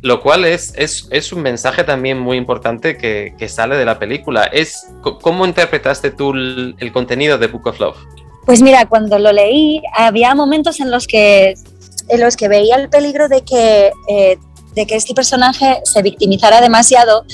lo 0.01 0.23
cual 0.23 0.45
es, 0.45 0.73
es, 0.77 1.09
es 1.11 1.33
un 1.33 1.43
mensaje 1.43 1.85
también 1.85 2.19
muy 2.19 2.37
importante 2.37 2.97
que, 2.97 3.35
que 3.37 3.49
sale 3.49 3.77
de 3.77 3.85
la 3.85 3.99
película. 3.99 4.45
Es, 4.45 4.89
¿Cómo 5.03 5.45
interpretaste 5.45 6.13
tú 6.13 6.33
el, 6.33 6.77
el 6.79 6.93
contenido 6.93 7.37
de 7.37 7.49
Book 7.49 7.67
of 7.67 7.81
Love? 7.81 7.99
Pues 8.47 8.63
mira, 8.63 8.87
cuando 8.87 9.19
lo 9.19 9.31
leí, 9.31 9.83
había 9.95 10.35
momentos 10.35 10.81
en 10.81 10.91
los 10.91 11.07
que, 11.07 11.53
en 12.09 12.21
los 12.21 12.37
que 12.37 12.49
veía 12.49 12.77
el 12.77 12.89
peligro 12.89 13.29
de 13.29 13.43
que, 13.43 13.93
eh, 14.09 14.39
de 14.75 14.87
que 14.87 14.97
este 14.97 15.15
personaje 15.15 15.81
se 15.85 16.03
victimizara 16.03 16.61
demasiado 16.61 17.25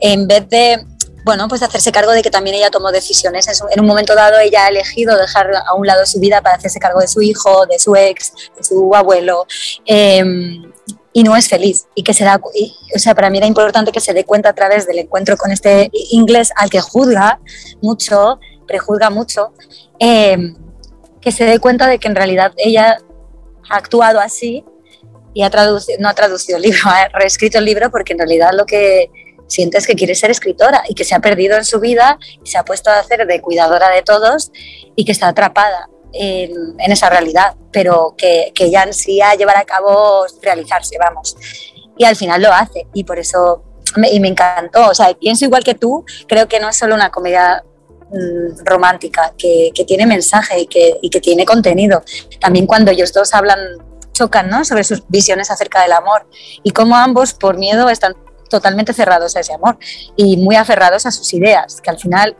en 0.00 0.26
vez 0.26 0.48
de, 0.48 0.84
bueno, 1.24 1.48
pues 1.48 1.62
hacerse 1.62 1.92
cargo 1.92 2.12
de 2.12 2.22
que 2.22 2.30
también 2.30 2.56
ella 2.56 2.70
tomó 2.70 2.92
decisiones. 2.92 3.46
En, 3.70 3.80
un 3.80 3.86
momento 3.86 4.14
dado 4.14 4.38
ella 4.38 4.66
ha 4.66 4.68
elegido 4.68 5.16
dejar 5.16 5.50
a 5.54 5.74
un 5.74 5.86
lado 5.86 6.06
su 6.06 6.20
vida 6.20 6.40
para 6.40 6.56
hacerse 6.56 6.78
cargo 6.78 7.00
de 7.00 7.08
su 7.08 7.22
hijo, 7.22 7.66
de 7.66 7.78
su 7.78 7.94
ex, 7.96 8.32
de 8.56 8.64
su 8.64 8.94
abuelo. 8.94 9.46
eh, 9.86 10.22
y 11.16 11.22
no 11.22 11.36
es 11.36 11.48
feliz 11.48 11.86
y 11.94 12.02
que 12.02 12.12
se 12.12 12.24
da, 12.24 12.40
o 12.42 12.98
sea, 12.98 13.14
para 13.14 13.30
mí 13.30 13.38
era 13.38 13.46
importante 13.46 13.92
que 13.92 14.00
se 14.00 14.12
dé 14.12 14.24
cuenta 14.24 14.48
a 14.50 14.52
través 14.52 14.86
del 14.86 14.98
encuentro 14.98 15.36
con 15.36 15.52
este 15.52 15.88
inglés 16.10 16.50
al 16.56 16.68
que 16.68 16.80
juzga 16.80 17.38
mucho, 17.80 18.40
prejuzga 18.66 19.10
mucho, 19.10 19.52
eh, 20.00 20.36
que 21.20 21.30
se 21.30 21.44
dé 21.44 21.60
cuenta 21.60 21.86
de 21.86 22.00
que 22.00 22.08
en 22.08 22.16
realidad 22.16 22.52
ella 22.56 22.98
ha 23.70 23.76
actuado 23.76 24.20
así 24.20 24.64
y 25.32 25.42
ha 25.42 25.50
traducido, 25.50 25.98
no 26.00 26.08
ha 26.08 26.14
traducido 26.14 26.56
el 26.56 26.62
libro, 26.62 26.80
ha 26.84 27.08
reescrito 27.08 27.58
el 27.58 27.64
libro 27.64 27.90
porque 27.90 28.12
en 28.12 28.20
realidad 28.20 28.50
lo 28.54 28.66
que 28.66 29.10
siente 29.46 29.78
es 29.78 29.86
que 29.86 29.94
quiere 29.94 30.14
ser 30.14 30.30
escritora 30.30 30.82
y 30.88 30.94
que 30.94 31.04
se 31.04 31.14
ha 31.14 31.20
perdido 31.20 31.56
en 31.56 31.64
su 31.64 31.80
vida 31.80 32.18
y 32.42 32.50
se 32.50 32.58
ha 32.58 32.64
puesto 32.64 32.90
a 32.90 32.98
hacer 32.98 33.26
de 33.26 33.40
cuidadora 33.40 33.90
de 33.90 34.02
todos 34.02 34.50
y 34.96 35.04
que 35.04 35.12
está 35.12 35.28
atrapada 35.28 35.88
en, 36.12 36.52
en 36.78 36.92
esa 36.92 37.10
realidad, 37.10 37.56
pero 37.72 38.14
que, 38.16 38.52
que 38.54 38.66
ella 38.66 38.82
ansía 38.82 39.34
llevar 39.34 39.58
a 39.58 39.64
cabo 39.64 40.24
realizarse, 40.42 40.96
vamos. 40.98 41.36
Y 41.98 42.04
al 42.04 42.16
final 42.16 42.42
lo 42.42 42.52
hace 42.52 42.86
y 42.94 43.04
por 43.04 43.18
eso 43.18 43.62
me, 43.96 44.10
y 44.10 44.20
me 44.20 44.28
encantó, 44.28 44.88
o 44.88 44.94
sea, 44.94 45.12
pienso 45.14 45.44
igual 45.44 45.64
que 45.64 45.74
tú, 45.74 46.04
creo 46.26 46.48
que 46.48 46.60
no 46.60 46.68
es 46.68 46.76
solo 46.76 46.94
una 46.94 47.10
comedia 47.10 47.64
mm, 48.14 48.64
romántica, 48.64 49.32
que, 49.36 49.72
tiene 49.86 50.06
mensaje 50.06 50.60
y 50.60 50.66
que, 50.66 51.20
tiene 51.20 51.44
contenido. 51.44 52.02
También 52.40 52.66
cuando 52.66 52.90
ellos 52.90 53.12
dos 53.12 53.34
hablan, 53.34 53.58
chocan 54.12 54.48
¿no? 54.48 54.64
sobre 54.64 54.84
sus 54.84 55.02
visiones 55.08 55.50
acerca 55.50 55.82
del 55.82 55.92
amor 55.92 56.28
y 56.62 56.70
cómo 56.70 56.96
ambos 56.96 57.34
por 57.34 57.58
miedo 57.58 57.90
están 57.90 58.14
totalmente 58.48 58.92
cerrados 58.92 59.34
a 59.36 59.40
ese 59.40 59.52
amor 59.52 59.76
y 60.16 60.36
muy 60.36 60.56
aferrados 60.56 61.06
a 61.06 61.10
sus 61.10 61.34
ideas, 61.34 61.80
que 61.80 61.90
al 61.90 61.98
final 61.98 62.36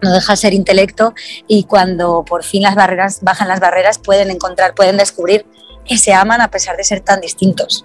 no 0.00 0.12
deja 0.12 0.32
de 0.32 0.36
ser 0.36 0.54
intelecto 0.54 1.14
y 1.46 1.64
cuando 1.64 2.24
por 2.24 2.44
fin 2.44 2.62
las 2.62 2.74
barreras 2.74 3.20
bajan 3.22 3.48
las 3.48 3.60
barreras 3.60 3.98
pueden 3.98 4.30
encontrar, 4.30 4.74
pueden 4.74 4.96
descubrir 4.96 5.46
que 5.84 5.98
se 5.98 6.14
aman 6.14 6.40
a 6.40 6.50
pesar 6.50 6.76
de 6.76 6.84
ser 6.84 7.00
tan 7.00 7.20
distintos. 7.20 7.84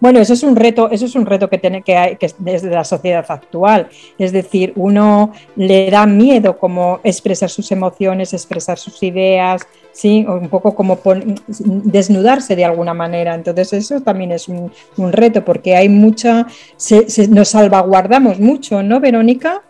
Bueno, 0.00 0.18
eso 0.18 0.32
es 0.32 0.42
un 0.42 0.56
reto, 0.56 0.90
eso 0.90 1.04
es 1.04 1.14
un 1.14 1.26
reto 1.26 1.48
que 1.50 1.58
tiene 1.58 1.82
que 1.82 1.94
hay 1.96 2.16
que 2.16 2.26
es 2.26 2.34
desde 2.38 2.70
la 2.70 2.84
sociedad 2.84 3.24
actual. 3.28 3.88
Es 4.18 4.32
decir, 4.32 4.72
uno 4.76 5.32
le 5.56 5.90
da 5.90 6.06
miedo 6.06 6.56
como 6.58 7.00
expresar 7.04 7.50
sus 7.50 7.70
emociones, 7.70 8.32
expresar 8.32 8.78
sus 8.78 9.02
ideas, 9.02 9.60
sí, 9.92 10.24
o 10.26 10.32
un 10.34 10.48
poco 10.48 10.74
como 10.74 10.98
desnudarse 11.46 12.56
de 12.56 12.64
alguna 12.64 12.94
manera. 12.94 13.34
Entonces 13.34 13.72
eso 13.74 14.00
también 14.00 14.32
es 14.32 14.48
un, 14.48 14.72
un 14.96 15.12
reto 15.12 15.44
porque 15.44 15.76
hay 15.76 15.90
mucha, 15.90 16.46
se- 16.76 17.10
se- 17.10 17.28
nos 17.28 17.48
salvaguardamos 17.50 18.40
mucho, 18.40 18.82
¿no, 18.82 19.00
Verónica? 19.00 19.62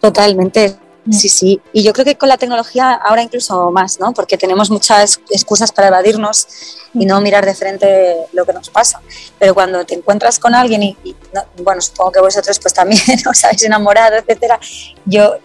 Totalmente. 0.00 0.76
Sí, 1.10 1.28
sí. 1.28 1.60
Y 1.72 1.82
yo 1.82 1.92
creo 1.92 2.04
que 2.04 2.16
con 2.16 2.28
la 2.28 2.36
tecnología 2.36 2.92
ahora 2.92 3.22
incluso 3.22 3.70
más, 3.70 3.98
¿no? 4.00 4.12
Porque 4.12 4.36
tenemos 4.36 4.70
muchas 4.70 5.20
excusas 5.30 5.72
para 5.72 5.88
evadirnos 5.88 6.46
y 6.92 7.06
no 7.06 7.20
mirar 7.20 7.46
de 7.46 7.54
frente 7.54 8.16
lo 8.32 8.44
que 8.44 8.52
nos 8.52 8.68
pasa. 8.68 9.00
Pero 9.38 9.54
cuando 9.54 9.84
te 9.86 9.94
encuentras 9.94 10.38
con 10.38 10.54
alguien 10.54 10.82
y, 10.82 10.96
y 11.04 11.16
no- 11.32 11.44
bueno, 11.62 11.80
supongo 11.80 12.12
que 12.12 12.20
vosotros 12.20 12.58
pues 12.58 12.74
también 12.74 13.00
os 13.30 13.44
habéis 13.44 13.64
enamorado, 13.64 14.16
etcétera, 14.16 14.58
yo 15.06 15.36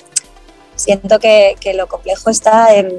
siento 0.76 1.20
que, 1.20 1.56
que 1.60 1.74
lo 1.74 1.88
complejo 1.88 2.30
está 2.30 2.74
en, 2.76 2.92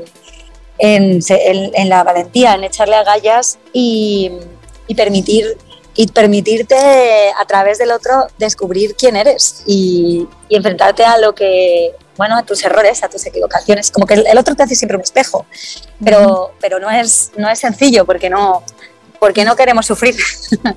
en, 0.79 1.21
en- 1.29 1.71
en 1.75 1.89
la 1.89 2.03
valentía, 2.05 2.55
en 2.55 2.65
echarle 2.65 2.97
agallas 2.97 3.59
y, 3.73 4.31
y 4.87 4.95
permitir 4.95 5.59
y 5.97 6.09
permitirte 6.09 6.75
a 7.39 7.45
través 7.47 7.79
del 7.79 7.93
otro 7.93 8.27
descubrir 8.37 8.97
quién 8.97 9.15
eres 9.15 9.63
y, 9.65 10.27
y 10.49 10.57
enfrentarte 10.57 11.05
a 11.05 11.19
lo 11.19 11.35
que, 11.37 11.93
bueno, 12.17 12.37
a 12.37 12.43
tus 12.43 12.65
errores, 12.65 13.03
a 13.03 13.09
tus 13.09 13.25
equivocaciones. 13.27 13.91
Como 13.91 14.07
que 14.07 14.15
el, 14.15 14.39
otro 14.39 14.55
te 14.55 14.63
hace 14.63 14.75
siempre 14.75 14.97
un 14.97 15.03
espejo, 15.03 15.47
pero, 16.03 16.53
pero 16.61 16.79
no, 16.79 16.91
es, 16.91 17.33
no 17.37 17.49
es 17.51 17.59
sencillo 17.59 18.05
porque 18.05 18.31
no, 18.31 18.63
porque 19.19 19.45
no 19.45 19.57
queremos 19.57 19.87
sufrir, 19.87 20.15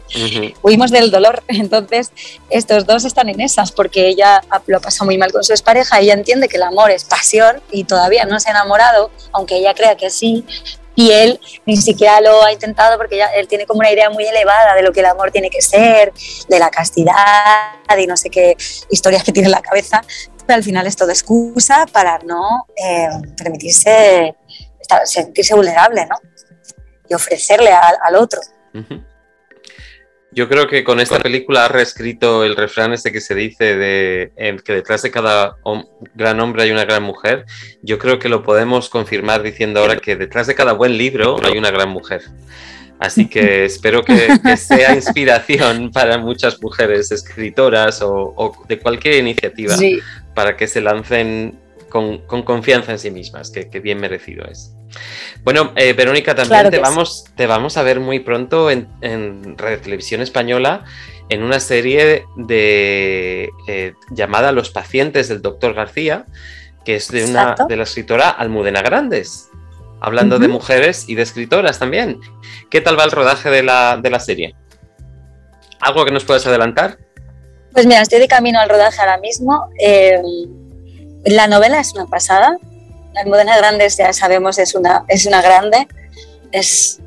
huimos 0.62 0.92
del 0.92 1.12
dolor. 1.12 1.44
Entonces, 1.48 2.12
estos 2.50 2.86
dos 2.86 3.06
están 3.06 3.30
en 3.30 3.42
esas 3.42 3.72
porque 3.72 4.08
ella 4.08 4.42
ha- 4.50 4.62
lo 4.68 4.80
pasa 4.80 5.04
muy 5.06 5.18
mal 5.18 5.32
con 5.32 5.44
su 5.44 5.54
expareja, 5.54 6.00
ella 6.00 6.14
entiende 6.14 6.48
que 6.48 6.58
el 6.58 6.64
amor 6.64 6.92
es 6.92 7.04
pasión 7.04 7.62
y 7.72 7.84
todavía 7.84 8.26
no 8.26 8.40
se 8.40 8.50
ha 8.50 8.52
enamorado, 8.52 9.12
aunque 9.34 9.58
ella 9.58 9.74
crea 9.74 9.98
que 9.98 10.10
sí, 10.10 10.46
y 10.96 11.12
él 11.12 11.40
ni 11.66 11.78
siquiera 11.78 12.20
lo 12.22 12.44
ha 12.44 12.52
intentado 12.52 12.98
porque 12.98 13.18
ya, 13.18 13.28
él 13.28 13.48
tiene 13.48 13.68
como 13.68 13.82
una 13.82 13.92
idea 13.92 14.10
muy 14.10 14.26
elevada 14.26 14.74
de 14.74 14.82
lo 14.82 14.92
que 14.92 15.02
el 15.02 15.06
amor 15.06 15.32
tiene 15.32 15.50
que 15.50 15.62
ser, 15.62 16.12
de 16.50 16.60
la 16.60 16.72
castidad 16.72 17.16
y 17.98 18.08
no 18.08 18.18
sé 18.18 18.32
qué 18.32 18.58
historias 18.90 19.24
que 19.24 19.32
tiene 19.32 19.48
en 19.48 19.52
la 19.52 19.62
cabeza, 19.62 20.02
pero 20.48 20.58
al 20.58 20.64
final 20.64 20.88
es 20.88 20.96
todo 20.96 21.10
excusa 21.12 21.86
para 21.92 22.18
no 22.20 22.66
eh, 22.76 23.08
permitirse 23.38 24.34
estar- 24.82 25.06
sentirse 25.06 25.54
vulnerable, 25.54 26.06
¿no? 26.06 26.16
Y 27.10 27.14
ofrecerle 27.14 27.72
al, 27.72 27.96
al 28.04 28.16
otro. 28.16 28.40
Yo 30.32 30.48
creo 30.50 30.68
que 30.68 30.84
con 30.84 31.00
esta 31.00 31.20
película 31.20 31.66
ha 31.66 31.68
reescrito 31.68 32.44
el 32.44 32.56
refrán 32.56 32.94
ese 32.94 33.12
que 33.12 33.22
se 33.22 33.34
dice 33.34 33.76
de 33.76 34.32
que 34.64 34.74
detrás 34.74 35.02
de 35.02 35.10
cada 35.10 35.56
hom- 35.64 35.88
gran 36.16 36.40
hombre 36.42 36.64
hay 36.64 36.72
una 36.72 36.86
gran 36.86 37.02
mujer. 37.02 37.46
Yo 37.82 37.98
creo 37.98 38.20
que 38.20 38.30
lo 38.30 38.44
podemos 38.44 38.90
confirmar 38.90 39.42
diciendo 39.42 39.80
ahora 39.80 39.98
que 39.98 40.16
detrás 40.16 40.46
de 40.46 40.54
cada 40.54 40.74
buen 40.74 40.98
libro 40.98 41.38
hay 41.44 41.58
una 41.58 41.72
gran 41.72 41.90
mujer. 41.90 42.22
Así 43.00 43.28
que 43.30 43.66
espero 43.66 44.04
que, 44.04 44.28
que 44.44 44.58
sea 44.58 44.94
inspiración 44.96 45.92
para 45.92 46.18
muchas 46.18 46.62
mujeres 46.62 47.12
escritoras 47.12 48.02
o, 48.02 48.12
o 48.36 48.66
de 48.68 48.78
cualquier 48.80 49.16
iniciativa 49.16 49.76
Sí. 49.78 50.00
Para 50.38 50.56
que 50.56 50.68
se 50.68 50.82
lancen 50.82 51.58
con, 51.90 52.20
con 52.28 52.44
confianza 52.44 52.92
en 52.92 53.00
sí 53.00 53.10
mismas, 53.10 53.50
que, 53.50 53.72
que 53.72 53.80
bien 53.80 54.00
merecido 54.00 54.46
es. 54.46 54.72
Bueno, 55.44 55.74
eh, 55.76 55.94
Verónica, 55.94 56.36
también 56.36 56.60
Claro 56.60 56.70
te, 56.70 56.76
sí. 56.76 56.82
vamos, 56.84 57.26
te 57.36 57.48
vamos 57.48 57.76
a 57.76 57.82
ver 57.82 58.00
muy 58.00 58.20
pronto 58.20 58.70
en, 58.70 58.88
en 59.02 59.58
Radio 59.58 59.80
Televisión 59.80 60.22
Española 60.22 60.86
en 61.30 61.42
una 61.42 61.60
serie 61.60 62.26
de, 62.36 63.50
eh, 63.68 63.94
llamada 64.12 64.52
Los 64.52 64.70
pacientes 64.70 65.28
del 65.28 65.42
doctor 65.42 65.74
García, 65.74 66.26
que 66.86 66.98
es 66.98 67.10
de, 67.10 67.26
una, 67.26 67.42
Exacto. 67.42 67.66
de 67.66 67.78
la 67.78 67.84
escritora 67.84 68.30
Almudena 68.30 68.84
Grandes, 68.84 69.50
hablando 70.02 70.38
de 70.38 70.50
mujeres 70.50 71.10
y 71.10 71.16
de 71.16 71.24
escritoras 71.24 71.80
también. 71.80 72.20
¿Qué 72.70 72.80
tal 72.80 73.00
va 73.00 73.06
el 73.06 73.12
rodaje 73.12 73.50
de 73.50 73.64
la, 73.64 73.98
de 73.98 74.12
la 74.12 74.20
serie? 74.20 74.54
¿Algo 75.80 76.06
que 76.06 76.12
nos 76.12 76.26
puedas 76.26 76.46
adelantar? 76.46 77.00
Pues 77.78 77.86
mira, 77.86 78.02
estoy 78.02 78.18
de 78.18 78.28
camino 78.28 78.60
al 78.60 78.70
rodaje 78.70 79.00
ahora 79.00 79.20
mismo. 79.20 79.70
Eh, 79.80 80.20
la 81.26 81.46
novela 81.46 81.80
es 81.80 81.94
una 81.94 82.08
pasada. 82.08 82.58
La 83.14 83.22
Almudena 83.22 83.56
Grandes, 83.56 83.98
ya 83.98 84.12
sabemos, 84.14 84.58
es 84.58 84.74
una, 84.74 85.06
es 85.08 85.28
una 85.28 85.44
grande. 85.44 85.88
Es, 86.52 87.00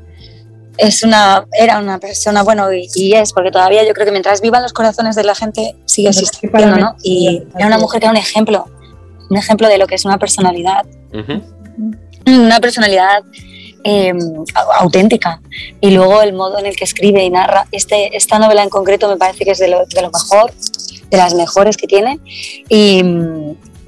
es 0.77 1.03
una, 1.03 1.45
era 1.51 1.77
una 1.77 1.99
persona, 1.99 2.43
bueno, 2.43 2.71
y, 2.71 2.87
y 2.95 3.15
es, 3.15 3.33
porque 3.33 3.51
todavía 3.51 3.85
yo 3.85 3.93
creo 3.93 4.05
que 4.05 4.13
mientras 4.13 4.39
vivan 4.39 4.63
los 4.63 4.71
corazones 4.71 5.17
de 5.17 5.25
la 5.25 5.35
gente, 5.35 5.75
sigue 5.83 6.07
existiendo, 6.07 6.77
¿no? 6.77 6.95
Y 7.03 7.43
era 7.57 7.67
una 7.67 7.77
mujer 7.77 7.99
que 7.99 8.05
era 8.05 8.13
un 8.13 8.17
ejemplo, 8.17 8.65
un 9.29 9.35
ejemplo 9.35 9.67
de 9.67 9.77
lo 9.77 9.87
que 9.87 9.95
es 9.95 10.05
una 10.05 10.19
personalidad, 10.19 10.85
una 12.25 12.61
personalidad 12.61 13.23
eh, 13.83 14.13
au- 14.13 14.71
auténtica. 14.79 15.41
Y 15.79 15.91
luego 15.91 16.21
el 16.21 16.33
modo 16.33 16.59
en 16.59 16.65
el 16.65 16.75
que 16.75 16.83
escribe 16.83 17.23
y 17.23 17.29
narra. 17.29 17.67
Este, 17.71 18.15
esta 18.15 18.39
novela 18.39 18.63
en 18.63 18.69
concreto 18.69 19.07
me 19.07 19.17
parece 19.17 19.43
que 19.45 19.51
es 19.51 19.59
de 19.59 19.67
lo, 19.69 19.85
de 19.85 20.01
lo 20.01 20.11
mejor, 20.11 20.51
de 21.09 21.17
las 21.17 21.33
mejores 21.33 21.77
que 21.77 21.87
tiene. 21.87 22.19
Y, 22.69 23.01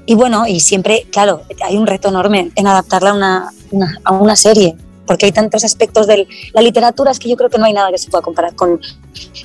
y 0.06 0.14
bueno, 0.14 0.46
y 0.46 0.60
siempre, 0.60 1.06
claro, 1.10 1.42
hay 1.64 1.76
un 1.76 1.86
reto 1.86 2.08
enorme 2.08 2.50
en 2.54 2.66
adaptarla 2.66 3.10
a 3.10 3.14
una, 3.14 3.50
una- 3.70 4.00
a 4.04 4.12
una 4.12 4.36
serie. 4.36 4.76
Porque 5.06 5.26
hay 5.26 5.32
tantos 5.32 5.64
aspectos 5.64 6.06
de 6.06 6.26
la 6.54 6.62
literatura, 6.62 7.10
es 7.10 7.18
que 7.18 7.28
yo 7.28 7.36
creo 7.36 7.50
que 7.50 7.58
no 7.58 7.66
hay 7.66 7.74
nada 7.74 7.90
que 7.90 7.98
se 7.98 8.08
pueda 8.10 8.22
comparar 8.22 8.54
con 8.54 8.80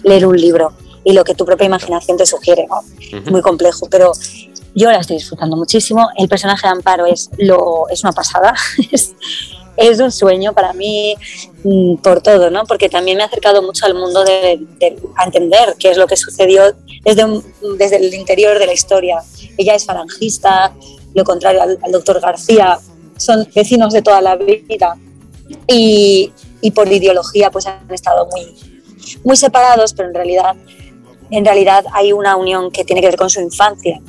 leer 0.04 0.26
un 0.26 0.38
libro 0.40 0.72
y 1.04 1.12
lo 1.12 1.24
que 1.26 1.36
tu 1.36 1.44
propia 1.46 1.66
imaginación 1.66 2.16
te 2.18 2.26
sugiere. 2.26 2.66
muy 3.30 3.42
complejo, 3.42 3.88
pero 3.90 4.14
yo 4.76 4.90
la 4.90 5.00
estoy 5.00 5.18
disfrutando 5.18 5.58
muchísimo. 5.58 6.08
El 6.18 6.30
personaje 6.30 6.66
de 6.66 6.72
Amparo 6.72 7.06
es, 7.08 7.30
lo, 7.38 7.90
es 7.90 8.02
una 8.04 8.14
pasada, 8.14 8.54
es, 8.92 9.14
es 9.78 10.00
un 10.00 10.12
sueño 10.12 10.54
para 10.54 10.74
mí 10.74 11.16
mm, 11.64 11.96
por 11.98 12.22
todo, 12.22 12.50
¿no? 12.50 12.66
porque 12.66 12.90
también 12.90 13.18
me 13.18 13.24
ha 13.24 13.28
acercado 13.28 13.62
mucho 13.62 13.86
al 13.86 13.94
mundo 13.94 14.24
de, 14.24 14.60
entender 15.26 15.76
qué 15.80 15.92
es 15.92 15.98
lo 15.98 16.08
que 16.08 16.18
sucedió 16.18 16.76
desde, 17.04 17.26
desde 17.78 17.98
el 17.98 18.14
interior 18.14 18.60
de 18.60 18.66
la 18.66 18.74
historia. 18.74 19.22
Ella 19.58 19.76
es 19.76 19.86
falangista, 19.86 20.74
lo 21.14 21.24
contrario 21.24 21.62
al, 21.62 21.80
al 21.82 21.92
doctor 21.92 22.20
García, 22.20 22.80
son 23.18 23.48
vecinos 23.54 23.94
de 23.94 24.02
toda 24.02 24.22
la 24.22 24.36
vida 24.36 24.96
y, 25.68 26.32
y 26.62 26.72
por 26.72 26.92
ideología 26.92 27.52
pues 27.52 27.66
han 27.66 27.90
estado 27.92 28.28
muy, 28.28 28.56
muy 29.24 29.36
separados, 29.36 29.94
pero 29.94 30.10
en 30.10 30.16
realidad 30.16 30.56
en 31.32 31.46
realidad 31.46 31.86
hay 31.94 32.12
una 32.12 32.36
unión 32.36 32.72
que 32.72 32.84
tiene 32.84 33.02
que 33.02 33.08
ver 33.08 33.18
con 33.18 33.30
su 33.30 33.40
infancia. 33.40 34.02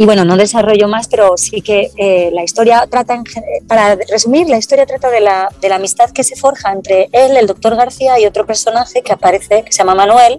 Y 0.00 0.06
bueno, 0.06 0.24
no 0.24 0.36
desarrollo 0.36 0.86
más, 0.86 1.08
pero 1.08 1.36
sí 1.36 1.60
que 1.60 1.90
eh, 1.96 2.30
la 2.32 2.44
historia 2.44 2.86
trata, 2.88 3.14
en 3.14 3.24
para 3.66 3.96
resumir, 4.08 4.48
la 4.48 4.56
historia 4.56 4.86
trata 4.86 5.10
de 5.10 5.20
la, 5.20 5.48
de 5.60 5.68
la 5.68 5.74
amistad 5.74 6.10
que 6.10 6.22
se 6.22 6.36
forja 6.36 6.70
entre 6.72 7.08
él, 7.10 7.36
el 7.36 7.48
doctor 7.48 7.74
García, 7.74 8.18
y 8.20 8.24
otro 8.24 8.46
personaje 8.46 9.02
que 9.02 9.12
aparece, 9.12 9.64
que 9.64 9.72
se 9.72 9.78
llama 9.78 9.96
Manuel, 9.96 10.38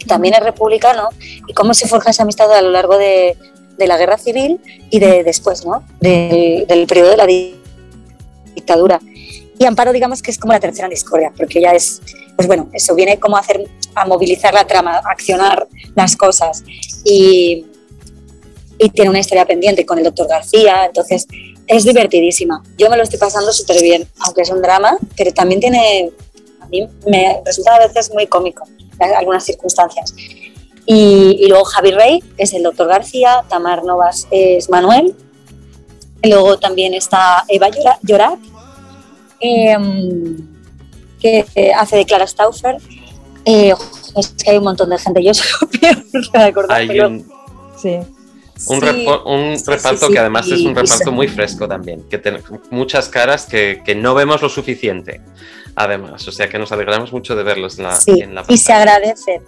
que 0.00 0.06
también 0.06 0.32
es 0.32 0.40
republicano, 0.40 1.10
y 1.46 1.52
cómo 1.52 1.74
se 1.74 1.86
forja 1.86 2.10
esa 2.10 2.22
amistad 2.22 2.50
a 2.50 2.62
lo 2.62 2.70
largo 2.70 2.96
de, 2.96 3.36
de 3.76 3.86
la 3.86 3.98
guerra 3.98 4.16
civil 4.16 4.58
y 4.88 4.98
de 5.00 5.22
después, 5.22 5.66
¿no? 5.66 5.84
Del, 6.00 6.66
del 6.66 6.86
periodo 6.86 7.10
de 7.10 7.16
la 7.18 7.26
di- 7.26 7.60
dictadura. 8.54 9.00
Y 9.58 9.66
Amparo, 9.66 9.92
digamos 9.92 10.22
que 10.22 10.30
es 10.30 10.38
como 10.38 10.54
la 10.54 10.60
tercera 10.60 10.88
discordia, 10.88 11.30
porque 11.36 11.58
ella 11.58 11.74
es, 11.74 12.00
pues 12.36 12.48
bueno, 12.48 12.70
eso 12.72 12.94
viene 12.94 13.20
como 13.20 13.36
a 13.36 13.40
hacer, 13.40 13.68
a 13.94 14.06
movilizar 14.06 14.54
la 14.54 14.66
trama, 14.66 14.96
a 14.96 15.10
accionar 15.10 15.68
las 15.94 16.16
cosas. 16.16 16.64
Y, 17.04 17.66
y 18.84 18.90
tiene 18.90 19.08
una 19.10 19.20
historia 19.20 19.46
pendiente 19.46 19.86
con 19.86 19.96
el 19.98 20.04
doctor 20.04 20.28
García, 20.28 20.84
entonces 20.86 21.26
es 21.66 21.84
divertidísima. 21.84 22.62
Yo 22.76 22.90
me 22.90 22.96
lo 22.98 23.02
estoy 23.02 23.18
pasando 23.18 23.50
súper 23.52 23.80
bien, 23.80 24.06
aunque 24.20 24.42
es 24.42 24.50
un 24.50 24.60
drama, 24.60 24.98
pero 25.16 25.32
también 25.32 25.60
tiene, 25.60 26.10
a 26.60 26.66
mí 26.66 26.86
me 27.06 27.40
resulta 27.46 27.76
a 27.76 27.86
veces 27.86 28.12
muy 28.12 28.26
cómico 28.26 28.66
en 29.00 29.14
algunas 29.14 29.44
circunstancias. 29.44 30.14
Y, 30.86 31.38
y 31.40 31.46
luego 31.48 31.64
Javi 31.64 31.92
Rey 31.92 32.22
es 32.36 32.52
el 32.52 32.62
doctor 32.62 32.88
García, 32.88 33.42
Tamar 33.48 33.84
Novas 33.84 34.26
es 34.30 34.68
Manuel, 34.68 35.14
y 36.22 36.28
luego 36.28 36.58
también 36.58 36.92
está 36.92 37.44
Eva 37.48 37.68
Llora- 37.70 37.98
Llorat, 38.02 38.38
em, 39.40 40.36
que 41.20 41.44
eh, 41.54 41.72
hace 41.72 41.96
de 41.96 42.04
Clara 42.04 42.26
Stauffer. 42.26 42.76
Eh, 43.46 43.74
es 44.16 44.28
que 44.42 44.50
hay 44.50 44.58
un 44.58 44.64
montón 44.64 44.90
de 44.90 44.98
gente, 44.98 45.22
yo 45.24 45.32
soy 45.34 45.46
peor 45.80 46.04
para 46.32 46.44
acordarme, 46.46 46.92
Hay 46.92 47.00
un, 47.00 47.26
Sí. 47.80 47.98
Un, 48.68 48.80
Sí, 49.58 49.64
reparto 49.66 50.06
sí, 50.06 50.12
que 50.12 50.18
además 50.18 50.46
es 50.48 50.60
un 50.62 50.74
reparto 50.74 51.10
muy 51.12 51.28
fresco 51.28 51.66
también, 51.68 52.04
que 52.08 52.18
tiene 52.18 52.38
muchas 52.70 53.08
caras 53.08 53.46
que, 53.46 53.82
que 53.84 53.94
no 53.94 54.14
vemos 54.14 54.40
lo 54.42 54.48
suficiente, 54.48 55.20
además, 55.74 56.26
o 56.28 56.32
sea 56.32 56.48
que 56.48 56.58
nos 56.58 56.70
alegramos 56.72 57.12
mucho 57.12 57.34
de 57.34 57.42
verlos 57.42 57.78
en 57.78 57.84
la, 57.84 57.96
Sí, 57.96 58.20
en 58.20 58.34
la 58.34 58.44
y 58.48 58.56
se 58.56 58.72
agradece. 58.72 59.40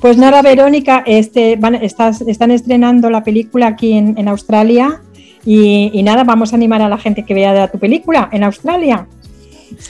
Pues 0.00 0.16
nada, 0.16 0.40
Verónica, 0.42 1.02
este, 1.06 1.56
van, 1.56 1.74
estás, 1.76 2.22
están 2.22 2.50
estrenando 2.50 3.10
la 3.10 3.22
película 3.22 3.66
aquí 3.68 3.92
en, 3.92 4.16
en 4.18 4.28
Australia 4.28 5.00
y, 5.44 5.90
y 5.92 6.02
nada, 6.02 6.24
vamos 6.24 6.52
a 6.52 6.56
animar 6.56 6.80
a 6.82 6.88
la 6.88 6.96
gente 6.98 7.24
que 7.24 7.34
vea 7.34 7.70
tu 7.70 7.78
película 7.78 8.28
en 8.32 8.44
Australia. 8.44 9.06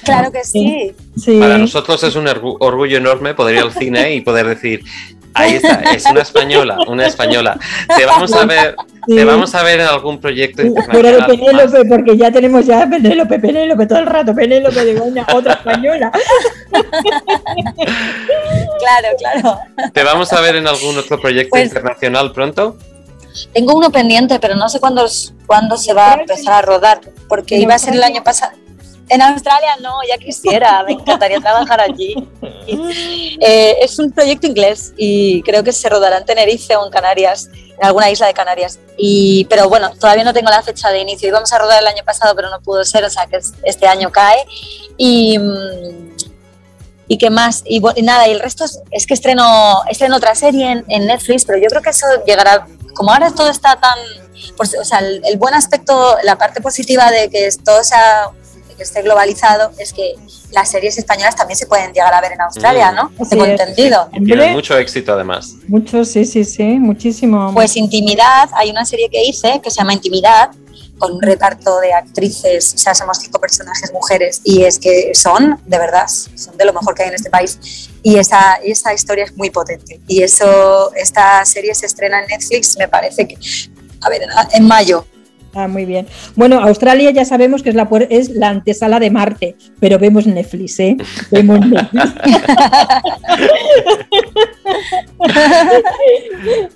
Claro 0.04 0.30
que 0.30 0.44
sí. 0.44 0.92
Sí. 1.16 1.38
Para 1.38 1.58
nosotros 1.58 2.02
es 2.04 2.14
un 2.16 2.26
orgu- 2.26 2.56
orgullo 2.60 2.98
enorme 2.98 3.34
poder 3.34 3.56
ir 3.56 3.62
al 3.62 3.72
cine 3.72 4.14
y 4.14 4.20
poder 4.20 4.46
decir, 4.46 4.82
ahí 5.34 5.54
está, 5.54 5.80
es 5.94 6.04
una 6.06 6.22
española, 6.22 6.78
una 6.88 7.06
española. 7.06 7.58
Te 7.96 8.04
vamos 8.06 8.32
a 8.32 8.44
ver, 8.46 8.76
Sí. 9.06 9.16
te 9.16 9.24
vamos 9.24 9.54
a 9.54 9.62
ver 9.62 9.80
en 9.80 9.86
algún 9.86 10.20
proyecto 10.20 10.62
internacional. 10.62 11.20
más. 11.20 11.28
Penélope, 11.28 11.84
porque 11.86 12.16
ya 12.16 12.30
tenemos 12.30 12.66
ya 12.66 12.86
Penélope, 12.88 13.38
Penélope 13.38 13.86
todo 13.86 13.98
el 14.00 14.06
rato, 14.06 14.34
Penélope 14.34 14.84
de 14.84 14.94
Goña, 14.94 15.26
otra 15.34 15.54
española. 15.54 16.12
Claro, 18.78 19.08
claro. 19.18 19.58
¿Te 19.92 20.04
vamos 20.04 20.32
a 20.32 20.40
ver 20.40 20.56
en 20.56 20.66
algún 20.66 20.96
otro 20.98 21.20
proyecto 21.20 21.50
Pues- 21.50 21.64
internacional 21.68 22.32
pronto? 22.32 22.76
Tengo 23.54 23.74
uno 23.76 23.90
pendiente, 23.90 24.38
pero 24.40 24.56
no 24.56 24.68
sé 24.68 24.80
cuándo, 24.80 25.06
cuándo 25.46 25.76
se 25.76 25.92
va 25.94 26.12
a 26.12 26.14
empezar 26.20 26.52
a 26.52 26.62
rodar, 26.62 27.00
porque 27.28 27.56
¿En 27.56 27.62
iba 27.62 27.74
a 27.74 27.78
ser 27.78 27.94
el 27.94 28.02
año 28.02 28.24
pasado. 28.24 28.52
En 29.10 29.20
Australia 29.22 29.76
no, 29.80 29.98
ya 30.08 30.16
quisiera, 30.18 30.82
me 30.84 30.92
encantaría 30.92 31.38
trabajar 31.40 31.80
allí. 31.80 32.14
Eh, 33.42 33.78
es 33.82 33.98
un 33.98 34.12
proyecto 34.12 34.46
inglés 34.46 34.92
y 34.96 35.42
creo 35.42 35.64
que 35.64 35.72
se 35.72 35.88
rodará 35.88 36.18
en 36.18 36.24
Tenerife 36.24 36.76
o 36.76 36.84
en 36.84 36.92
Canarias, 36.92 37.48
en 37.52 37.84
alguna 37.84 38.08
isla 38.10 38.26
de 38.28 38.34
Canarias. 38.34 38.78
Y, 38.96 39.44
pero 39.46 39.68
bueno, 39.68 39.90
todavía 39.98 40.22
no 40.24 40.32
tengo 40.32 40.50
la 40.50 40.62
fecha 40.62 40.90
de 40.90 41.00
inicio. 41.00 41.28
Íbamos 41.28 41.52
a 41.52 41.58
rodar 41.58 41.80
el 41.80 41.86
año 41.88 42.04
pasado, 42.04 42.34
pero 42.36 42.48
no 42.50 42.60
pudo 42.60 42.84
ser, 42.84 43.02
o 43.04 43.10
sea 43.10 43.26
que 43.26 43.36
es- 43.38 43.54
este 43.64 43.86
año 43.88 44.12
cae. 44.12 44.44
Y, 44.96 45.38
mm, 45.38 46.10
¿Y 47.08 47.18
qué 47.18 47.28
más? 47.30 47.62
Y, 47.64 47.82
y 47.96 48.02
nada, 48.02 48.28
y 48.28 48.32
el 48.32 48.40
resto 48.40 48.64
es, 48.64 48.78
es 48.92 49.04
que 49.06 49.14
estreno, 49.14 49.82
estreno 49.90 50.16
otra 50.16 50.34
serie 50.36 50.70
en, 50.70 50.84
en 50.88 51.06
Netflix, 51.06 51.44
pero 51.44 51.58
yo 51.58 51.66
creo 51.68 51.82
que 51.82 51.90
eso 51.90 52.06
llegará, 52.24 52.68
como 52.94 53.10
ahora 53.10 53.32
todo 53.32 53.48
está 53.50 53.74
tan, 53.80 53.98
pues, 54.56 54.76
o 54.80 54.84
sea, 54.84 54.98
el, 55.00 55.20
el 55.24 55.36
buen 55.36 55.54
aspecto, 55.54 56.16
la 56.22 56.38
parte 56.38 56.60
positiva 56.60 57.10
de 57.10 57.28
que 57.28 57.48
todo 57.64 57.82
sea, 57.82 58.30
que 58.80 58.84
esté 58.84 59.02
globalizado 59.02 59.70
es 59.78 59.92
que 59.92 60.14
las 60.52 60.70
series 60.70 60.96
españolas 60.96 61.36
también 61.36 61.58
se 61.58 61.66
pueden 61.66 61.92
llegar 61.92 62.14
a 62.14 62.20
ver 62.22 62.32
en 62.32 62.40
Australia, 62.40 62.90
Mm. 62.92 62.94
¿no? 62.94 63.12
Así 63.20 63.28
Tengo 63.30 63.44
es. 63.44 63.60
entendido. 63.60 64.08
Tiene 64.10 64.32
Hombre, 64.32 64.52
mucho 64.52 64.78
éxito 64.78 65.12
además. 65.12 65.52
mucho, 65.68 66.02
sí, 66.06 66.24
sí, 66.24 66.44
sí, 66.44 66.62
muchísimo. 66.62 67.52
Pues 67.52 67.76
Intimidad, 67.76 68.48
hay 68.54 68.70
una 68.70 68.86
serie 68.86 69.10
que 69.10 69.22
hice 69.22 69.60
que 69.62 69.70
se 69.70 69.76
llama 69.76 69.92
Intimidad, 69.92 70.50
con 70.96 71.12
un 71.12 71.20
reparto 71.22 71.78
de 71.80 71.92
actrices, 71.94 72.74
o 72.74 72.78
sea, 72.78 72.94
somos 72.94 73.18
cinco 73.18 73.38
personajes 73.38 73.90
mujeres 73.92 74.40
y 74.44 74.64
es 74.64 74.78
que 74.78 75.12
son, 75.14 75.58
de 75.66 75.78
verdad, 75.78 76.06
son 76.08 76.56
de 76.56 76.64
lo 76.64 76.72
mejor 76.74 76.94
que 76.94 77.02
hay 77.02 77.08
en 77.08 77.14
este 77.14 77.30
país 77.30 77.88
y 78.02 78.16
esa, 78.16 78.58
y 78.64 78.70
esa 78.72 78.92
historia 78.94 79.24
es 79.24 79.34
muy 79.36 79.50
potente. 79.50 80.00
Y 80.08 80.22
eso, 80.22 80.92
esta 80.94 81.44
serie 81.44 81.74
se 81.74 81.86
estrena 81.86 82.20
en 82.20 82.26
Netflix, 82.28 82.76
me 82.78 82.86
parece 82.88 83.26
que, 83.28 83.36
a 84.02 84.08
ver, 84.10 84.22
en 84.52 84.66
mayo. 84.66 85.04
Ah, 85.54 85.66
muy 85.66 85.84
bien. 85.84 86.06
Bueno, 86.36 86.60
Australia 86.60 87.10
ya 87.10 87.24
sabemos 87.24 87.62
que 87.62 87.70
es 87.70 87.74
la, 87.74 87.88
es 88.08 88.30
la 88.30 88.50
antesala 88.50 89.00
de 89.00 89.10
Marte, 89.10 89.56
pero 89.80 89.98
vemos 89.98 90.26
Netflix, 90.26 90.78
¿eh? 90.78 90.96
Vemos 91.30 91.60
Netflix. 91.66 92.14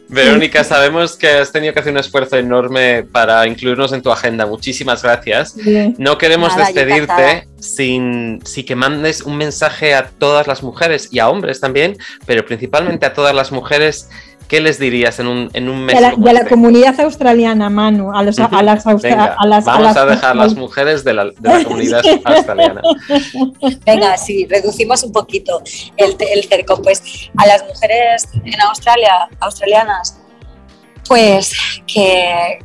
Verónica, 0.08 0.64
sabemos 0.64 1.16
que 1.16 1.28
has 1.28 1.52
tenido 1.52 1.72
que 1.72 1.80
hacer 1.80 1.92
un 1.92 1.98
esfuerzo 1.98 2.36
enorme 2.36 3.04
para 3.04 3.46
incluirnos 3.46 3.92
en 3.92 4.02
tu 4.02 4.10
agenda. 4.10 4.46
Muchísimas 4.46 5.02
gracias. 5.02 5.54
Bien. 5.56 5.94
No 5.98 6.18
queremos 6.18 6.56
Nada, 6.56 6.66
despedirte 6.66 7.48
sin, 7.58 8.40
sin 8.44 8.66
que 8.66 8.74
mandes 8.74 9.22
un 9.22 9.36
mensaje 9.36 9.94
a 9.94 10.08
todas 10.08 10.46
las 10.46 10.62
mujeres 10.62 11.08
y 11.10 11.18
a 11.18 11.28
hombres 11.28 11.60
también, 11.60 11.96
pero 12.26 12.44
principalmente 12.44 13.06
a 13.06 13.12
todas 13.12 13.34
las 13.34 13.52
mujeres. 13.52 14.08
¿Qué 14.54 14.60
les 14.60 14.78
dirías 14.78 15.18
en 15.18 15.26
un, 15.26 15.50
en 15.52 15.68
un 15.68 15.80
Y 15.80 15.84
mes? 15.86 15.96
a 15.96 16.00
la, 16.00 16.10
como 16.12 16.26
y 16.26 16.30
a 16.30 16.32
la 16.32 16.38
este? 16.38 16.50
comunidad 16.50 17.00
australiana, 17.00 17.70
Manu, 17.70 18.16
a, 18.16 18.22
los, 18.22 18.38
a 18.38 18.62
las, 18.62 18.84
Venga, 19.02 19.34
a 19.36 19.46
las, 19.48 19.64
vamos 19.64 19.96
a, 19.96 20.04
las- 20.04 20.14
dejar 20.14 20.36
las 20.36 20.54
mujeres 20.64 21.02
de 21.02 21.12
la, 21.12 21.24
de 21.24 21.32
la 21.42 21.64
comunidad 21.64 22.02
australiana. 22.24 22.80
Venga, 23.84 24.16
sí, 24.16 24.46
reducimos 24.48 25.02
un 25.02 25.10
poquito 25.10 25.60
el, 25.96 26.16
cerco. 26.48 26.80
Pues 26.80 27.02
a 27.36 27.46
las 27.48 27.64
mujeres 27.66 28.28
en 28.44 28.60
Australia, 28.60 29.28
australianas, 29.40 30.20
pues 31.08 31.52
que 31.92 32.60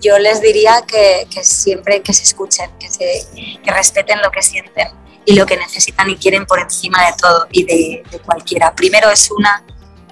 yo 0.00 0.18
les 0.18 0.40
diría 0.40 0.80
que, 0.88 1.26
que 1.28 1.44
siempre 1.44 2.00
que 2.00 2.14
se 2.14 2.22
escuchen, 2.22 2.70
que, 2.80 2.88
se, 2.88 3.26
que 3.62 3.70
respeten 3.70 4.22
lo 4.22 4.30
que 4.30 4.40
sienten 4.40 4.88
y 5.26 5.34
lo 5.34 5.44
que 5.44 5.58
necesitan 5.58 6.08
y 6.08 6.16
quieren 6.16 6.46
por 6.46 6.60
encima 6.60 7.04
de 7.04 7.12
todo 7.20 7.46
y 7.52 7.64
de, 7.64 8.02
de 8.10 8.18
cualquiera. 8.20 8.74
Primero 8.74 9.10
es 9.10 9.30
una 9.30 9.62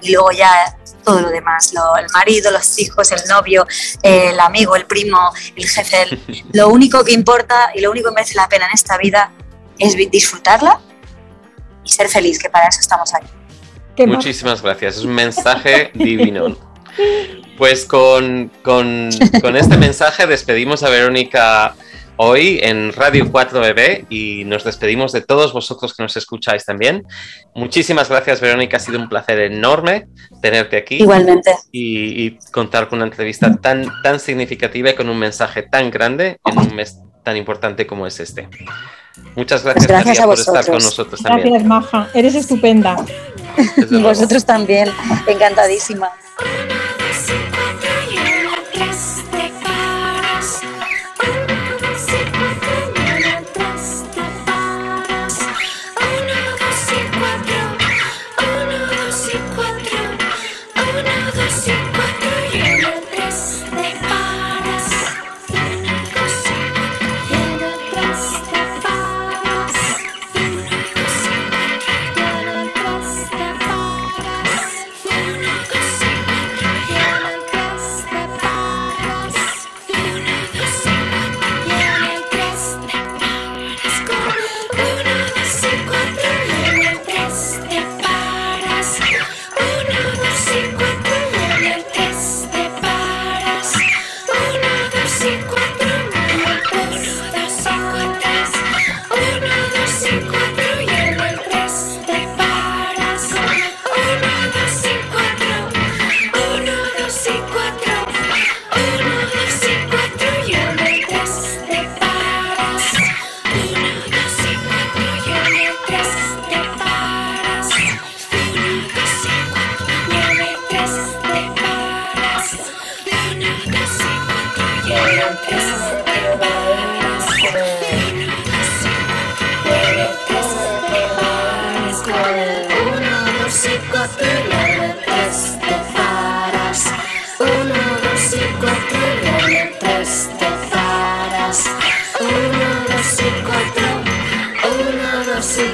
y 0.01 0.11
luego 0.13 0.31
ya 0.31 0.75
todo 1.03 1.19
lo 1.21 1.29
demás, 1.29 1.73
lo- 1.73 1.95
el 1.97 2.07
marido, 2.13 2.51
los 2.51 2.77
hijos, 2.79 3.11
el 3.11 3.21
novio, 3.29 3.65
eh, 4.03 4.29
el 4.29 4.39
amigo, 4.39 4.75
el 4.75 4.85
primo, 4.85 5.17
el 5.55 5.67
jefe. 5.67 6.03
el- 6.03 6.43
lo 6.53 6.69
único 6.69 7.03
que 7.03 7.11
importa 7.13 7.71
y 7.73 7.81
lo 7.81 7.91
único 7.91 8.09
que 8.09 8.15
merece 8.15 8.35
la 8.35 8.47
pena 8.47 8.65
en 8.67 8.71
esta 8.73 8.97
vida 8.97 9.31
es 9.79 9.95
disfrutarla 10.11 10.79
y 11.83 11.89
ser 11.89 12.07
feliz, 12.07 12.37
que 12.37 12.49
para 12.49 12.67
eso 12.67 12.79
estamos 12.79 13.13
aquí. 13.13 13.27
Muchísimas 14.05 14.61
gracias, 14.61 14.97
es 14.97 15.03
un 15.03 15.13
mensaje 15.13 15.91
divino. 15.93 16.55
Pues 17.57 17.85
con, 17.85 18.51
con- 18.63 19.09
con 19.41 19.55
este 19.55 19.77
mensaje 19.77 20.25
despedimos 20.27 20.83
a 20.83 20.89
Verónica 20.89 21.75
hoy 22.23 22.59
en 22.61 22.93
Radio 22.93 23.25
4EB 23.31 24.05
y 24.09 24.43
nos 24.45 24.63
despedimos 24.63 25.11
de 25.11 25.21
todos 25.21 25.53
vosotros 25.53 25.95
que 25.95 26.03
nos 26.03 26.15
escucháis 26.15 26.65
también. 26.65 27.03
Muchísimas 27.55 28.09
gracias 28.09 28.39
Verónica, 28.41 28.77
ha 28.77 28.79
sido 28.79 28.99
un 28.99 29.09
placer 29.09 29.39
enorme 29.39 30.07
tenerte 30.39 30.77
aquí 30.77 30.97
Igualmente. 30.97 31.51
y, 31.71 32.25
y 32.25 32.37
contar 32.51 32.87
con 32.89 32.99
una 32.99 33.07
entrevista 33.07 33.55
tan, 33.57 33.91
tan 34.03 34.19
significativa 34.19 34.91
y 34.91 34.93
con 34.95 35.09
un 35.09 35.17
mensaje 35.17 35.63
tan 35.63 35.89
grande 35.89 36.39
en 36.45 36.59
un 36.59 36.75
mes 36.75 36.99
tan 37.23 37.37
importante 37.37 37.87
como 37.87 38.05
es 38.05 38.19
este. 38.19 38.47
Muchas 39.35 39.63
gracias, 39.63 39.85
Pues 39.85 39.87
gracias 39.87 40.19
María, 40.19 40.23
a 40.23 40.27
por 40.27 40.39
estar 40.39 40.65
con 40.65 40.73
vosotros. 40.75 40.83
nosotros 40.83 41.21
también. 41.23 41.49
Gracias, 41.49 41.67
Maja. 41.67 42.09
Eres 42.13 42.35
estupenda. 42.35 42.95
Desde 43.75 43.91
luego. 43.91 44.09
Vosotros 44.09 44.45
también, 44.45 44.89
encantadísima. 45.27 46.09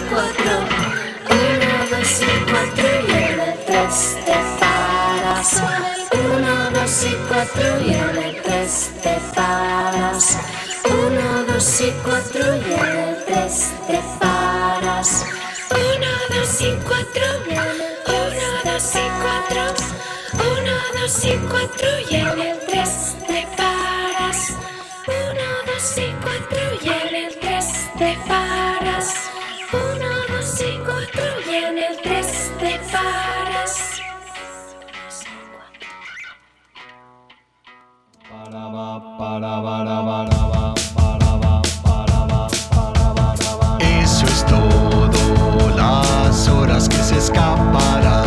cuatro. 0.09 0.53
Uno, 1.29 1.71
dos 1.91 2.21
y 2.21 2.51
cuatro 2.51 2.87
y 3.07 3.11
en 3.11 3.39
el 3.39 3.57
tres 3.65 4.17
te 4.25 4.37
paras. 4.59 5.61
Uno, 6.11 6.71
dos 6.71 7.03
y 7.03 7.15
cuatro 7.27 7.81
y 7.81 7.93
en 7.93 8.17
el 8.17 8.41
tres 8.41 8.91
te 9.01 9.17
paras. 9.35 10.37
Uno, 10.85 11.43
dos 11.47 11.81
y 11.81 11.91
cuatro 12.03 12.55
y 12.55 12.73
en 12.73 12.97
el 12.97 13.25
tres 13.25 13.71
te 13.87 13.99
paras. 14.19 15.25
Uno, 15.71 16.11
dos 16.29 16.61
y 16.61 16.71
cuatro. 16.87 17.27
Uno, 18.07 18.47
dos 18.65 18.95
y 18.95 19.07
cuatro. 19.21 19.63
Uno, 20.33 20.75
dos 20.99 21.25
y 21.25 21.37
cuatro 21.49 21.89
y 22.09 22.15
en 22.15 22.39
el 22.39 22.59
tres 22.67 23.15
Eso 43.79 44.25
es 44.27 44.45
todo, 44.45 45.75
las 45.75 46.47
horas 46.47 46.87
que 46.87 46.97
se 46.97 47.17
escaparán. 47.17 48.26